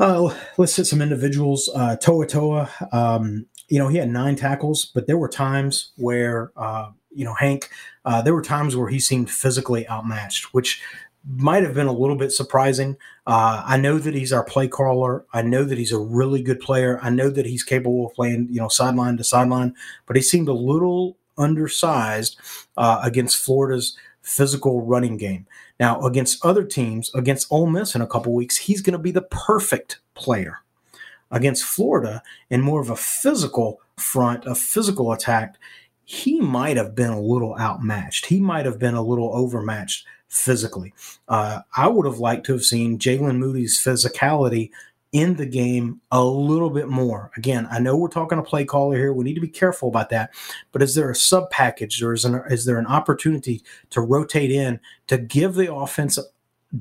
Uh, 0.00 0.34
let's 0.58 0.74
hit 0.74 0.86
some 0.86 1.00
individuals. 1.00 1.70
Uh, 1.72 1.96
To'oTo'o, 2.02 2.92
um, 2.92 3.46
you 3.68 3.78
know, 3.78 3.86
he 3.86 3.98
had 3.98 4.10
nine 4.10 4.34
tackles, 4.34 4.86
but 4.86 5.06
there 5.06 5.16
were 5.16 5.28
times 5.28 5.92
where, 5.96 6.50
uh, 6.56 6.90
you 7.12 7.24
know, 7.24 7.34
Hank, 7.34 7.70
there 8.24 8.34
were 8.34 8.42
times 8.42 8.74
where 8.74 8.88
he 8.88 8.98
seemed 8.98 9.30
physically 9.30 9.88
outmatched, 9.88 10.52
which 10.52 10.82
might 11.26 11.62
have 11.62 11.74
been 11.74 11.86
a 11.86 11.92
little 11.92 12.16
bit 12.16 12.32
surprising. 12.32 12.96
Uh, 13.26 13.62
I 13.64 13.76
know 13.76 13.98
that 13.98 14.14
he's 14.14 14.32
our 14.32 14.44
play 14.44 14.68
caller. 14.68 15.24
I 15.32 15.42
know 15.42 15.64
that 15.64 15.78
he's 15.78 15.92
a 15.92 15.98
really 15.98 16.42
good 16.42 16.60
player. 16.60 16.98
I 17.02 17.10
know 17.10 17.30
that 17.30 17.46
he's 17.46 17.62
capable 17.62 18.06
of 18.06 18.14
playing, 18.14 18.48
you 18.50 18.60
know, 18.60 18.68
sideline 18.68 19.16
to 19.16 19.24
sideline, 19.24 19.74
but 20.06 20.16
he 20.16 20.22
seemed 20.22 20.48
a 20.48 20.54
little 20.54 21.16
undersized 21.38 22.36
uh, 22.76 23.00
against 23.02 23.38
Florida's 23.38 23.96
physical 24.22 24.82
running 24.82 25.16
game. 25.16 25.46
Now, 25.80 26.00
against 26.02 26.44
other 26.44 26.64
teams, 26.64 27.12
against 27.14 27.50
Ole 27.50 27.66
Miss 27.66 27.94
in 27.94 28.02
a 28.02 28.06
couple 28.06 28.32
weeks, 28.32 28.56
he's 28.56 28.82
going 28.82 28.92
to 28.92 28.98
be 28.98 29.10
the 29.10 29.22
perfect 29.22 29.98
player. 30.14 30.58
Against 31.30 31.64
Florida, 31.64 32.22
in 32.50 32.60
more 32.60 32.80
of 32.80 32.90
a 32.90 32.96
physical 32.96 33.80
front, 33.96 34.44
a 34.46 34.54
physical 34.54 35.12
attack, 35.12 35.56
he 36.04 36.40
might 36.40 36.76
have 36.76 36.94
been 36.94 37.10
a 37.10 37.20
little 37.20 37.56
outmatched. 37.58 38.26
He 38.26 38.38
might 38.38 38.66
have 38.66 38.78
been 38.78 38.94
a 38.94 39.02
little 39.02 39.34
overmatched 39.34 40.06
physically. 40.34 40.92
Uh, 41.28 41.60
I 41.76 41.88
would 41.88 42.06
have 42.06 42.18
liked 42.18 42.44
to 42.46 42.52
have 42.52 42.64
seen 42.64 42.98
Jaylen 42.98 43.38
Moody's 43.38 43.80
physicality 43.82 44.70
in 45.12 45.36
the 45.36 45.46
game 45.46 46.00
a 46.10 46.22
little 46.24 46.70
bit 46.70 46.88
more. 46.88 47.30
Again, 47.36 47.68
I 47.70 47.78
know 47.78 47.96
we're 47.96 48.08
talking 48.08 48.38
a 48.38 48.42
play 48.42 48.64
caller 48.64 48.96
here. 48.96 49.12
We 49.12 49.24
need 49.24 49.34
to 49.34 49.40
be 49.40 49.48
careful 49.48 49.88
about 49.88 50.10
that. 50.10 50.34
But 50.72 50.82
is 50.82 50.96
there 50.96 51.08
a 51.08 51.14
sub 51.14 51.50
package 51.50 52.02
or 52.02 52.12
is, 52.12 52.24
an, 52.24 52.42
is 52.50 52.64
there 52.64 52.78
an 52.78 52.86
opportunity 52.86 53.62
to 53.90 54.00
rotate 54.00 54.50
in 54.50 54.80
to 55.06 55.16
give 55.16 55.54
the 55.54 55.72
offense 55.72 56.18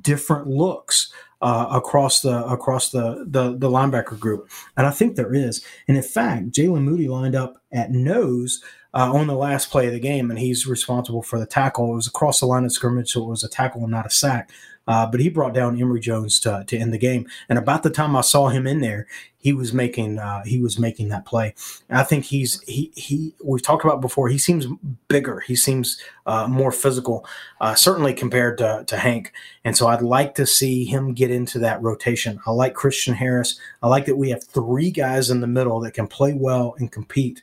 different 0.01 0.47
looks? 0.47 1.13
Uh, 1.41 1.67
across 1.71 2.21
the 2.21 2.45
across 2.45 2.91
the, 2.91 3.25
the 3.27 3.57
the 3.57 3.69
linebacker 3.69 4.17
group, 4.17 4.49
and 4.77 4.87
I 4.87 4.91
think 4.91 5.17
there 5.17 5.35
is. 5.35 5.61
And 5.89 5.97
in 5.97 6.03
fact, 6.03 6.51
Jaylen 6.51 6.83
Moody 6.83 7.09
lined 7.09 7.35
up 7.35 7.57
at 7.73 7.91
nose 7.91 8.63
uh, 8.93 9.11
on 9.11 9.27
the 9.27 9.35
last 9.35 9.71
play 9.71 9.87
of 9.87 9.93
the 9.93 9.99
game, 9.99 10.29
and 10.29 10.39
he's 10.39 10.67
responsible 10.67 11.23
for 11.23 11.39
the 11.39 11.45
tackle. 11.45 11.91
It 11.91 11.95
was 11.95 12.07
across 12.07 12.39
the 12.39 12.45
line 12.45 12.65
of 12.65 12.71
scrimmage, 12.71 13.11
so 13.11 13.23
it 13.23 13.29
was 13.29 13.43
a 13.43 13.49
tackle 13.49 13.81
and 13.81 13.91
not 13.91 14.05
a 14.05 14.11
sack. 14.11 14.51
Uh, 14.85 15.05
but 15.05 15.21
he 15.21 15.29
brought 15.29 15.53
down 15.53 15.79
Emory 15.79 16.01
Jones 16.01 16.39
to, 16.41 16.63
to 16.67 16.77
end 16.77 16.93
the 16.93 16.97
game. 16.97 17.25
And 17.47 17.57
about 17.57 17.83
the 17.83 17.89
time 17.89 18.15
I 18.15 18.21
saw 18.21 18.49
him 18.49 18.67
in 18.67 18.81
there, 18.81 19.07
he 19.37 19.53
was 19.53 19.73
making 19.73 20.19
uh, 20.19 20.43
he 20.43 20.59
was 20.59 20.77
making 20.77 21.09
that 21.09 21.25
play. 21.25 21.55
And 21.89 21.97
I 21.97 22.03
think 22.03 22.25
he's 22.25 22.61
he 22.63 22.91
he 22.95 23.33
we've 23.43 23.61
talked 23.61 23.85
about 23.85 24.01
before. 24.01 24.27
He 24.27 24.37
seems 24.37 24.67
bigger. 25.07 25.39
He 25.41 25.55
seems 25.55 26.01
uh, 26.25 26.47
more 26.47 26.71
physical, 26.71 27.25
uh, 27.61 27.75
certainly 27.75 28.13
compared 28.13 28.57
to, 28.57 28.83
to 28.87 28.97
Hank. 28.97 29.31
And 29.63 29.75
so 29.75 29.87
I'd 29.87 30.01
like 30.01 30.35
to 30.35 30.45
see 30.45 30.85
him 30.85 31.13
get 31.13 31.31
into 31.31 31.59
that 31.59 31.81
rotation. 31.81 32.39
I 32.45 32.51
like 32.51 32.73
Christian 32.73 33.13
Harris. 33.13 33.57
I 33.81 33.87
like 33.87 34.05
that 34.05 34.17
we 34.17 34.29
have 34.31 34.43
three 34.43 34.91
guys 34.91 35.29
in 35.29 35.39
the 35.39 35.47
middle 35.47 35.79
that 35.81 35.93
can 35.93 36.07
play 36.07 36.33
well 36.33 36.75
and 36.77 36.91
compete. 36.91 37.41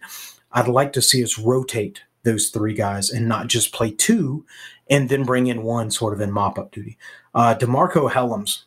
I'd 0.53 0.69
like 0.69 0.93
to 0.95 1.03
see 1.03 1.23
us 1.23 1.39
rotate 1.39 2.03
those 2.23 2.51
three 2.51 2.75
guys 2.75 3.11
and 3.11 3.29
not 3.29 3.47
just 3.47 3.73
play 3.73 3.91
two 3.91 4.45
and 4.89 5.09
then 5.09 5.25
bring 5.25 5.47
in 5.47 5.63
one 5.63 5.91
sort 5.91 6.13
of 6.13 6.21
in 6.21 6.33
mop 6.33 6.59
up 6.59 6.73
duty. 6.73 6.99
Uh, 7.35 7.55
DeMarcco 7.55 8.11
Hellams, 8.11 8.65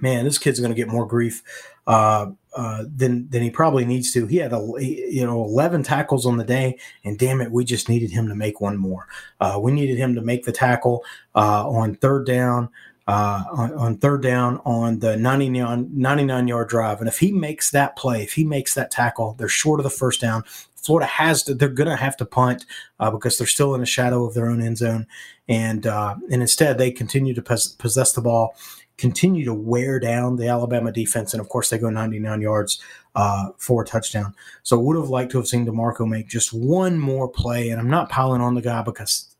man, 0.00 0.24
this 0.24 0.38
kid's 0.38 0.60
going 0.60 0.70
to 0.70 0.76
get 0.76 0.88
more 0.88 1.06
grief 1.06 1.42
uh, 1.86 2.30
uh, 2.54 2.84
than 2.94 3.28
than 3.30 3.42
he 3.42 3.50
probably 3.50 3.84
needs 3.84 4.12
to. 4.12 4.26
He 4.26 4.36
had 4.36 4.52
a 4.52 4.58
you 4.78 5.24
know 5.24 5.42
eleven 5.42 5.82
tackles 5.82 6.26
on 6.26 6.36
the 6.36 6.44
day, 6.44 6.78
and 7.04 7.18
damn 7.18 7.40
it, 7.40 7.50
we 7.50 7.64
just 7.64 7.88
needed 7.88 8.10
him 8.10 8.28
to 8.28 8.34
make 8.34 8.60
one 8.60 8.76
more. 8.76 9.06
Uh, 9.40 9.58
we 9.60 9.72
needed 9.72 9.96
him 9.96 10.14
to 10.14 10.20
make 10.20 10.44
the 10.44 10.52
tackle 10.52 11.04
uh, 11.34 11.68
on 11.68 11.94
third 11.94 12.26
down 12.26 12.68
uh, 13.06 13.44
on, 13.52 13.72
on, 13.74 13.96
third 13.98 14.22
down 14.22 14.60
on 14.64 14.98
the 14.98 15.16
99, 15.16 15.88
99 15.92 16.48
yard 16.48 16.68
drive. 16.68 16.98
And 16.98 17.08
if 17.08 17.18
he 17.18 17.30
makes 17.30 17.70
that 17.70 17.96
play, 17.96 18.22
if 18.22 18.32
he 18.32 18.44
makes 18.44 18.74
that 18.74 18.90
tackle, 18.90 19.34
they're 19.34 19.48
short 19.48 19.78
of 19.78 19.84
the 19.84 19.90
first 19.90 20.20
down. 20.20 20.42
Florida 20.74 21.06
has 21.06 21.42
to, 21.44 21.54
they're 21.54 21.68
going 21.68 21.88
to 21.88 21.96
have 21.96 22.16
to 22.16 22.24
punt 22.24 22.64
uh, 23.00 23.10
because 23.10 23.38
they're 23.38 23.46
still 23.46 23.74
in 23.74 23.80
the 23.80 23.86
shadow 23.86 24.24
of 24.24 24.34
their 24.34 24.48
own 24.48 24.60
end 24.60 24.78
zone. 24.78 25.06
And, 25.48 25.86
uh, 25.86 26.16
and 26.30 26.42
instead, 26.42 26.78
they 26.78 26.90
continue 26.90 27.34
to 27.34 27.42
pos- 27.42 27.68
possess 27.68 28.12
the 28.12 28.20
ball, 28.20 28.56
continue 28.96 29.44
to 29.44 29.54
wear 29.54 30.00
down 30.00 30.36
the 30.36 30.48
Alabama 30.48 30.90
defense. 30.90 31.32
And 31.32 31.40
of 31.40 31.48
course, 31.48 31.70
they 31.70 31.78
go 31.78 31.90
99 31.90 32.40
yards 32.40 32.80
uh, 33.14 33.50
for 33.56 33.82
a 33.82 33.86
touchdown. 33.86 34.34
So 34.62 34.78
would 34.78 34.96
have 34.96 35.08
liked 35.08 35.32
to 35.32 35.38
have 35.38 35.48
seen 35.48 35.66
DeMarcco 35.66 36.08
make 36.08 36.28
just 36.28 36.52
one 36.52 36.98
more 36.98 37.28
play. 37.28 37.70
And 37.70 37.80
I'm 37.80 37.90
not 37.90 38.08
piling 38.08 38.40
on 38.40 38.54
the 38.54 38.62
guy 38.62 38.82
because 38.82 39.34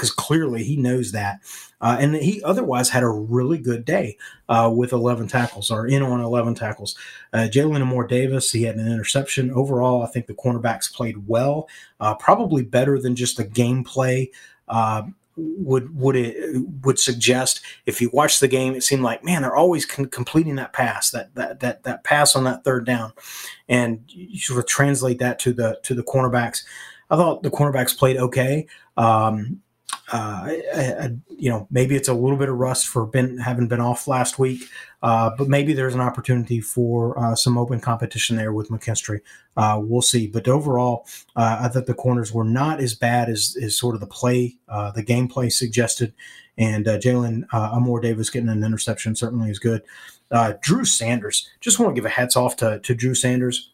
because 0.00 0.10
clearly 0.10 0.64
he 0.64 0.78
knows 0.78 1.12
that. 1.12 1.40
Uh, 1.82 1.98
and 2.00 2.14
he 2.14 2.42
otherwise 2.42 2.88
had 2.88 3.02
a 3.02 3.08
really 3.08 3.58
good 3.58 3.84
day 3.84 4.16
uh, 4.48 4.72
with 4.74 4.92
11 4.92 5.28
tackles 5.28 5.70
or 5.70 5.86
in 5.86 6.02
on 6.02 6.20
11 6.20 6.54
tackles. 6.54 6.96
Uh, 7.34 7.48
Jalyn 7.50 7.80
Armour-Davis, 7.80 8.50
he 8.50 8.62
had 8.62 8.76
an 8.76 8.90
interception. 8.90 9.50
Overall, 9.50 10.02
I 10.02 10.06
think 10.06 10.26
the 10.26 10.34
cornerbacks 10.34 10.90
played 10.90 11.28
well, 11.28 11.68
uh, 12.00 12.14
probably 12.14 12.62
better 12.62 12.98
than 12.98 13.14
just 13.14 13.36
the 13.36 13.44
gameplay. 13.44 14.30
Uh, 14.68 15.02
would 15.36 15.96
would 15.96 16.16
it 16.16 16.66
would 16.82 16.98
suggest 16.98 17.62
if 17.86 18.02
you 18.02 18.10
watch 18.12 18.40
the 18.40 18.48
game, 18.48 18.74
it 18.74 18.82
seemed 18.82 19.02
like 19.02 19.24
man 19.24 19.40
they're 19.40 19.56
always 19.56 19.86
con- 19.86 20.06
completing 20.06 20.56
that 20.56 20.74
pass 20.74 21.12
that 21.12 21.34
that 21.34 21.60
that 21.60 21.82
that 21.84 22.04
pass 22.04 22.36
on 22.36 22.44
that 22.44 22.62
third 22.62 22.84
down, 22.84 23.12
and 23.66 24.02
you 24.08 24.38
sort 24.38 24.58
of 24.58 24.66
translate 24.66 25.18
that 25.20 25.38
to 25.38 25.54
the 25.54 25.80
to 25.84 25.94
the 25.94 26.02
cornerbacks. 26.02 26.64
I 27.10 27.16
thought 27.16 27.42
the 27.42 27.50
cornerbacks 27.50 27.96
played 27.96 28.18
okay. 28.18 28.66
Um, 28.98 29.62
uh, 30.12 30.42
I, 30.44 30.62
I, 30.76 31.10
you 31.28 31.50
know, 31.50 31.68
maybe 31.70 31.94
it's 31.94 32.08
a 32.08 32.14
little 32.14 32.36
bit 32.36 32.48
of 32.48 32.56
rust 32.56 32.88
for 32.88 33.06
been 33.06 33.38
having 33.38 33.68
been 33.68 33.80
off 33.80 34.08
last 34.08 34.38
week, 34.38 34.64
uh, 35.02 35.30
but 35.38 35.48
maybe 35.48 35.72
there's 35.72 35.94
an 35.94 36.00
opportunity 36.00 36.60
for 36.60 37.18
uh, 37.18 37.34
some 37.34 37.56
open 37.56 37.80
competition 37.80 38.36
there 38.36 38.52
with 38.52 38.70
McKinstry. 38.70 39.20
Uh, 39.56 39.80
we'll 39.82 40.02
see. 40.02 40.26
But 40.26 40.48
overall, 40.48 41.06
uh, 41.36 41.58
I 41.60 41.68
thought 41.68 41.86
the 41.86 41.94
corners 41.94 42.32
were 42.32 42.44
not 42.44 42.80
as 42.80 42.94
bad 42.94 43.28
as, 43.28 43.56
as 43.62 43.78
sort 43.78 43.94
of 43.94 44.00
the 44.00 44.06
play, 44.06 44.56
uh, 44.68 44.90
the 44.90 45.04
gameplay 45.04 45.52
suggested. 45.52 46.12
And 46.58 46.84
Jalyn 46.84 47.44
Armour-Davis 47.52 48.30
getting 48.30 48.50
an 48.50 48.64
interception 48.64 49.14
certainly 49.14 49.50
is 49.50 49.58
good. 49.58 49.82
Drew 50.60 50.84
Sanders, 50.84 51.48
just 51.60 51.78
want 51.78 51.90
to 51.90 51.94
give 51.94 52.04
a 52.04 52.10
hats 52.10 52.36
off 52.36 52.56
to, 52.56 52.80
to 52.80 52.94
Drew 52.94 53.14
Sanders. 53.14 53.72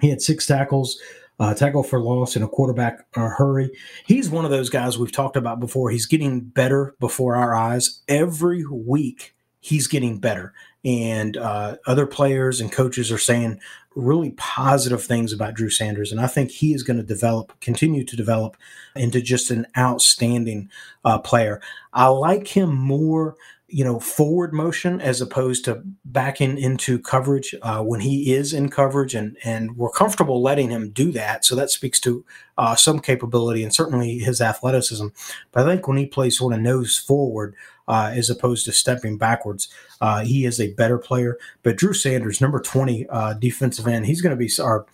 He 0.00 0.08
had 0.08 0.20
six 0.20 0.46
tackles 0.46 0.98
uh, 1.40 1.54
tackle 1.54 1.82
for 1.82 2.00
loss 2.00 2.36
in 2.36 2.42
a 2.42 2.48
quarterback 2.48 3.06
uh, 3.16 3.28
hurry. 3.28 3.70
He's 4.06 4.28
one 4.28 4.44
of 4.44 4.50
those 4.50 4.68
guys 4.68 4.98
we've 4.98 5.10
talked 5.10 5.36
about 5.36 5.58
before. 5.58 5.90
He's 5.90 6.06
getting 6.06 6.40
better 6.40 6.94
before 7.00 7.34
our 7.34 7.54
eyes. 7.54 8.02
Every 8.06 8.64
week, 8.66 9.34
he's 9.58 9.86
getting 9.86 10.18
better. 10.18 10.52
And 10.84 11.36
uh, 11.36 11.76
other 11.86 12.06
players 12.06 12.60
and 12.60 12.70
coaches 12.70 13.10
are 13.10 13.18
saying 13.18 13.58
really 13.94 14.30
positive 14.32 15.02
things 15.02 15.32
about 15.32 15.54
Drew 15.54 15.70
Sanders. 15.70 16.12
And 16.12 16.20
I 16.20 16.26
think 16.26 16.50
he 16.50 16.74
is 16.74 16.82
going 16.82 16.98
to 16.98 17.02
develop, 17.02 17.58
continue 17.60 18.04
to 18.04 18.16
develop 18.16 18.56
into 18.94 19.20
just 19.20 19.50
an 19.50 19.66
outstanding 19.76 20.70
uh, 21.04 21.18
player. 21.18 21.60
I 21.92 22.06
like 22.08 22.48
him 22.48 22.74
more 22.74 23.34
you 23.70 23.84
know 23.84 24.00
forward 24.00 24.52
motion 24.52 25.00
as 25.00 25.20
opposed 25.20 25.64
to 25.64 25.82
backing 26.04 26.58
into 26.58 26.98
coverage 26.98 27.54
uh, 27.62 27.82
when 27.82 28.00
he 28.00 28.32
is 28.32 28.52
in 28.52 28.68
coverage 28.68 29.14
and 29.14 29.36
and 29.44 29.76
we're 29.76 29.90
comfortable 29.90 30.42
letting 30.42 30.70
him 30.70 30.90
do 30.90 31.12
that. 31.12 31.44
So 31.44 31.54
that 31.56 31.70
speaks 31.70 32.00
to 32.00 32.24
uh, 32.58 32.74
some 32.74 32.98
capability 32.98 33.62
and 33.62 33.74
certainly 33.74 34.18
his 34.18 34.40
athleticism. 34.40 35.08
But 35.52 35.66
i 35.66 35.70
think 35.70 35.86
when 35.86 35.96
he 35.96 36.06
plays 36.06 36.38
sort 36.38 36.52
of 36.52 36.60
nose 36.60 36.98
forward 36.98 37.54
uh, 37.88 38.12
as 38.14 38.30
opposed 38.30 38.64
to 38.66 38.72
stepping 38.72 39.16
backwards 39.16 39.68
uh, 40.00 40.24
he 40.24 40.44
is 40.44 40.60
a 40.60 40.72
better 40.74 40.98
player. 40.98 41.38
But 41.62 41.76
drew 41.76 41.94
sanders 41.94 42.40
number 42.40 42.60
20 42.60 43.06
uh, 43.08 43.34
defensive 43.34 43.86
end 43.86 44.06
he's 44.06 44.20
going 44.20 44.36
to 44.36 44.44
be 44.44 44.50
our 44.60 44.86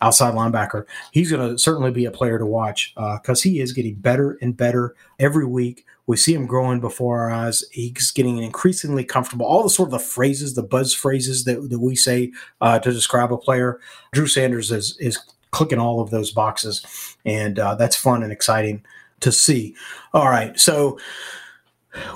outside 0.00 0.34
linebacker. 0.34 0.84
He's 1.12 1.30
going 1.30 1.50
to 1.50 1.58
certainly 1.58 1.90
be 1.90 2.04
a 2.04 2.10
player 2.10 2.38
to 2.38 2.46
watch 2.46 2.92
because 2.94 3.40
uh, 3.40 3.48
he 3.48 3.60
is 3.60 3.72
getting 3.72 3.94
better 3.94 4.38
and 4.40 4.56
better 4.56 4.94
every 5.18 5.46
week. 5.46 5.84
We 6.06 6.16
see 6.16 6.34
him 6.34 6.46
growing 6.46 6.80
before 6.80 7.20
our 7.20 7.30
eyes. 7.30 7.62
He's 7.70 8.10
getting 8.10 8.38
increasingly 8.38 9.04
comfortable. 9.04 9.46
All 9.46 9.62
the 9.62 9.70
sort 9.70 9.88
of 9.88 9.92
the 9.92 9.98
phrases, 9.98 10.54
the 10.54 10.62
buzz 10.62 10.94
phrases 10.94 11.44
that, 11.44 11.70
that 11.70 11.78
we 11.78 11.94
say 11.94 12.32
uh, 12.60 12.78
to 12.80 12.92
describe 12.92 13.32
a 13.32 13.38
player, 13.38 13.78
Drew 14.12 14.26
Sanders 14.26 14.72
is 14.72 14.96
is 14.98 15.18
clicking 15.52 15.78
all 15.78 16.00
of 16.00 16.10
those 16.10 16.30
boxes, 16.32 16.84
and 17.24 17.58
uh, 17.58 17.74
that's 17.74 17.96
fun 17.96 18.22
and 18.22 18.32
exciting 18.32 18.82
to 19.20 19.30
see. 19.30 19.74
All 20.12 20.28
right, 20.28 20.58
so 20.58 20.98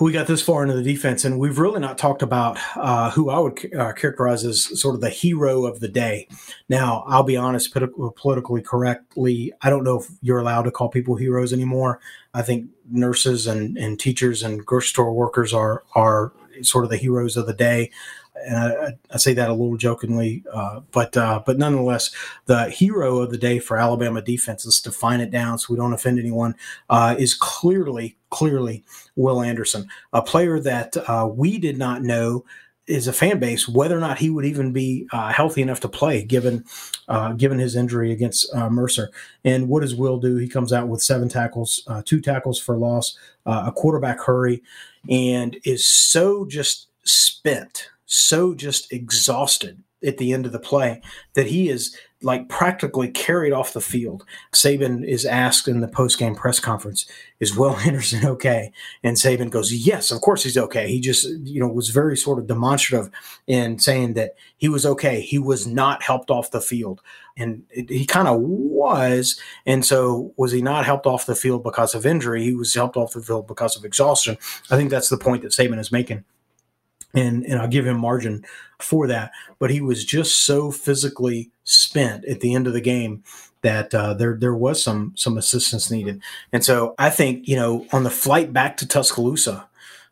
we 0.00 0.12
got 0.12 0.26
this 0.26 0.42
far 0.42 0.62
into 0.62 0.74
the 0.74 0.82
defense, 0.82 1.24
and 1.24 1.38
we've 1.38 1.58
really 1.58 1.80
not 1.80 1.98
talked 1.98 2.22
about 2.22 2.58
uh, 2.76 3.10
who 3.10 3.30
I 3.30 3.38
would 3.38 3.74
uh, 3.74 3.92
characterize 3.92 4.44
as 4.44 4.80
sort 4.80 4.94
of 4.94 5.00
the 5.00 5.10
hero 5.10 5.66
of 5.66 5.80
the 5.80 5.88
day. 5.88 6.28
Now, 6.68 7.04
I'll 7.06 7.22
be 7.24 7.36
honest, 7.36 7.74
politically 8.16 8.62
correctly, 8.62 9.52
I 9.62 9.70
don't 9.70 9.84
know 9.84 10.00
if 10.00 10.06
you're 10.20 10.38
allowed 10.38 10.62
to 10.62 10.70
call 10.70 10.88
people 10.88 11.16
heroes 11.16 11.52
anymore. 11.52 12.00
I 12.32 12.42
think 12.42 12.70
nurses 12.90 13.46
and, 13.46 13.76
and 13.76 13.98
teachers 13.98 14.42
and 14.42 14.64
grocery 14.64 14.88
store 14.88 15.12
workers 15.12 15.52
are 15.52 15.82
are 15.94 16.32
sort 16.62 16.84
of 16.84 16.90
the 16.90 16.96
heroes 16.96 17.36
of 17.36 17.46
the 17.46 17.52
day 17.52 17.90
and 18.46 18.56
I, 18.56 18.98
I, 19.10 19.16
say 19.16 19.34
that 19.34 19.50
a 19.50 19.52
little 19.52 19.76
jokingly, 19.76 20.44
uh, 20.52 20.80
but 20.92 21.16
uh, 21.16 21.42
but 21.44 21.58
nonetheless, 21.58 22.10
the 22.46 22.70
hero 22.70 23.18
of 23.18 23.30
the 23.30 23.38
day 23.38 23.58
for 23.58 23.76
Alabama 23.76 24.22
defense 24.22 24.64
is 24.64 24.80
to 24.82 24.90
define 24.90 25.20
it 25.20 25.30
down 25.30 25.58
so 25.58 25.72
we 25.72 25.78
don't 25.78 25.92
offend 25.92 26.18
anyone. 26.18 26.54
Uh, 26.90 27.14
is 27.18 27.34
clearly 27.34 28.16
clearly 28.30 28.84
Will 29.16 29.42
Anderson, 29.42 29.88
a 30.12 30.22
player 30.22 30.60
that 30.60 30.96
uh, 31.08 31.28
we 31.32 31.58
did 31.58 31.78
not 31.78 32.02
know 32.02 32.44
is 32.86 33.08
a 33.08 33.14
fan 33.14 33.38
base 33.38 33.66
whether 33.66 33.96
or 33.96 34.00
not 34.00 34.18
he 34.18 34.28
would 34.28 34.44
even 34.44 34.70
be 34.70 35.08
uh, 35.10 35.32
healthy 35.32 35.62
enough 35.62 35.80
to 35.80 35.88
play 35.88 36.22
given 36.22 36.62
uh, 37.08 37.32
given 37.32 37.58
his 37.58 37.76
injury 37.76 38.12
against 38.12 38.54
Mercer. 38.54 39.10
And 39.44 39.68
what 39.68 39.80
does 39.80 39.94
Will 39.94 40.18
do? 40.18 40.36
He 40.36 40.48
comes 40.48 40.72
out 40.72 40.88
with 40.88 41.02
seven 41.02 41.28
tackles, 41.28 41.86
two 42.04 42.20
tackles 42.20 42.60
for 42.60 42.76
loss, 42.76 43.16
a 43.46 43.72
quarterback 43.72 44.20
hurry, 44.20 44.62
and 45.08 45.56
is 45.64 45.86
so 45.86 46.44
just 46.44 46.88
spent 47.04 47.90
so 48.06 48.54
just 48.54 48.92
exhausted 48.92 49.82
at 50.04 50.18
the 50.18 50.32
end 50.32 50.46
of 50.46 50.52
the 50.52 50.58
play 50.58 51.00
that 51.34 51.46
he 51.46 51.68
is 51.68 51.96
like 52.22 52.48
practically 52.48 53.08
carried 53.08 53.52
off 53.52 53.74
the 53.74 53.80
field. 53.80 54.24
Saban 54.52 55.06
is 55.06 55.26
asked 55.26 55.68
in 55.68 55.80
the 55.80 55.88
post-game 55.88 56.34
press 56.34 56.58
conference, 56.58 57.06
"Is 57.40 57.56
Will 57.56 57.76
Anderson 57.86 58.26
okay?" 58.26 58.72
And 59.02 59.16
Saban 59.16 59.50
goes, 59.50 59.72
"Yes, 59.72 60.10
of 60.10 60.20
course 60.20 60.42
he's 60.42 60.56
okay." 60.56 60.88
He 60.88 61.00
just, 61.00 61.26
you 61.42 61.60
know, 61.60 61.68
was 61.68 61.90
very 61.90 62.16
sort 62.16 62.38
of 62.38 62.46
demonstrative 62.46 63.10
in 63.46 63.78
saying 63.78 64.14
that 64.14 64.36
he 64.56 64.68
was 64.68 64.86
okay. 64.86 65.20
He 65.20 65.38
was 65.38 65.66
not 65.66 66.02
helped 66.02 66.30
off 66.30 66.50
the 66.50 66.60
field, 66.60 67.02
and 67.36 67.62
it, 67.70 67.90
he 67.90 68.06
kind 68.06 68.28
of 68.28 68.40
was. 68.40 69.38
And 69.66 69.84
so, 69.84 70.32
was 70.36 70.52
he 70.52 70.62
not 70.62 70.86
helped 70.86 71.06
off 71.06 71.26
the 71.26 71.34
field 71.34 71.62
because 71.62 71.94
of 71.94 72.06
injury? 72.06 72.42
He 72.42 72.54
was 72.54 72.72
helped 72.72 72.96
off 72.96 73.12
the 73.12 73.22
field 73.22 73.46
because 73.46 73.76
of 73.76 73.84
exhaustion. 73.84 74.38
I 74.70 74.76
think 74.76 74.90
that's 74.90 75.10
the 75.10 75.18
point 75.18 75.42
that 75.42 75.52
Saban 75.52 75.78
is 75.78 75.92
making 75.92 76.24
and 77.14 77.44
and 77.44 77.60
I'll 77.60 77.68
give 77.68 77.86
him 77.86 77.98
margin 77.98 78.44
for 78.80 79.06
that. 79.06 79.32
But 79.58 79.70
he 79.70 79.80
was 79.80 80.04
just 80.04 80.44
so 80.44 80.70
physically 80.70 81.50
spent 81.64 82.24
at 82.26 82.40
the 82.40 82.54
end 82.54 82.66
of 82.66 82.72
the 82.72 82.80
game 82.80 83.22
that 83.62 83.94
uh, 83.94 84.14
there 84.14 84.36
there 84.36 84.54
was 84.54 84.82
some 84.82 85.12
some 85.16 85.38
assistance 85.38 85.90
needed. 85.90 86.20
And 86.52 86.64
so 86.64 86.94
I 86.98 87.10
think 87.10 87.48
you 87.48 87.56
know 87.56 87.86
on 87.92 88.04
the 88.04 88.10
flight 88.10 88.52
back 88.52 88.76
to 88.78 88.88
Tuscaloosa, 88.88 89.68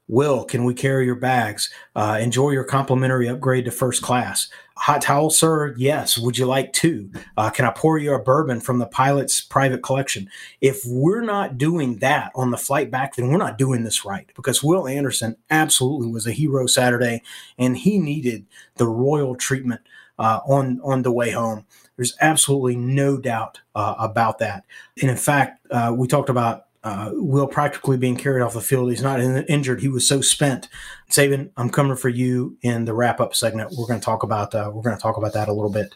Will, 0.08 0.44
can 0.44 0.64
we 0.64 0.74
carry 0.74 1.06
your 1.06 1.14
bags? 1.14 1.70
Uh, 1.94 2.18
enjoy 2.20 2.50
your 2.50 2.64
complimentary 2.64 3.28
upgrade 3.28 3.64
to 3.66 3.70
first 3.70 4.02
class. 4.02 4.48
Hot 4.82 5.00
towel, 5.00 5.30
sir? 5.30 5.76
Yes. 5.78 6.18
Would 6.18 6.36
you 6.36 6.44
like 6.44 6.72
two? 6.72 7.12
Uh, 7.36 7.50
can 7.50 7.64
I 7.64 7.70
pour 7.70 7.98
you 7.98 8.14
a 8.14 8.18
bourbon 8.18 8.58
from 8.58 8.80
the 8.80 8.86
pilot's 8.86 9.40
private 9.40 9.80
collection? 9.80 10.28
If 10.60 10.82
we're 10.84 11.22
not 11.22 11.56
doing 11.56 11.98
that 11.98 12.32
on 12.34 12.50
the 12.50 12.56
flight 12.56 12.90
back, 12.90 13.14
then 13.14 13.28
we're 13.28 13.36
not 13.36 13.56
doing 13.58 13.84
this 13.84 14.04
right 14.04 14.28
because 14.34 14.60
Will 14.60 14.88
Anderson 14.88 15.36
absolutely 15.50 16.08
was 16.08 16.26
a 16.26 16.32
hero 16.32 16.66
Saturday 16.66 17.22
and 17.56 17.76
he 17.78 17.96
needed 17.98 18.44
the 18.74 18.88
royal 18.88 19.36
treatment 19.36 19.82
uh, 20.18 20.40
on, 20.48 20.80
on 20.82 21.02
the 21.02 21.12
way 21.12 21.30
home. 21.30 21.64
There's 21.94 22.16
absolutely 22.20 22.74
no 22.74 23.18
doubt 23.18 23.60
uh, 23.76 23.94
about 24.00 24.40
that. 24.40 24.64
And 25.00 25.08
in 25.08 25.16
fact, 25.16 25.64
uh, 25.70 25.94
we 25.96 26.08
talked 26.08 26.28
about 26.28 26.64
uh, 26.84 27.10
Will 27.12 27.46
practically 27.46 27.96
being 27.96 28.16
carried 28.16 28.42
off 28.42 28.54
the 28.54 28.60
field. 28.60 28.90
He's 28.90 29.02
not 29.02 29.20
in, 29.20 29.44
injured. 29.44 29.80
He 29.80 29.88
was 29.88 30.06
so 30.06 30.20
spent. 30.20 30.68
Saban, 31.10 31.50
I'm 31.56 31.70
coming 31.70 31.96
for 31.96 32.08
you 32.08 32.56
in 32.62 32.84
the 32.84 32.94
wrap 32.94 33.20
up 33.20 33.34
segment. 33.34 33.72
We're 33.76 33.86
going 33.86 34.00
to 34.00 34.04
talk 34.04 34.22
about 34.22 34.54
uh, 34.54 34.70
we're 34.72 34.82
going 34.82 34.96
to 34.96 35.02
talk 35.02 35.16
about 35.16 35.32
that 35.34 35.48
a 35.48 35.52
little 35.52 35.70
bit. 35.70 35.94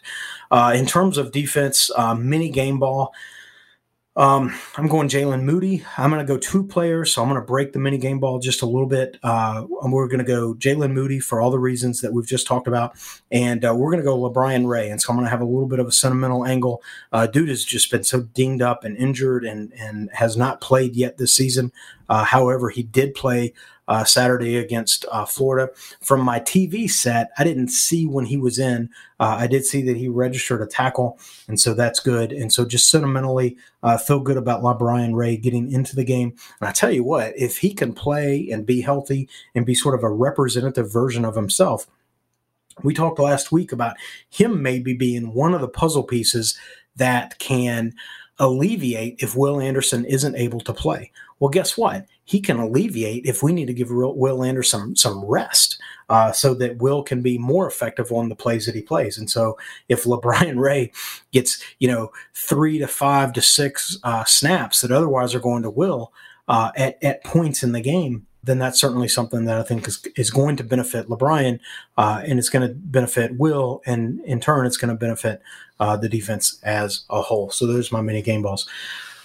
Uh, 0.51 0.73
in 0.75 0.85
terms 0.85 1.17
of 1.17 1.31
defense, 1.31 1.91
uh, 1.95 2.15
mini 2.15 2.49
game 2.49 2.79
ball. 2.79 3.13
Um, 4.17 4.51
I'm 4.75 4.87
going 4.87 5.07
Jaylen 5.09 5.43
Moody. 5.43 5.85
I'm 5.95 6.09
going 6.09 6.25
to 6.25 6.27
go 6.27 6.39
two 6.39 6.63
players, 6.63 7.13
so 7.13 7.21
I'm 7.21 7.29
going 7.29 7.39
to 7.39 7.45
break 7.45 7.71
the 7.71 7.77
mini 7.77 7.99
game 7.99 8.19
ball 8.19 8.39
just 8.39 8.63
a 8.63 8.65
little 8.65 8.87
bit. 8.87 9.19
Uh, 9.21 9.65
we're 9.69 10.07
going 10.07 10.17
to 10.17 10.25
go 10.25 10.55
Jaylen 10.55 10.91
Moody 10.91 11.19
for 11.19 11.39
all 11.39 11.51
the 11.51 11.59
reasons 11.59 12.01
that 12.01 12.11
we've 12.11 12.25
just 12.25 12.47
talked 12.47 12.67
about, 12.67 12.95
and 13.31 13.63
uh, 13.63 13.75
we're 13.77 13.91
going 13.91 14.03
to 14.03 14.03
go 14.03 14.17
LaBryan 14.17 14.67
Ray. 14.67 14.89
And 14.89 14.99
so 14.99 15.11
I'm 15.11 15.17
going 15.17 15.27
to 15.27 15.29
have 15.29 15.41
a 15.41 15.45
little 15.45 15.67
bit 15.67 15.77
of 15.77 15.85
a 15.85 15.91
sentimental 15.91 16.47
angle. 16.47 16.81
Uh, 17.11 17.27
dude 17.27 17.49
has 17.49 17.63
just 17.63 17.91
been 17.91 18.03
so 18.03 18.21
dinged 18.21 18.63
up 18.63 18.83
and 18.83 18.97
injured, 18.97 19.45
and 19.45 19.71
and 19.73 20.09
has 20.13 20.35
not 20.35 20.61
played 20.61 20.95
yet 20.95 21.19
this 21.19 21.31
season. 21.31 21.71
Uh, 22.09 22.23
however, 22.23 22.71
he 22.71 22.81
did 22.81 23.13
play 23.13 23.53
uh, 23.87 24.03
Saturday 24.03 24.57
against 24.57 25.05
uh, 25.11 25.25
Florida. 25.25 25.71
From 26.01 26.21
my 26.21 26.39
TV 26.39 26.89
set, 26.89 27.31
I 27.37 27.43
didn't 27.43 27.69
see 27.69 28.05
when 28.05 28.25
he 28.25 28.37
was 28.37 28.59
in. 28.59 28.89
Uh, 29.19 29.37
I 29.39 29.47
did 29.47 29.65
see 29.65 29.81
that 29.83 29.97
he 29.97 30.07
registered 30.07 30.61
a 30.61 30.67
tackle, 30.67 31.19
and 31.47 31.59
so 31.59 31.73
that's 31.73 31.99
good. 31.99 32.31
And 32.31 32.51
so 32.51 32.65
just 32.65 32.89
sentimentally, 32.89 33.57
uh, 33.83 33.97
feel 33.97 34.19
good 34.19 34.37
about 34.37 34.61
LaBryan 34.61 35.15
Ray 35.15 35.37
getting 35.37 35.71
into 35.71 35.95
the 35.95 36.03
game. 36.03 36.35
And 36.59 36.67
I 36.67 36.71
tell 36.71 36.91
you 36.91 37.03
what, 37.03 37.33
if 37.37 37.57
he 37.57 37.73
can 37.73 37.93
play 37.93 38.49
and 38.51 38.65
be 38.65 38.81
healthy 38.81 39.29
and 39.55 39.65
be 39.65 39.75
sort 39.75 39.95
of 39.95 40.03
a 40.03 40.09
representative 40.09 40.91
version 40.91 41.25
of 41.25 41.35
himself, 41.35 41.87
we 42.83 42.93
talked 42.93 43.19
last 43.19 43.51
week 43.51 43.71
about 43.71 43.95
him 44.29 44.61
maybe 44.61 44.93
being 44.93 45.33
one 45.33 45.53
of 45.53 45.61
the 45.61 45.67
puzzle 45.67 46.03
pieces 46.03 46.57
that 46.95 47.37
can 47.39 47.93
alleviate 48.39 49.21
if 49.21 49.35
Will 49.35 49.59
Anderson 49.59 50.05
isn't 50.05 50.35
able 50.35 50.59
to 50.61 50.73
play. 50.73 51.11
Well, 51.39 51.49
guess 51.49 51.77
what? 51.77 52.05
He 52.27 52.41
can 52.41 52.59
alleviate 52.59 53.25
if 53.25 53.41
we 53.41 53.53
need 53.53 53.67
to 53.67 53.73
give 53.73 53.89
Will 53.89 54.43
Anderson 54.43 54.97
some, 54.97 55.23
rest 55.25 55.79
uh, 56.09 56.33
so 56.33 56.53
that 56.55 56.77
Will 56.77 57.01
can 57.01 57.21
be 57.21 57.37
more 57.37 57.65
effective 57.65 58.11
on 58.11 58.27
the 58.27 58.35
plays 58.35 58.65
that 58.65 58.75
he 58.75 58.81
plays. 58.81 59.17
And 59.17 59.31
so 59.31 59.57
if 59.87 60.03
LaBryan 60.03 60.59
Ray 60.59 60.91
gets, 61.31 61.63
you 61.79 61.87
know, 61.87 62.11
three 62.33 62.79
to 62.79 62.87
five 62.87 63.31
to 63.33 63.41
six 63.41 63.97
uh, 64.03 64.25
snaps 64.25 64.81
that 64.81 64.91
otherwise 64.91 65.33
are 65.33 65.39
going 65.39 65.63
to 65.63 65.69
Will 65.69 66.11
uh, 66.49 66.71
at, 66.75 67.01
at 67.01 67.23
points 67.23 67.63
in 67.63 67.71
the 67.71 67.81
game, 67.81 68.27
then 68.43 68.59
that's 68.59 68.79
certainly 68.79 69.07
something 69.07 69.45
that 69.45 69.57
I 69.57 69.63
think 69.63 69.87
is, 69.87 70.05
is 70.17 70.29
going 70.29 70.57
to 70.57 70.65
benefit 70.65 71.07
LaBryan 71.07 71.61
uh, 71.97 72.23
and 72.25 72.39
it's 72.39 72.49
going 72.49 72.67
to 72.67 72.75
benefit 72.75 73.37
Will. 73.37 73.81
And 73.85 74.19
in 74.25 74.41
turn, 74.41 74.65
it's 74.65 74.77
going 74.77 74.93
to 74.93 74.99
benefit 74.99 75.41
uh, 75.79 75.95
the 75.95 76.09
defense 76.09 76.59
as 76.63 77.05
a 77.09 77.21
whole. 77.21 77.51
So 77.51 77.65
there's 77.65 77.91
my 77.91 78.01
mini 78.01 78.21
game 78.21 78.41
balls. 78.41 78.67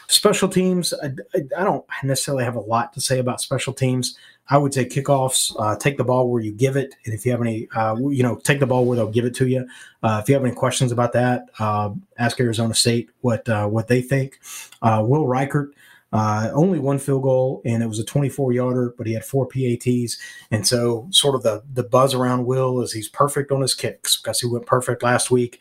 Special 0.09 0.49
teams, 0.49 0.93
I, 1.03 1.13
I, 1.35 1.65
don't 1.65 1.85
necessarily 2.03 2.45
have 2.45 2.57
a 2.57 2.61
lot 2.61 2.93
to 2.95 3.01
say 3.01 3.19
about 3.19 3.41
special 3.41 3.73
teams. 3.73 4.17
I 4.51 4.59
would 4.59 4.75
say 4.75 4.85
kickoffs, 4.85 5.55
uh, 5.59 5.77
take 5.77 5.97
the 5.97 6.05
ball 6.05 6.29
where 6.29 6.43
you 6.43 6.53
give 6.53 6.77
it. 6.77 6.95
And 7.05 7.15
if 7.15 7.25
you 7.25 7.33
have 7.33 7.41
any, 7.41 7.69
uh, 7.75 7.97
you 7.97 8.23
know, 8.23 8.37
take 8.37 8.61
the 8.61 8.67
ball 8.67 8.85
where 8.85 8.97
they'll 8.97 9.11
give 9.11 9.25
it 9.25 9.35
to 9.37 9.47
you. 9.47 9.67
Uh, 10.03 10.21
if 10.23 10.29
you 10.29 10.35
have 10.35 10.45
any 10.45 10.55
questions 10.55 10.93
about 10.93 11.13
that, 11.13 11.47
uh, 11.59 11.91
ask 12.19 12.39
Arizona 12.41 12.75
State 12.75 13.11
what 13.21 13.49
uh, 13.49 13.67
what 13.67 13.89
they 13.89 14.03
think. 14.03 14.41
Uh, 14.83 15.03
Will 15.07 15.25
Reichard, 15.25 15.73
uh, 16.13 16.51
only 16.53 16.79
one 16.79 16.99
field 16.99 17.23
goal, 17.23 17.63
and 17.65 17.83
it 17.83 17.87
was 17.87 17.99
a 17.99 18.05
24 18.05 18.53
yarder, 18.53 18.95
but 18.99 19.07
he 19.07 19.15
had 19.15 19.25
four 19.25 19.47
PATs. 19.47 20.19
And 20.51 20.67
so, 20.67 21.09
sort 21.11 21.35
of 21.35 21.43
the 21.43 21.63
the 21.73 21.85
buzz 21.85 22.15
around 22.15 22.47
Will 22.47 22.81
is 22.81 22.93
he's 22.93 23.09
perfect 23.09 23.51
on 23.51 23.63
his 23.63 23.75
kicks 23.75 24.21
because 24.21 24.41
he 24.41 24.47
went 24.47 24.67
perfect 24.67 25.03
last 25.03 25.31
week 25.31 25.59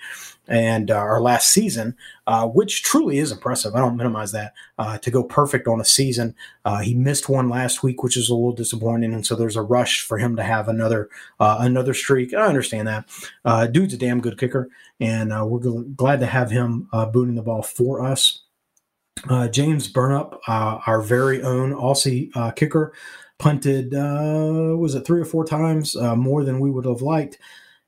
and 0.47 0.91
uh, 0.91 0.95
our 0.95 1.21
last 1.21 1.51
season, 1.51 1.95
uh, 2.27 2.45
which 2.47 2.83
truly 2.83 3.19
is 3.19 3.31
impressive. 3.31 3.75
I 3.75 3.79
don't 3.79 3.95
minimize 3.95 4.33
that 4.33 4.53
uh, 4.77 4.97
to 4.97 5.11
go 5.11 5.23
perfect 5.23 5.67
on 5.67 5.79
a 5.79 5.85
season. 5.85 6.35
Uh, 6.65 6.79
he 6.79 6.93
missed 6.93 7.29
one 7.29 7.47
last 7.47 7.83
week, 7.83 8.03
which 8.03 8.17
is 8.17 8.29
a 8.29 8.33
little 8.33 8.51
disappointing, 8.51 9.13
and 9.13 9.25
so 9.25 9.35
there's 9.35 9.55
a 9.55 9.61
rush 9.61 10.01
for 10.01 10.17
him 10.17 10.35
to 10.35 10.43
have 10.43 10.67
another 10.67 11.09
uh, 11.39 11.57
another 11.61 11.93
streak. 11.93 12.33
I 12.33 12.47
understand 12.47 12.87
that. 12.87 13.71
Dude's 13.71 13.93
a 13.93 13.97
damn 13.97 14.21
good 14.21 14.37
kicker, 14.37 14.69
and 14.99 15.29
we're 15.49 15.83
glad 15.95 16.19
to 16.19 16.25
have 16.25 16.51
him 16.51 16.89
booting 17.13 17.35
the 17.35 17.41
ball 17.41 17.63
for 17.63 18.03
us. 18.03 18.43
Uh, 19.29 19.47
James 19.47 19.87
Burnip, 19.87 20.39
uh, 20.47 20.79
our 20.87 21.01
very 21.01 21.43
own 21.43 21.73
Aussie 21.73 22.31
uh, 22.35 22.51
kicker, 22.51 22.93
punted, 23.37 23.93
uh, 23.93 24.75
was 24.77 24.95
it 24.95 25.05
three 25.05 25.21
or 25.21 25.25
four 25.25 25.45
times 25.45 25.95
uh, 25.95 26.15
more 26.15 26.43
than 26.43 26.59
we 26.59 26.71
would 26.71 26.85
have 26.85 27.01
liked. 27.01 27.37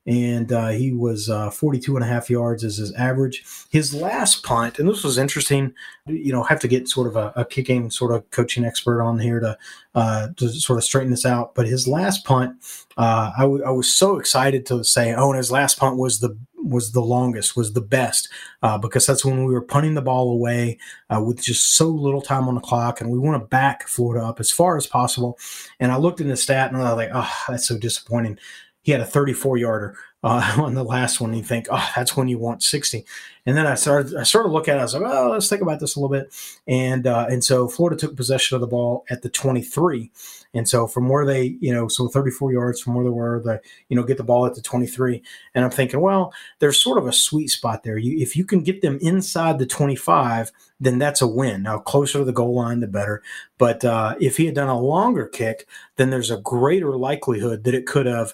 And 0.06 0.52
uh, 0.52 0.68
he 0.68 0.92
was 0.92 1.30
42 1.54 1.96
and 1.96 2.04
a 2.04 2.06
half 2.06 2.28
yards 2.28 2.62
as 2.62 2.76
his 2.76 2.92
average. 2.92 3.42
His 3.70 3.94
last 3.94 4.42
punt, 4.42 4.78
and 4.78 4.86
this 4.86 5.02
was 5.02 5.16
interesting, 5.16 5.72
you 6.06 6.30
know, 6.30 6.42
have 6.42 6.60
to 6.60 6.68
get 6.68 6.90
sort 6.90 7.06
of 7.06 7.16
a, 7.16 7.32
a 7.36 7.44
kicking 7.46 7.90
sort 7.90 8.12
of 8.12 8.30
coaching 8.30 8.66
expert 8.66 9.00
on 9.02 9.18
here 9.18 9.40
to, 9.40 10.34
to 10.36 10.48
sort 10.50 10.76
of 10.76 10.84
straighten 10.84 11.10
this 11.10 11.24
out. 11.24 11.54
But 11.54 11.68
his 11.68 11.88
last 11.88 12.26
punt, 12.26 12.56
I, 12.98 13.32
w- 13.38 13.64
I 13.64 13.70
was 13.70 13.90
so 13.90 14.18
excited 14.18 14.66
to 14.66 14.84
say, 14.84 15.14
oh, 15.14 15.30
and 15.30 15.38
his 15.38 15.50
last 15.50 15.78
punt 15.78 15.96
was 15.96 16.20
the 16.20 16.36
was 16.64 16.92
the 16.92 17.00
longest, 17.00 17.56
was 17.56 17.72
the 17.72 17.80
best, 17.80 18.28
uh, 18.62 18.78
because 18.78 19.06
that's 19.06 19.24
when 19.24 19.44
we 19.44 19.52
were 19.52 19.60
punting 19.62 19.94
the 19.94 20.02
ball 20.02 20.30
away 20.30 20.78
uh, 21.10 21.22
with 21.22 21.42
just 21.42 21.74
so 21.74 21.88
little 21.88 22.22
time 22.22 22.48
on 22.48 22.54
the 22.54 22.60
clock, 22.60 23.00
and 23.00 23.10
we 23.10 23.18
want 23.18 23.40
to 23.40 23.46
back 23.46 23.86
Florida 23.86 24.24
up 24.24 24.40
as 24.40 24.50
far 24.50 24.76
as 24.76 24.86
possible. 24.86 25.38
And 25.80 25.92
I 25.92 25.96
looked 25.96 26.20
in 26.20 26.28
the 26.28 26.36
stat, 26.36 26.72
and 26.72 26.80
I 26.80 26.92
was 26.92 26.96
like, 26.96 27.10
oh, 27.12 27.32
that's 27.48 27.68
so 27.68 27.78
disappointing. 27.78 28.38
He 28.82 28.92
had 28.92 29.00
a 29.00 29.06
34 29.06 29.56
yarder 29.56 29.96
uh, 30.24 30.54
on 30.58 30.74
the 30.74 30.82
last 30.82 31.20
one. 31.20 31.34
You 31.34 31.44
think, 31.44 31.68
oh, 31.70 31.90
that's 31.94 32.16
when 32.16 32.26
you 32.26 32.38
want 32.38 32.62
60. 32.62 33.04
And 33.46 33.56
then 33.56 33.66
I 33.66 33.74
started, 33.74 34.16
I 34.16 34.22
started 34.22 34.48
to 34.48 34.54
look 34.54 34.68
at 34.68 34.78
it. 34.78 34.80
I 34.80 34.82
was 34.82 34.94
like, 34.94 35.02
oh, 35.04 35.30
let's 35.30 35.48
think 35.48 35.60
about 35.60 35.78
this 35.78 35.94
a 35.94 36.00
little 36.00 36.08
bit. 36.08 36.34
And 36.66 37.06
uh, 37.06 37.26
and 37.28 37.44
so 37.44 37.68
Florida 37.68 37.96
took 37.96 38.16
possession 38.16 38.54
of 38.54 38.62
the 38.62 38.66
ball 38.66 39.04
at 39.10 39.20
the 39.20 39.28
23. 39.28 40.10
And 40.54 40.68
so 40.68 40.86
from 40.86 41.08
where 41.08 41.26
they, 41.26 41.56
you 41.60 41.74
know, 41.74 41.88
so 41.88 42.08
34 42.08 42.52
yards 42.52 42.80
from 42.80 42.94
where 42.94 43.04
they 43.04 43.10
were, 43.10 43.42
they, 43.44 43.58
you 43.88 43.96
know, 43.96 44.02
get 44.04 44.16
the 44.16 44.24
ball 44.24 44.46
at 44.46 44.54
the 44.54 44.62
23. 44.62 45.22
And 45.54 45.64
I'm 45.64 45.70
thinking, 45.70 46.00
well, 46.00 46.32
there's 46.60 46.80
sort 46.80 46.96
of 46.96 47.06
a 47.06 47.12
sweet 47.12 47.48
spot 47.48 47.82
there. 47.82 47.98
You, 47.98 48.16
if 48.22 48.34
you 48.34 48.44
can 48.44 48.62
get 48.62 48.80
them 48.80 48.98
inside 49.02 49.58
the 49.58 49.66
25, 49.66 50.52
then 50.80 50.98
that's 50.98 51.20
a 51.20 51.26
win. 51.26 51.64
Now, 51.64 51.78
closer 51.78 52.20
to 52.20 52.24
the 52.24 52.32
goal 52.32 52.54
line, 52.54 52.80
the 52.80 52.86
better. 52.86 53.22
But 53.58 53.84
uh, 53.84 54.14
if 54.20 54.36
he 54.36 54.46
had 54.46 54.54
done 54.54 54.68
a 54.68 54.80
longer 54.80 55.26
kick, 55.26 55.66
then 55.96 56.10
there's 56.10 56.30
a 56.30 56.38
greater 56.38 56.96
likelihood 56.96 57.64
that 57.64 57.74
it 57.74 57.86
could 57.86 58.06
have 58.06 58.32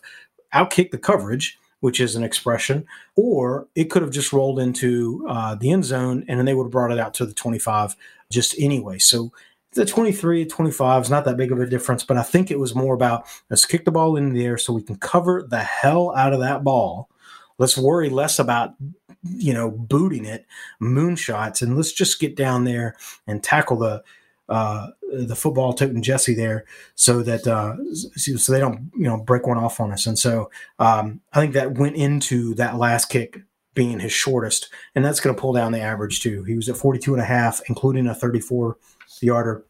outkicked 0.52 0.90
the 0.90 0.98
coverage 0.98 1.58
which 1.80 2.00
is 2.00 2.14
an 2.14 2.22
expression, 2.22 2.86
or 3.16 3.66
it 3.74 3.84
could 3.84 4.02
have 4.02 4.10
just 4.10 4.32
rolled 4.32 4.58
into 4.58 5.24
uh, 5.28 5.54
the 5.54 5.70
end 5.70 5.84
zone 5.84 6.24
and 6.28 6.38
then 6.38 6.46
they 6.46 6.54
would 6.54 6.64
have 6.64 6.72
brought 6.72 6.92
it 6.92 6.98
out 6.98 7.14
to 7.14 7.26
the 7.26 7.34
25 7.34 7.96
just 8.30 8.54
anyway. 8.58 8.98
So 8.98 9.32
the 9.72 9.86
23, 9.86 10.46
25 10.46 11.02
is 11.04 11.10
not 11.10 11.24
that 11.24 11.36
big 11.36 11.52
of 11.52 11.60
a 11.60 11.66
difference, 11.66 12.04
but 12.04 12.16
I 12.16 12.22
think 12.22 12.50
it 12.50 12.58
was 12.58 12.74
more 12.74 12.94
about 12.94 13.24
let's 13.48 13.64
kick 13.64 13.84
the 13.84 13.92
ball 13.92 14.16
in 14.16 14.32
the 14.32 14.44
air 14.44 14.58
so 14.58 14.72
we 14.72 14.82
can 14.82 14.96
cover 14.96 15.46
the 15.48 15.60
hell 15.60 16.14
out 16.16 16.32
of 16.32 16.40
that 16.40 16.64
ball. 16.64 17.08
Let's 17.58 17.78
worry 17.78 18.08
less 18.08 18.38
about 18.38 18.74
you 19.22 19.52
know 19.52 19.70
booting 19.70 20.24
it, 20.24 20.46
moonshots, 20.80 21.62
and 21.62 21.76
let's 21.76 21.92
just 21.92 22.20
get 22.20 22.36
down 22.36 22.64
there 22.64 22.96
and 23.26 23.42
tackle 23.42 23.76
the 23.76 24.02
uh, 24.50 24.88
the 25.12 25.36
football 25.36 25.72
toting 25.72 26.02
Jesse 26.02 26.34
there 26.34 26.64
so 26.96 27.22
that 27.22 27.46
uh, 27.46 27.76
so 27.94 28.52
they 28.52 28.58
don't 28.58 28.90
you 28.96 29.04
know 29.04 29.16
break 29.16 29.46
one 29.46 29.56
off 29.58 29.80
on 29.80 29.92
us. 29.92 30.06
And 30.06 30.18
so 30.18 30.50
um, 30.78 31.20
I 31.32 31.40
think 31.40 31.54
that 31.54 31.78
went 31.78 31.96
into 31.96 32.54
that 32.54 32.76
last 32.76 33.06
kick 33.06 33.40
being 33.74 34.00
his 34.00 34.12
shortest, 34.12 34.68
and 34.94 35.04
that's 35.04 35.20
going 35.20 35.34
to 35.34 35.40
pull 35.40 35.52
down 35.52 35.72
the 35.72 35.80
average 35.80 36.20
too. 36.20 36.42
He 36.44 36.56
was 36.56 36.68
at 36.68 36.76
42 36.76 37.14
and 37.14 37.22
a 37.22 37.26
half, 37.26 37.62
including 37.68 38.08
a 38.08 38.14
34 38.14 38.76
yarder. 39.20 39.64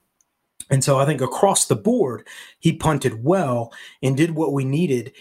And 0.71 0.83
so 0.83 0.99
I 0.99 1.05
think 1.05 1.21
across 1.21 1.67
the 1.67 1.77
board, 1.77 2.27
he 2.59 2.73
punted 2.73 3.23
well 3.23 3.73
and 4.03 4.17
did 4.17 4.31
what 4.31 4.53
we 4.53 4.65
needed 4.65 5.13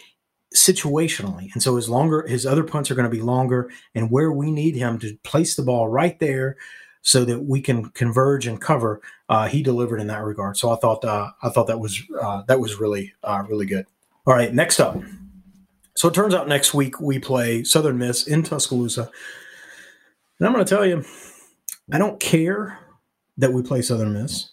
situationally. 0.56 1.52
And 1.54 1.62
so 1.62 1.76
his 1.76 1.90
longer, 1.90 2.26
his 2.28 2.46
other 2.46 2.64
punts 2.64 2.90
are 2.90 2.96
going 2.96 3.10
to 3.10 3.16
be 3.16 3.22
longer, 3.22 3.70
and 3.94 4.10
where 4.10 4.32
we 4.32 4.52
need 4.52 4.76
him 4.76 5.00
to 5.00 5.18
place 5.24 5.56
the 5.56 5.64
ball 5.64 5.90
right 5.90 6.18
there 6.20 6.56
so 7.02 7.26
that 7.26 7.40
we 7.46 7.62
can 7.62 7.90
converge 7.90 8.48
and 8.48 8.60
cover. 8.62 9.02
Uh, 9.30 9.48
he 9.48 9.64
delivered 9.64 10.02
in 10.02 10.08
that 10.08 10.24
regard. 10.24 10.58
So 10.58 10.72
I 10.72 10.76
thought 10.78 11.04
uh, 11.06 11.32
I 11.42 11.50
thought 11.50 11.68
that 11.68 11.80
was 11.80 12.02
uh, 12.22 12.44
that 12.48 12.60
was 12.60 12.80
really 12.80 13.14
uh, 13.24 13.44
really 13.48 13.66
good. 13.66 13.86
All 14.26 14.34
right, 14.34 14.54
next 14.54 14.80
up. 14.80 14.98
So 15.96 16.08
it 16.08 16.14
turns 16.14 16.34
out 16.34 16.48
next 16.48 16.74
week 16.74 17.00
we 17.00 17.20
play 17.20 17.64
Southern 17.64 17.98
Miss 17.98 18.28
in 18.28 18.44
Tuscaloosa, 18.44 19.10
and 20.40 20.48
I'm 20.48 20.54
going 20.54 20.66
to 20.66 20.76
tell 20.76 20.86
you, 20.86 21.04
I 21.92 21.98
don't 21.98 22.20
care 22.20 22.80
that 23.38 23.54
we 23.54 23.64
play 23.64 23.82
Southern 23.82 24.14
Miss, 24.14 24.52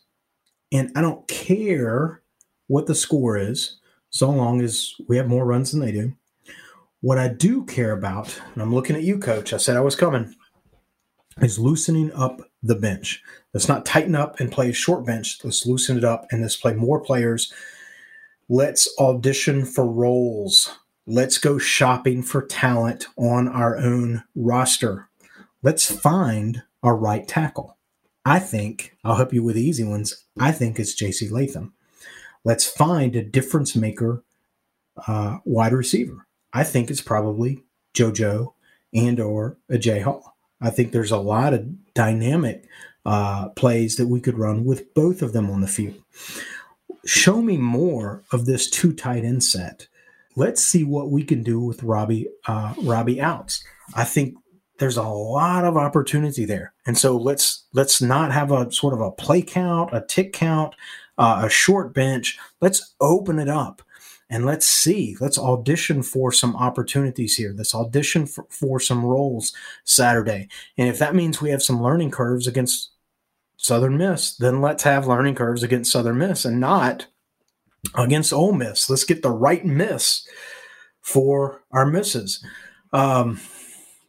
and 0.72 0.90
I 0.96 1.02
don't 1.02 1.26
care 1.28 2.22
what 2.68 2.86
the 2.86 2.94
score 2.94 3.36
is, 3.36 3.78
so 4.10 4.30
long 4.30 4.60
as 4.60 4.94
we 5.08 5.16
have 5.16 5.28
more 5.28 5.44
runs 5.44 5.70
than 5.70 5.80
they 5.80 5.92
do. 5.92 6.14
What 7.00 7.18
I 7.18 7.28
do 7.28 7.64
care 7.64 7.92
about, 7.92 8.40
and 8.54 8.62
I'm 8.62 8.74
looking 8.74 8.96
at 8.96 9.02
you, 9.02 9.18
coach. 9.18 9.52
I 9.52 9.58
said 9.58 9.76
I 9.76 9.80
was 9.80 9.94
coming 9.94 10.34
is 11.40 11.58
loosening 11.58 12.12
up 12.12 12.40
the 12.62 12.74
bench. 12.74 13.22
Let's 13.52 13.68
not 13.68 13.84
tighten 13.86 14.14
up 14.14 14.40
and 14.40 14.50
play 14.50 14.70
a 14.70 14.74
short 14.74 15.04
bench. 15.04 15.38
Let's 15.44 15.66
loosen 15.66 15.98
it 15.98 16.04
up 16.04 16.26
and 16.30 16.42
let's 16.42 16.56
play 16.56 16.74
more 16.74 17.00
players. 17.00 17.52
Let's 18.48 18.88
audition 18.98 19.64
for 19.64 19.86
roles. 19.86 20.76
Let's 21.06 21.38
go 21.38 21.58
shopping 21.58 22.22
for 22.22 22.42
talent 22.42 23.06
on 23.16 23.48
our 23.48 23.76
own 23.76 24.24
roster. 24.34 25.08
Let's 25.62 25.90
find 25.90 26.62
our 26.82 26.96
right 26.96 27.26
tackle. 27.26 27.76
I 28.24 28.38
think, 28.40 28.96
I'll 29.04 29.16
help 29.16 29.32
you 29.32 29.42
with 29.42 29.54
the 29.54 29.62
easy 29.62 29.84
ones. 29.84 30.24
I 30.38 30.52
think 30.52 30.78
it's 30.78 31.00
JC 31.00 31.30
Latham. 31.30 31.74
Let's 32.44 32.66
find 32.66 33.14
a 33.14 33.22
difference 33.22 33.76
maker 33.76 34.24
uh, 35.06 35.38
wide 35.44 35.72
receiver. 35.72 36.26
I 36.52 36.64
think 36.64 36.90
it's 36.90 37.00
probably 37.00 37.64
JoJo 37.94 38.52
and 38.94 39.20
or 39.20 39.58
Agiye 39.70 40.02
Hall. 40.02 40.35
I 40.60 40.70
think 40.70 40.92
there's 40.92 41.10
a 41.10 41.18
lot 41.18 41.54
of 41.54 41.94
dynamic 41.94 42.68
uh, 43.04 43.50
plays 43.50 43.96
that 43.96 44.08
we 44.08 44.20
could 44.20 44.38
run 44.38 44.64
with 44.64 44.92
both 44.94 45.22
of 45.22 45.32
them 45.32 45.50
on 45.50 45.60
the 45.60 45.68
field. 45.68 46.02
Show 47.04 47.40
me 47.40 47.56
more 47.56 48.24
of 48.32 48.46
this 48.46 48.68
two 48.68 48.92
tight 48.92 49.24
end 49.24 49.44
set. 49.44 49.86
Let's 50.34 50.62
see 50.62 50.84
what 50.84 51.10
we 51.10 51.22
can 51.22 51.42
do 51.42 51.60
with 51.60 51.82
Robbie 51.82 52.28
uh, 52.46 52.74
Robbie 52.82 53.16
Ouzts. 53.16 53.62
I 53.94 54.04
think 54.04 54.34
there's 54.78 54.96
a 54.96 55.02
lot 55.04 55.64
of 55.64 55.76
opportunity 55.76 56.44
there, 56.44 56.74
and 56.84 56.98
so 56.98 57.16
let's 57.16 57.66
let's 57.72 58.02
not 58.02 58.32
have 58.32 58.50
a 58.50 58.70
sort 58.72 58.92
of 58.92 59.00
a 59.00 59.12
play 59.12 59.40
count, 59.40 59.90
a 59.92 60.04
tick 60.06 60.32
count, 60.32 60.74
uh, 61.16 61.42
a 61.44 61.48
short 61.48 61.94
bench. 61.94 62.38
Let's 62.60 62.94
open 63.00 63.38
it 63.38 63.48
up 63.48 63.82
and 64.28 64.44
let's 64.44 64.66
see 64.66 65.16
let's 65.20 65.38
audition 65.38 66.02
for 66.02 66.32
some 66.32 66.56
opportunities 66.56 67.36
here 67.36 67.54
let's 67.56 67.74
audition 67.74 68.26
for, 68.26 68.46
for, 68.50 68.80
some 68.80 69.04
roles 69.04 69.52
saturday 69.84 70.48
and 70.76 70.88
if 70.88 70.98
that 70.98 71.14
means 71.14 71.40
we 71.40 71.50
have 71.50 71.62
some 71.62 71.82
learning 71.82 72.10
curves 72.10 72.46
against 72.46 72.90
southern 73.56 73.96
miss 73.96 74.36
then 74.36 74.60
let's 74.60 74.82
have 74.82 75.06
learning 75.06 75.34
curves 75.34 75.62
against 75.62 75.92
southern 75.92 76.18
miss 76.18 76.44
and 76.44 76.60
not 76.60 77.06
against 77.94 78.32
Ole 78.32 78.52
Miss. 78.52 78.88
Let's 78.90 79.04
get 79.04 79.22
the 79.22 79.30
right 79.30 79.64
miss 79.64 80.26
for 81.00 81.62
our 81.70 81.86
misses. 81.86 82.44
Um, 82.92 83.40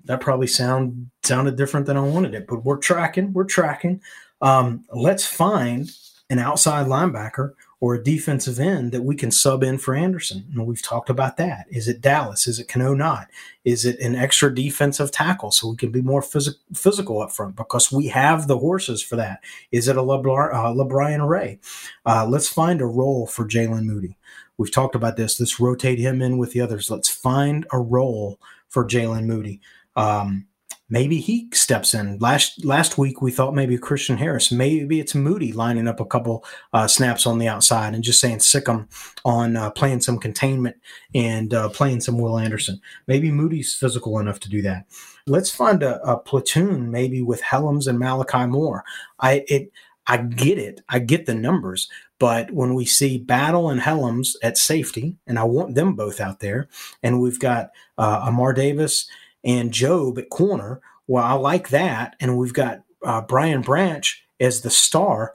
that 0.06 0.22
probably 0.22 0.48
sound 0.48 1.10
sounded 1.24 1.58
different 1.58 1.86
than 1.86 1.98
I 1.98 2.02
wanted 2.02 2.34
it, 2.34 2.48
but 2.48 2.64
we're 2.64 2.78
tracking. 2.78 3.34
We're 3.34 3.44
tracking. 3.44 4.02
Um, 4.42 4.86
let's 4.94 5.26
find 5.26 5.90
an 6.30 6.40
outside 6.40 6.88
linebacker 6.88 7.54
or 7.80 7.94
a 7.94 8.04
defensive 8.04 8.60
end 8.60 8.92
that 8.92 9.04
we 9.04 9.16
can 9.16 9.30
sub 9.30 9.64
in 9.64 9.78
for 9.78 9.94
Anderson. 9.94 10.48
And 10.52 10.66
we've 10.66 10.82
talked 10.82 11.10
about 11.10 11.38
that. 11.38 11.68
Is 11.70 11.88
it 11.88 12.02
Dallas? 12.02 12.48
Is 12.48 12.60
it 12.60 12.68
Cano 12.68 12.96
not? 12.96 13.28
Is 13.66 13.86
it 13.86 14.00
an 14.00 14.16
extra 14.16 14.54
defensive 14.54 15.12
tackle 15.12 15.52
so 15.52 15.70
we 15.70 15.78
can 15.78 15.92
be 15.92 16.02
more 16.02 16.22
phys- 16.22 16.56
physical 16.74 17.22
up 17.22 17.32
front 17.32 17.56
because 17.56 17.92
we 17.92 18.08
have 18.08 18.48
the 18.48 18.58
horses 18.58 19.04
for 19.04 19.16
that? 19.18 19.44
Is 19.72 19.88
it 19.88 19.98
a 19.98 20.02
LeBron, 20.02 20.54
uh, 20.54 20.74
LaBryan 20.74 21.28
Ray? 21.28 21.60
Uh, 22.06 22.26
let's 22.28 22.50
find 22.50 22.82
a 22.82 22.86
role 22.86 23.28
for 23.28 23.48
Jaylen 23.48 23.86
Moody. 23.86 24.18
We've 24.58 24.72
talked 24.72 24.96
about 24.96 25.16
this. 25.16 25.40
Let's 25.40 25.60
rotate 25.60 26.00
him 26.00 26.20
in 26.20 26.40
with 26.40 26.54
the 26.54 26.62
others. 26.62 26.90
Let's 26.90 27.10
find 27.10 27.68
a 27.72 27.80
role 27.80 28.40
for 28.70 28.86
Jaylen 28.88 29.26
Moody. 29.26 29.62
Um, 29.96 30.48
maybe 30.90 31.20
he 31.20 31.50
steps 31.54 31.94
in. 31.94 32.18
Last 32.20 32.64
last 32.66 32.98
week 32.98 33.22
we 33.22 33.32
thought 33.32 33.54
maybe 33.56 33.78
Christian 33.78 34.18
Harris, 34.18 34.52
maybe 34.52 35.00
it's 35.00 35.16
Moody 35.16 35.52
lining 35.52 35.88
up 35.88 36.00
a 36.00 36.06
couple 36.06 36.46
uh, 36.74 36.88
snaps 36.88 37.26
on 37.26 37.38
the 37.38 37.48
outside 37.48 37.94
and 37.94 38.04
just 38.04 38.20
saying 38.20 38.40
sick 38.40 38.68
him 38.68 38.88
on 39.26 39.56
uh, 39.56 39.70
playing 39.72 40.02
some 40.02 40.18
containment 40.18 40.78
and 41.14 41.54
uh, 41.54 41.70
playing 41.70 42.02
some 42.02 42.18
Will 42.18 42.38
Anderson. 42.38 42.80
Maybe 43.08 43.32
Moody's 43.32 43.76
physical 43.76 44.20
enough 44.20 44.40
to 44.42 44.50
do 44.50 44.62
that. 44.64 44.86
Let's 45.26 45.52
find 45.52 45.84
a, 45.84 46.02
a 46.04 46.18
platoon 46.18 46.90
maybe 46.90 47.22
with 47.22 47.42
Hellams 47.42 47.88
and 47.88 48.00
Malachi 48.00 48.46
Moore. 48.46 48.84
I 49.20 49.46
it 49.48 49.72
I 50.08 50.18
get 50.18 50.58
it. 50.58 50.82
I 50.88 51.00
get 51.00 51.26
the 51.26 51.36
numbers. 51.36 51.90
But 52.20 52.52
when 52.52 52.74
we 52.74 52.86
see 52.86 53.18
Battle 53.20 53.70
and 53.70 53.82
Hellams 53.82 54.36
at 54.42 54.58
safety, 54.58 55.18
and 55.28 55.38
I 55.38 55.44
want 55.44 55.76
them 55.76 55.96
both 55.96 56.20
out 56.20 56.40
there, 56.40 56.68
and 57.04 57.22
we've 57.22 57.40
got 57.40 57.72
uh, 57.98 58.22
Armour-Davis 58.24 59.08
and 59.48 59.72
Jobe 59.72 60.20
at 60.20 60.30
corner. 60.30 60.82
Well, 61.08 61.24
I 61.24 61.34
like 61.34 61.70
that. 61.70 62.16
And 62.20 62.38
we've 62.38 62.54
got 62.54 62.82
uh, 63.04 63.22
Brian 63.22 63.62
Branch 63.62 64.28
as 64.40 64.62
the 64.62 64.70
star. 64.70 65.34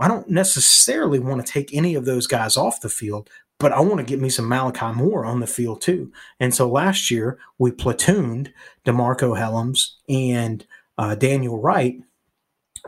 I 0.00 0.06
don't 0.06 0.28
necessarily 0.28 1.18
want 1.18 1.44
to 1.44 1.52
take 1.52 1.74
any 1.74 1.96
of 1.96 2.04
those 2.04 2.28
guys 2.28 2.56
off 2.56 2.82
the 2.82 2.88
field, 2.90 3.28
but 3.58 3.72
I 3.72 3.80
want 3.80 3.96
to 3.96 4.04
get 4.04 4.20
me 4.20 4.28
some 4.28 4.48
Malachi 4.48 4.92
Moore 4.92 5.24
on 5.24 5.40
the 5.40 5.46
field 5.46 5.80
too. 5.80 6.12
And 6.38 6.54
so 6.54 6.68
last 6.68 7.10
year 7.10 7.38
we 7.56 7.72
platooned 7.72 8.52
DeMarcco 8.84 9.36
Hellams 9.36 9.94
and 10.08 10.64
uh, 10.98 11.14
Daniel 11.16 11.58
Wright. 11.58 12.00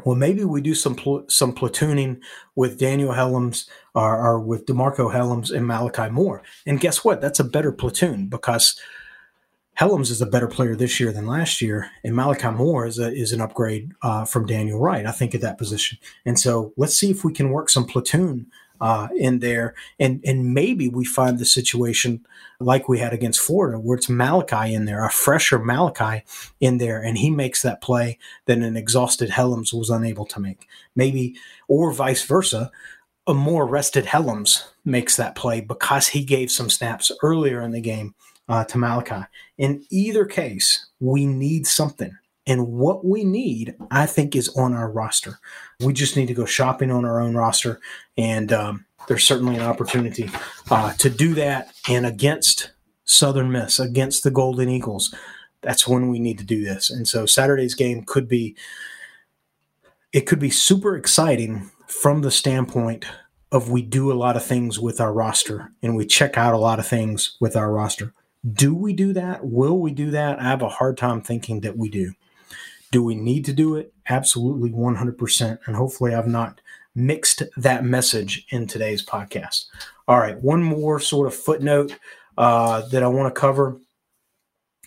Well, 0.04 0.14
maybe 0.14 0.44
we 0.44 0.60
do 0.60 0.74
some 0.74 0.94
pl- 0.94 1.24
some 1.28 1.52
platooning 1.52 2.20
with 2.54 2.78
Daniel 2.78 3.12
Hellams 3.12 3.66
or, 3.94 4.16
or 4.16 4.38
with 4.38 4.66
DeMarcco 4.66 5.12
Hellams 5.12 5.50
and 5.50 5.66
Malachi 5.66 6.10
Moore. 6.10 6.42
And 6.64 6.78
guess 6.78 7.04
what? 7.04 7.20
That's 7.20 7.40
a 7.40 7.44
better 7.44 7.72
platoon 7.72 8.28
because 8.28 8.78
Hellams 9.80 10.10
is 10.10 10.20
a 10.20 10.26
better 10.26 10.46
player 10.46 10.76
this 10.76 11.00
year 11.00 11.10
than 11.10 11.26
last 11.26 11.62
year, 11.62 11.90
and 12.04 12.14
Malachi 12.14 12.50
Moore 12.50 12.84
is 12.84 12.98
a, 12.98 13.10
is 13.10 13.32
an 13.32 13.40
upgrade 13.40 13.92
uh, 14.02 14.26
from 14.26 14.44
Daniel 14.44 14.78
Wright, 14.78 15.06
I 15.06 15.10
think, 15.10 15.34
at 15.34 15.40
that 15.40 15.56
position. 15.56 15.96
And 16.26 16.38
so 16.38 16.74
let's 16.76 16.98
see 16.98 17.10
if 17.10 17.24
we 17.24 17.32
can 17.32 17.48
work 17.48 17.70
some 17.70 17.86
platoon 17.86 18.46
uh, 18.82 19.08
in 19.16 19.38
there, 19.38 19.74
and 19.98 20.22
and 20.26 20.52
maybe 20.52 20.90
we 20.90 21.06
find 21.06 21.38
the 21.38 21.46
situation 21.46 22.26
like 22.60 22.90
we 22.90 22.98
had 22.98 23.14
against 23.14 23.40
Florida, 23.40 23.78
where 23.78 23.96
it's 23.96 24.10
Malachi 24.10 24.74
in 24.74 24.84
there, 24.84 25.02
a 25.02 25.10
fresher 25.10 25.58
Malachi 25.58 26.24
in 26.60 26.76
there, 26.76 27.00
and 27.00 27.16
he 27.16 27.30
makes 27.30 27.62
that 27.62 27.80
play 27.80 28.18
that 28.44 28.58
an 28.58 28.76
exhausted 28.76 29.30
Hellams 29.30 29.72
was 29.72 29.88
unable 29.88 30.26
to 30.26 30.40
make. 30.40 30.68
Maybe, 30.94 31.36
or 31.68 31.90
vice 31.90 32.22
versa, 32.22 32.70
a 33.26 33.32
more 33.32 33.66
rested 33.66 34.04
Hellams 34.04 34.64
makes 34.84 35.16
that 35.16 35.34
play 35.34 35.62
because 35.62 36.08
he 36.08 36.22
gave 36.22 36.50
some 36.50 36.68
snaps 36.68 37.10
earlier 37.22 37.62
in 37.62 37.70
the 37.70 37.80
game 37.80 38.14
uh, 38.50 38.64
to 38.64 38.78
Malachi. 38.78 39.24
In 39.56 39.84
either 39.90 40.26
case, 40.26 40.88
we 40.98 41.24
need 41.24 41.66
something. 41.66 42.18
And 42.46 42.66
what 42.66 43.04
we 43.04 43.22
need, 43.22 43.76
I 43.92 44.06
think, 44.06 44.34
is 44.34 44.48
on 44.56 44.74
our 44.74 44.90
roster. 44.90 45.38
We 45.78 45.92
just 45.92 46.16
need 46.16 46.26
to 46.26 46.34
go 46.34 46.46
shopping 46.46 46.90
on 46.90 47.04
our 47.04 47.20
own 47.20 47.36
roster. 47.36 47.80
And 48.18 48.52
um, 48.52 48.86
there's 49.06 49.24
certainly 49.24 49.54
an 49.54 49.62
opportunity 49.62 50.28
uh, 50.68 50.94
to 50.94 51.08
do 51.08 51.32
that. 51.34 51.72
And 51.88 52.04
against 52.04 52.72
Southern 53.04 53.52
Miss, 53.52 53.78
against 53.78 54.24
the 54.24 54.32
Golden 54.32 54.68
Eagles, 54.68 55.14
that's 55.62 55.86
when 55.86 56.08
we 56.08 56.18
need 56.18 56.38
to 56.38 56.44
do 56.44 56.64
this. 56.64 56.90
And 56.90 57.06
so 57.06 57.26
Saturday's 57.26 57.74
game 57.74 58.02
could 58.04 58.28
be 58.28 58.56
it 60.12 60.22
could 60.22 60.40
be 60.40 60.50
super 60.50 60.96
exciting 60.96 61.70
from 61.86 62.22
the 62.22 62.32
standpoint 62.32 63.04
of 63.52 63.70
we 63.70 63.80
do 63.80 64.10
a 64.10 64.14
lot 64.14 64.34
of 64.34 64.44
things 64.44 64.80
with 64.80 65.00
our 65.00 65.12
roster 65.12 65.72
and 65.82 65.94
we 65.94 66.04
check 66.04 66.36
out 66.36 66.52
a 66.52 66.58
lot 66.58 66.80
of 66.80 66.86
things 66.86 67.36
with 67.40 67.54
our 67.54 67.70
roster. 67.70 68.12
Do 68.48 68.74
we 68.74 68.92
do 68.92 69.12
that? 69.12 69.44
Will 69.44 69.78
we 69.78 69.90
do 69.90 70.10
that? 70.12 70.40
I 70.40 70.44
have 70.44 70.62
a 70.62 70.68
hard 70.68 70.96
time 70.96 71.20
thinking 71.20 71.60
that 71.60 71.76
we 71.76 71.88
do. 71.88 72.14
Do 72.90 73.02
we 73.02 73.14
need 73.14 73.44
to 73.44 73.52
do 73.52 73.76
it? 73.76 73.92
Absolutely 74.08 74.70
100%. 74.70 75.58
And 75.66 75.76
hopefully, 75.76 76.14
I've 76.14 76.26
not 76.26 76.60
mixed 76.94 77.42
that 77.56 77.84
message 77.84 78.46
in 78.50 78.66
today's 78.66 79.04
podcast. 79.04 79.66
All 80.08 80.18
right, 80.18 80.40
one 80.40 80.62
more 80.62 80.98
sort 80.98 81.26
of 81.26 81.34
footnote 81.34 81.96
uh, 82.36 82.82
that 82.88 83.02
I 83.02 83.08
want 83.08 83.32
to 83.32 83.38
cover. 83.40 83.78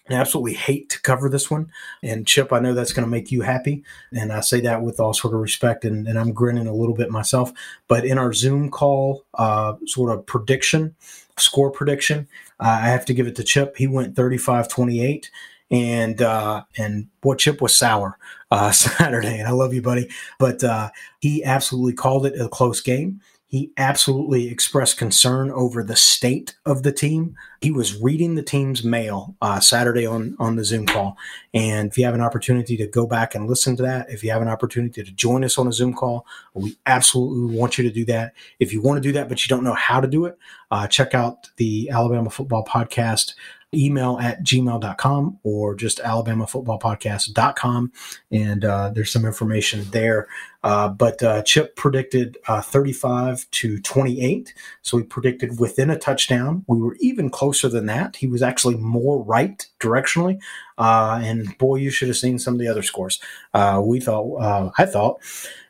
I 0.10 0.16
absolutely 0.16 0.56
hate 0.56 0.90
to 0.90 1.02
cover 1.02 1.30
this 1.30 1.50
one. 1.50 1.72
And 2.02 2.28
Chip, 2.28 2.52
I 2.52 2.60
know 2.60 2.74
that's 2.74 2.92
going 2.92 3.06
to 3.06 3.10
make 3.10 3.32
you 3.32 3.42
happy. 3.42 3.84
And 4.12 4.34
I 4.34 4.42
say 4.42 4.60
that 4.62 4.82
with 4.82 5.00
all 5.00 5.14
sort 5.14 5.34
of 5.34 5.40
respect. 5.40 5.86
And, 5.86 6.08
and 6.08 6.20
I'm 6.20 6.34
grinning 6.34 6.68
a 6.68 6.76
little 6.76 6.96
bit 6.96 7.10
myself. 7.10 7.54
But 7.88 8.04
in 8.04 8.18
our 8.18 8.34
Zoom 8.34 8.70
call, 8.70 9.24
uh, 9.36 9.76
sort 9.86 10.12
of 10.12 10.26
prediction, 10.26 10.96
score 11.38 11.72
prediction, 11.72 12.28
uh, 12.60 12.80
I 12.82 12.88
have 12.90 13.06
to 13.06 13.14
give 13.14 13.28
it 13.28 13.36
to 13.38 13.44
Chip. 13.44 13.76
He 13.78 13.88
went 13.88 14.16
35 14.16 14.68
28 14.68 15.30
and 15.74 16.22
uh, 16.22 16.64
and 16.78 17.08
boy, 17.22 17.36
Chip 17.36 17.60
was 17.60 17.76
sour 17.76 18.18
uh, 18.52 18.72
Saturday, 18.72 19.40
and 19.40 19.48
I 19.48 19.52
love 19.52 19.74
you, 19.74 19.82
buddy. 19.82 20.10
But 20.38 20.64
uh, 20.64 20.92
he 21.20 21.44
absolutely 21.44 21.94
called 21.94 22.26
it 22.26 22.40
a 22.40 22.48
close 22.48 22.80
game. 22.80 23.22
He 23.54 23.72
absolutely 23.78 24.48
expressed 24.48 24.98
concern 24.98 25.52
over 25.52 25.84
the 25.84 25.96
state 25.96 26.56
of 26.66 26.82
the 26.82 26.92
team. 26.92 27.36
He 27.62 27.70
was 27.70 28.02
reading 28.02 28.34
the 28.34 28.42
team's 28.42 28.84
mail 28.84 29.36
uh, 29.44 29.60
Saturday 29.60 30.08
on 30.08 30.36
on 30.40 30.56
the 30.56 30.66
Zoom 30.66 30.88
call, 30.88 31.16
and 31.54 31.92
if 31.92 31.96
you 32.00 32.06
have 32.06 32.16
an 32.16 32.22
opportunity 32.22 32.76
to 32.78 32.88
go 32.88 33.06
back 33.06 33.36
and 33.36 33.48
listen 33.48 33.76
to 33.76 33.84
that, 33.84 34.10
if 34.10 34.24
you 34.24 34.32
have 34.32 34.42
an 34.42 34.48
opportunity 34.48 35.04
to 35.04 35.12
join 35.12 35.44
us 35.44 35.60
on 35.60 35.68
a 35.68 35.72
Zoom 35.72 35.94
call, 35.94 36.26
we 36.56 36.76
absolutely 36.88 37.56
want 37.56 37.78
you 37.78 37.84
to 37.84 37.92
do 37.92 38.04
that. 38.06 38.34
If 38.60 38.74
you 38.74 38.82
want 38.82 38.98
to 38.98 39.08
do 39.08 39.12
that, 39.12 39.30
but 39.30 39.46
you 39.46 39.56
don't 39.56 39.64
know 39.64 39.76
how 39.76 40.02
to 40.02 40.08
do 40.08 40.26
it, 40.26 40.36
uh, 40.72 40.88
check 40.88 41.14
out 41.14 41.52
the 41.58 41.92
Alabama 41.92 42.32
Football 42.32 42.66
Podcast 42.66 43.36
email 43.74 44.18
at 44.20 44.44
gmail.com 44.44 45.40
or 45.44 45.76
just 45.76 46.00
alabamafootballpodcast.com. 46.00 47.92
And 48.32 48.66
uh, 48.66 48.90
there's 48.90 49.12
some 49.12 49.26
information 49.26 49.86
there. 49.92 50.28
Uh, 50.64 50.88
but 50.88 51.22
uh, 51.22 51.44
Chip 51.44 51.76
predicted 51.76 52.38
uh, 52.48 52.62
35 52.62 53.50
to 53.52 53.80
28. 53.82 54.54
So 54.82 54.98
he 54.98 55.04
predicted 55.04 55.60
within 55.60 55.90
a 55.90 55.98
touchdown. 55.98 56.64
We 56.68 56.80
were 56.80 56.96
even 57.00 57.30
closer 57.30 57.68
than 57.68 57.86
that. 57.88 58.16
He 58.16 58.28
was 58.28 58.42
actually 58.42 58.76
more 58.76 59.22
right 59.22 59.66
directionally. 59.80 60.40
Uh, 60.78 61.20
and 61.22 61.58
boy, 61.58 61.76
you 61.76 61.90
should 61.90 62.08
have 62.08 62.18
seen 62.18 62.40
some 62.40 62.54
of 62.54 62.60
the 62.60 62.68
other 62.68 62.82
scores. 62.82 63.20
Uh, 63.54 63.82
we 63.84 64.00
thought, 64.00 64.72
I 64.78 64.86
thought, 64.86 65.20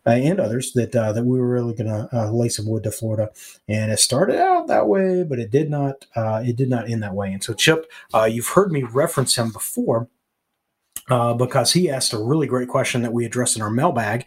uh, 0.06 0.12
and 0.12 0.40
others 0.40 0.74
that 0.74 0.96
uh, 0.96 1.14
that 1.14 1.26
we 1.26 1.40
were 1.40 1.48
really 1.48 1.74
going 1.74 1.88
to 1.88 2.10
uh, 2.14 2.32
lay 2.32 2.50
some 2.50 2.68
wood 2.68 2.84
to 2.84 2.92
Florida. 2.92 3.32
And 3.68 3.92
it 3.92 4.00
started 4.00 4.38
out 4.38 4.68
that 4.68 4.88
way, 4.88 5.24
but 5.24 5.40
it 5.40 5.50
did 5.50 5.70
not 5.70 6.06
it 6.16 6.56
did 6.56 6.70
not 6.70 6.90
end 6.90 7.04
that 7.04 7.16
way. 7.16 7.34
And 7.34 7.44
so 7.44 7.54
Chip, 7.54 7.92
you've 8.28 8.50
heard 8.50 8.72
me 8.72 8.84
reference 8.84 9.36
him 9.38 9.52
before 9.52 10.08
because 11.08 11.74
he 11.74 11.90
asked 11.90 12.14
a 12.14 12.18
really 12.18 12.48
great 12.48 12.70
question 12.70 13.02
that 13.02 13.14
we 13.14 13.26
addressed 13.26 13.56
in 13.56 13.62
our 13.62 13.72
mailbag 13.72 14.26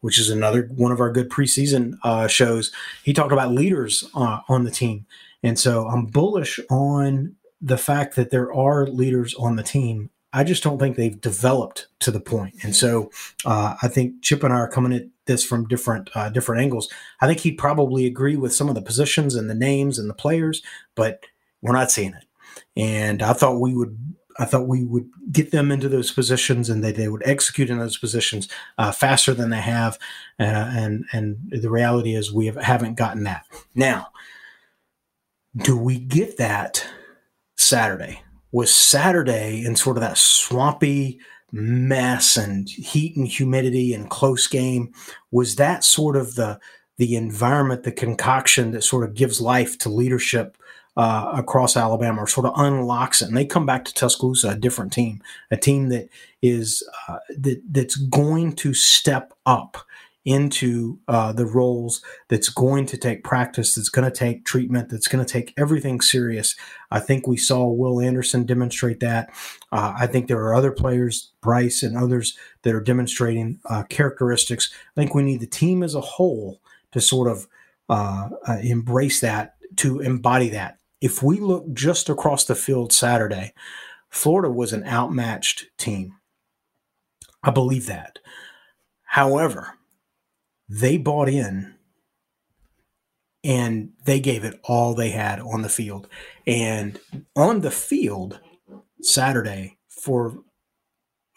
which 0.00 0.18
is 0.18 0.30
another 0.30 0.68
one 0.74 0.92
of 0.92 1.00
our 1.00 1.10
good 1.10 1.28
preseason 1.28 1.94
uh, 2.04 2.26
shows. 2.26 2.72
He 3.04 3.12
talked 3.12 3.32
about 3.32 3.52
leaders 3.52 4.08
uh, 4.14 4.40
on 4.48 4.64
the 4.64 4.70
team. 4.70 5.06
And 5.42 5.58
so 5.58 5.86
I'm 5.88 6.06
bullish 6.06 6.58
on 6.70 7.36
the 7.60 7.78
fact 7.78 8.16
that 8.16 8.30
there 8.30 8.52
are 8.52 8.86
leaders 8.86 9.34
on 9.34 9.56
the 9.56 9.62
team 9.62 10.10
I 10.32 10.44
just 10.44 10.62
don't 10.62 10.78
think 10.78 10.96
they've 10.96 11.20
developed 11.20 11.86
to 12.00 12.10
the 12.10 12.20
point. 12.20 12.56
And 12.62 12.76
so 12.76 13.10
uh, 13.46 13.76
I 13.82 13.88
think 13.88 14.22
Chip 14.22 14.42
and 14.42 14.52
I 14.52 14.58
are 14.58 14.68
coming 14.68 14.92
at 14.92 15.06
this 15.24 15.44
from 15.44 15.66
different 15.66 16.10
uh, 16.14 16.28
different 16.28 16.62
angles. 16.62 16.88
I 17.20 17.26
think 17.26 17.40
he'd 17.40 17.58
probably 17.58 18.06
agree 18.06 18.36
with 18.36 18.54
some 18.54 18.68
of 18.68 18.74
the 18.74 18.82
positions 18.82 19.34
and 19.34 19.48
the 19.48 19.54
names 19.54 19.98
and 19.98 20.08
the 20.08 20.14
players, 20.14 20.62
but 20.94 21.24
we're 21.62 21.72
not 21.72 21.90
seeing 21.90 22.14
it. 22.14 22.24
And 22.76 23.22
I 23.22 23.32
thought 23.32 23.60
we 23.60 23.74
would. 23.74 24.07
I 24.38 24.44
thought 24.44 24.68
we 24.68 24.84
would 24.84 25.08
get 25.32 25.50
them 25.50 25.72
into 25.72 25.88
those 25.88 26.12
positions 26.12 26.70
and 26.70 26.82
that 26.84 26.96
they 26.96 27.08
would 27.08 27.22
execute 27.24 27.70
in 27.70 27.78
those 27.78 27.98
positions 27.98 28.48
uh, 28.78 28.92
faster 28.92 29.34
than 29.34 29.50
they 29.50 29.60
have. 29.60 29.98
Uh, 30.38 30.44
and 30.44 31.04
and 31.12 31.36
the 31.50 31.70
reality 31.70 32.14
is 32.14 32.32
we 32.32 32.46
have, 32.46 32.56
haven't 32.56 32.94
gotten 32.94 33.24
that. 33.24 33.44
Now, 33.74 34.08
do 35.56 35.76
we 35.76 35.98
get 35.98 36.36
that 36.36 36.86
Saturday? 37.56 38.22
was 38.52 38.74
Saturday 38.74 39.64
in 39.64 39.76
sort 39.76 39.96
of 39.96 40.00
that 40.00 40.18
swampy 40.18 41.20
mess 41.52 42.36
and 42.36 42.68
heat 42.68 43.16
and 43.16 43.26
humidity 43.26 43.94
and 43.94 44.10
close 44.10 44.46
game. 44.46 44.92
Was 45.30 45.56
that 45.56 45.84
sort 45.84 46.16
of 46.16 46.34
the 46.34 46.58
the 46.96 47.14
environment, 47.14 47.84
the 47.84 47.92
concoction 47.92 48.72
that 48.72 48.82
sort 48.82 49.04
of 49.04 49.14
gives 49.14 49.40
life 49.40 49.78
to 49.78 49.88
leadership 49.88 50.58
uh, 50.98 51.32
across 51.34 51.76
Alabama, 51.76 52.22
or 52.22 52.26
sort 52.26 52.46
of 52.46 52.52
unlocks 52.56 53.22
it, 53.22 53.28
and 53.28 53.36
they 53.36 53.46
come 53.46 53.64
back 53.64 53.84
to 53.84 53.94
Tuscaloosa, 53.94 54.50
a 54.50 54.56
different 54.56 54.92
team, 54.92 55.22
a 55.50 55.56
team 55.56 55.88
that 55.88 56.10
is 56.42 56.82
uh, 57.08 57.18
that 57.38 57.62
that's 57.70 57.96
going 57.96 58.52
to 58.56 58.74
step 58.74 59.32
up 59.46 59.78
into 60.24 60.98
uh, 61.08 61.32
the 61.32 61.46
roles 61.46 62.02
that's 62.28 62.50
going 62.50 62.84
to 62.84 62.98
take 62.98 63.24
practice, 63.24 63.74
that's 63.74 63.88
going 63.88 64.10
to 64.10 64.14
take 64.14 64.44
treatment, 64.44 64.90
that's 64.90 65.08
going 65.08 65.24
to 65.24 65.32
take 65.32 65.54
everything 65.56 66.02
serious. 66.02 66.54
I 66.90 67.00
think 67.00 67.26
we 67.26 67.38
saw 67.38 67.66
Will 67.66 68.00
Anderson 68.00 68.44
demonstrate 68.44 69.00
that. 69.00 69.30
Uh, 69.72 69.94
I 69.96 70.06
think 70.06 70.26
there 70.26 70.42
are 70.42 70.54
other 70.54 70.72
players, 70.72 71.32
Bryce 71.40 71.82
and 71.82 71.96
others, 71.96 72.36
that 72.62 72.74
are 72.74 72.82
demonstrating 72.82 73.60
uh, 73.70 73.84
characteristics. 73.84 74.70
I 74.74 75.00
think 75.00 75.14
we 75.14 75.22
need 75.22 75.40
the 75.40 75.46
team 75.46 75.82
as 75.82 75.94
a 75.94 76.00
whole 76.02 76.60
to 76.92 77.00
sort 77.00 77.30
of 77.30 77.46
uh, 77.88 78.28
uh, 78.46 78.58
embrace 78.62 79.20
that, 79.20 79.54
to 79.76 80.00
embody 80.00 80.50
that. 80.50 80.77
If 81.00 81.22
we 81.22 81.38
look 81.38 81.72
just 81.72 82.08
across 82.08 82.44
the 82.44 82.54
field 82.54 82.92
Saturday, 82.92 83.52
Florida 84.10 84.50
was 84.50 84.72
an 84.72 84.84
outmatched 84.84 85.66
team. 85.76 86.14
I 87.42 87.50
believe 87.50 87.86
that. 87.86 88.18
However, 89.04 89.74
they 90.68 90.98
bought 90.98 91.28
in 91.28 91.74
and 93.44 93.90
they 94.04 94.20
gave 94.20 94.44
it 94.44 94.60
all 94.64 94.94
they 94.94 95.10
had 95.10 95.40
on 95.40 95.62
the 95.62 95.68
field. 95.68 96.08
And 96.46 96.98
on 97.36 97.60
the 97.60 97.70
field 97.70 98.40
Saturday, 99.00 99.78
for 99.88 100.42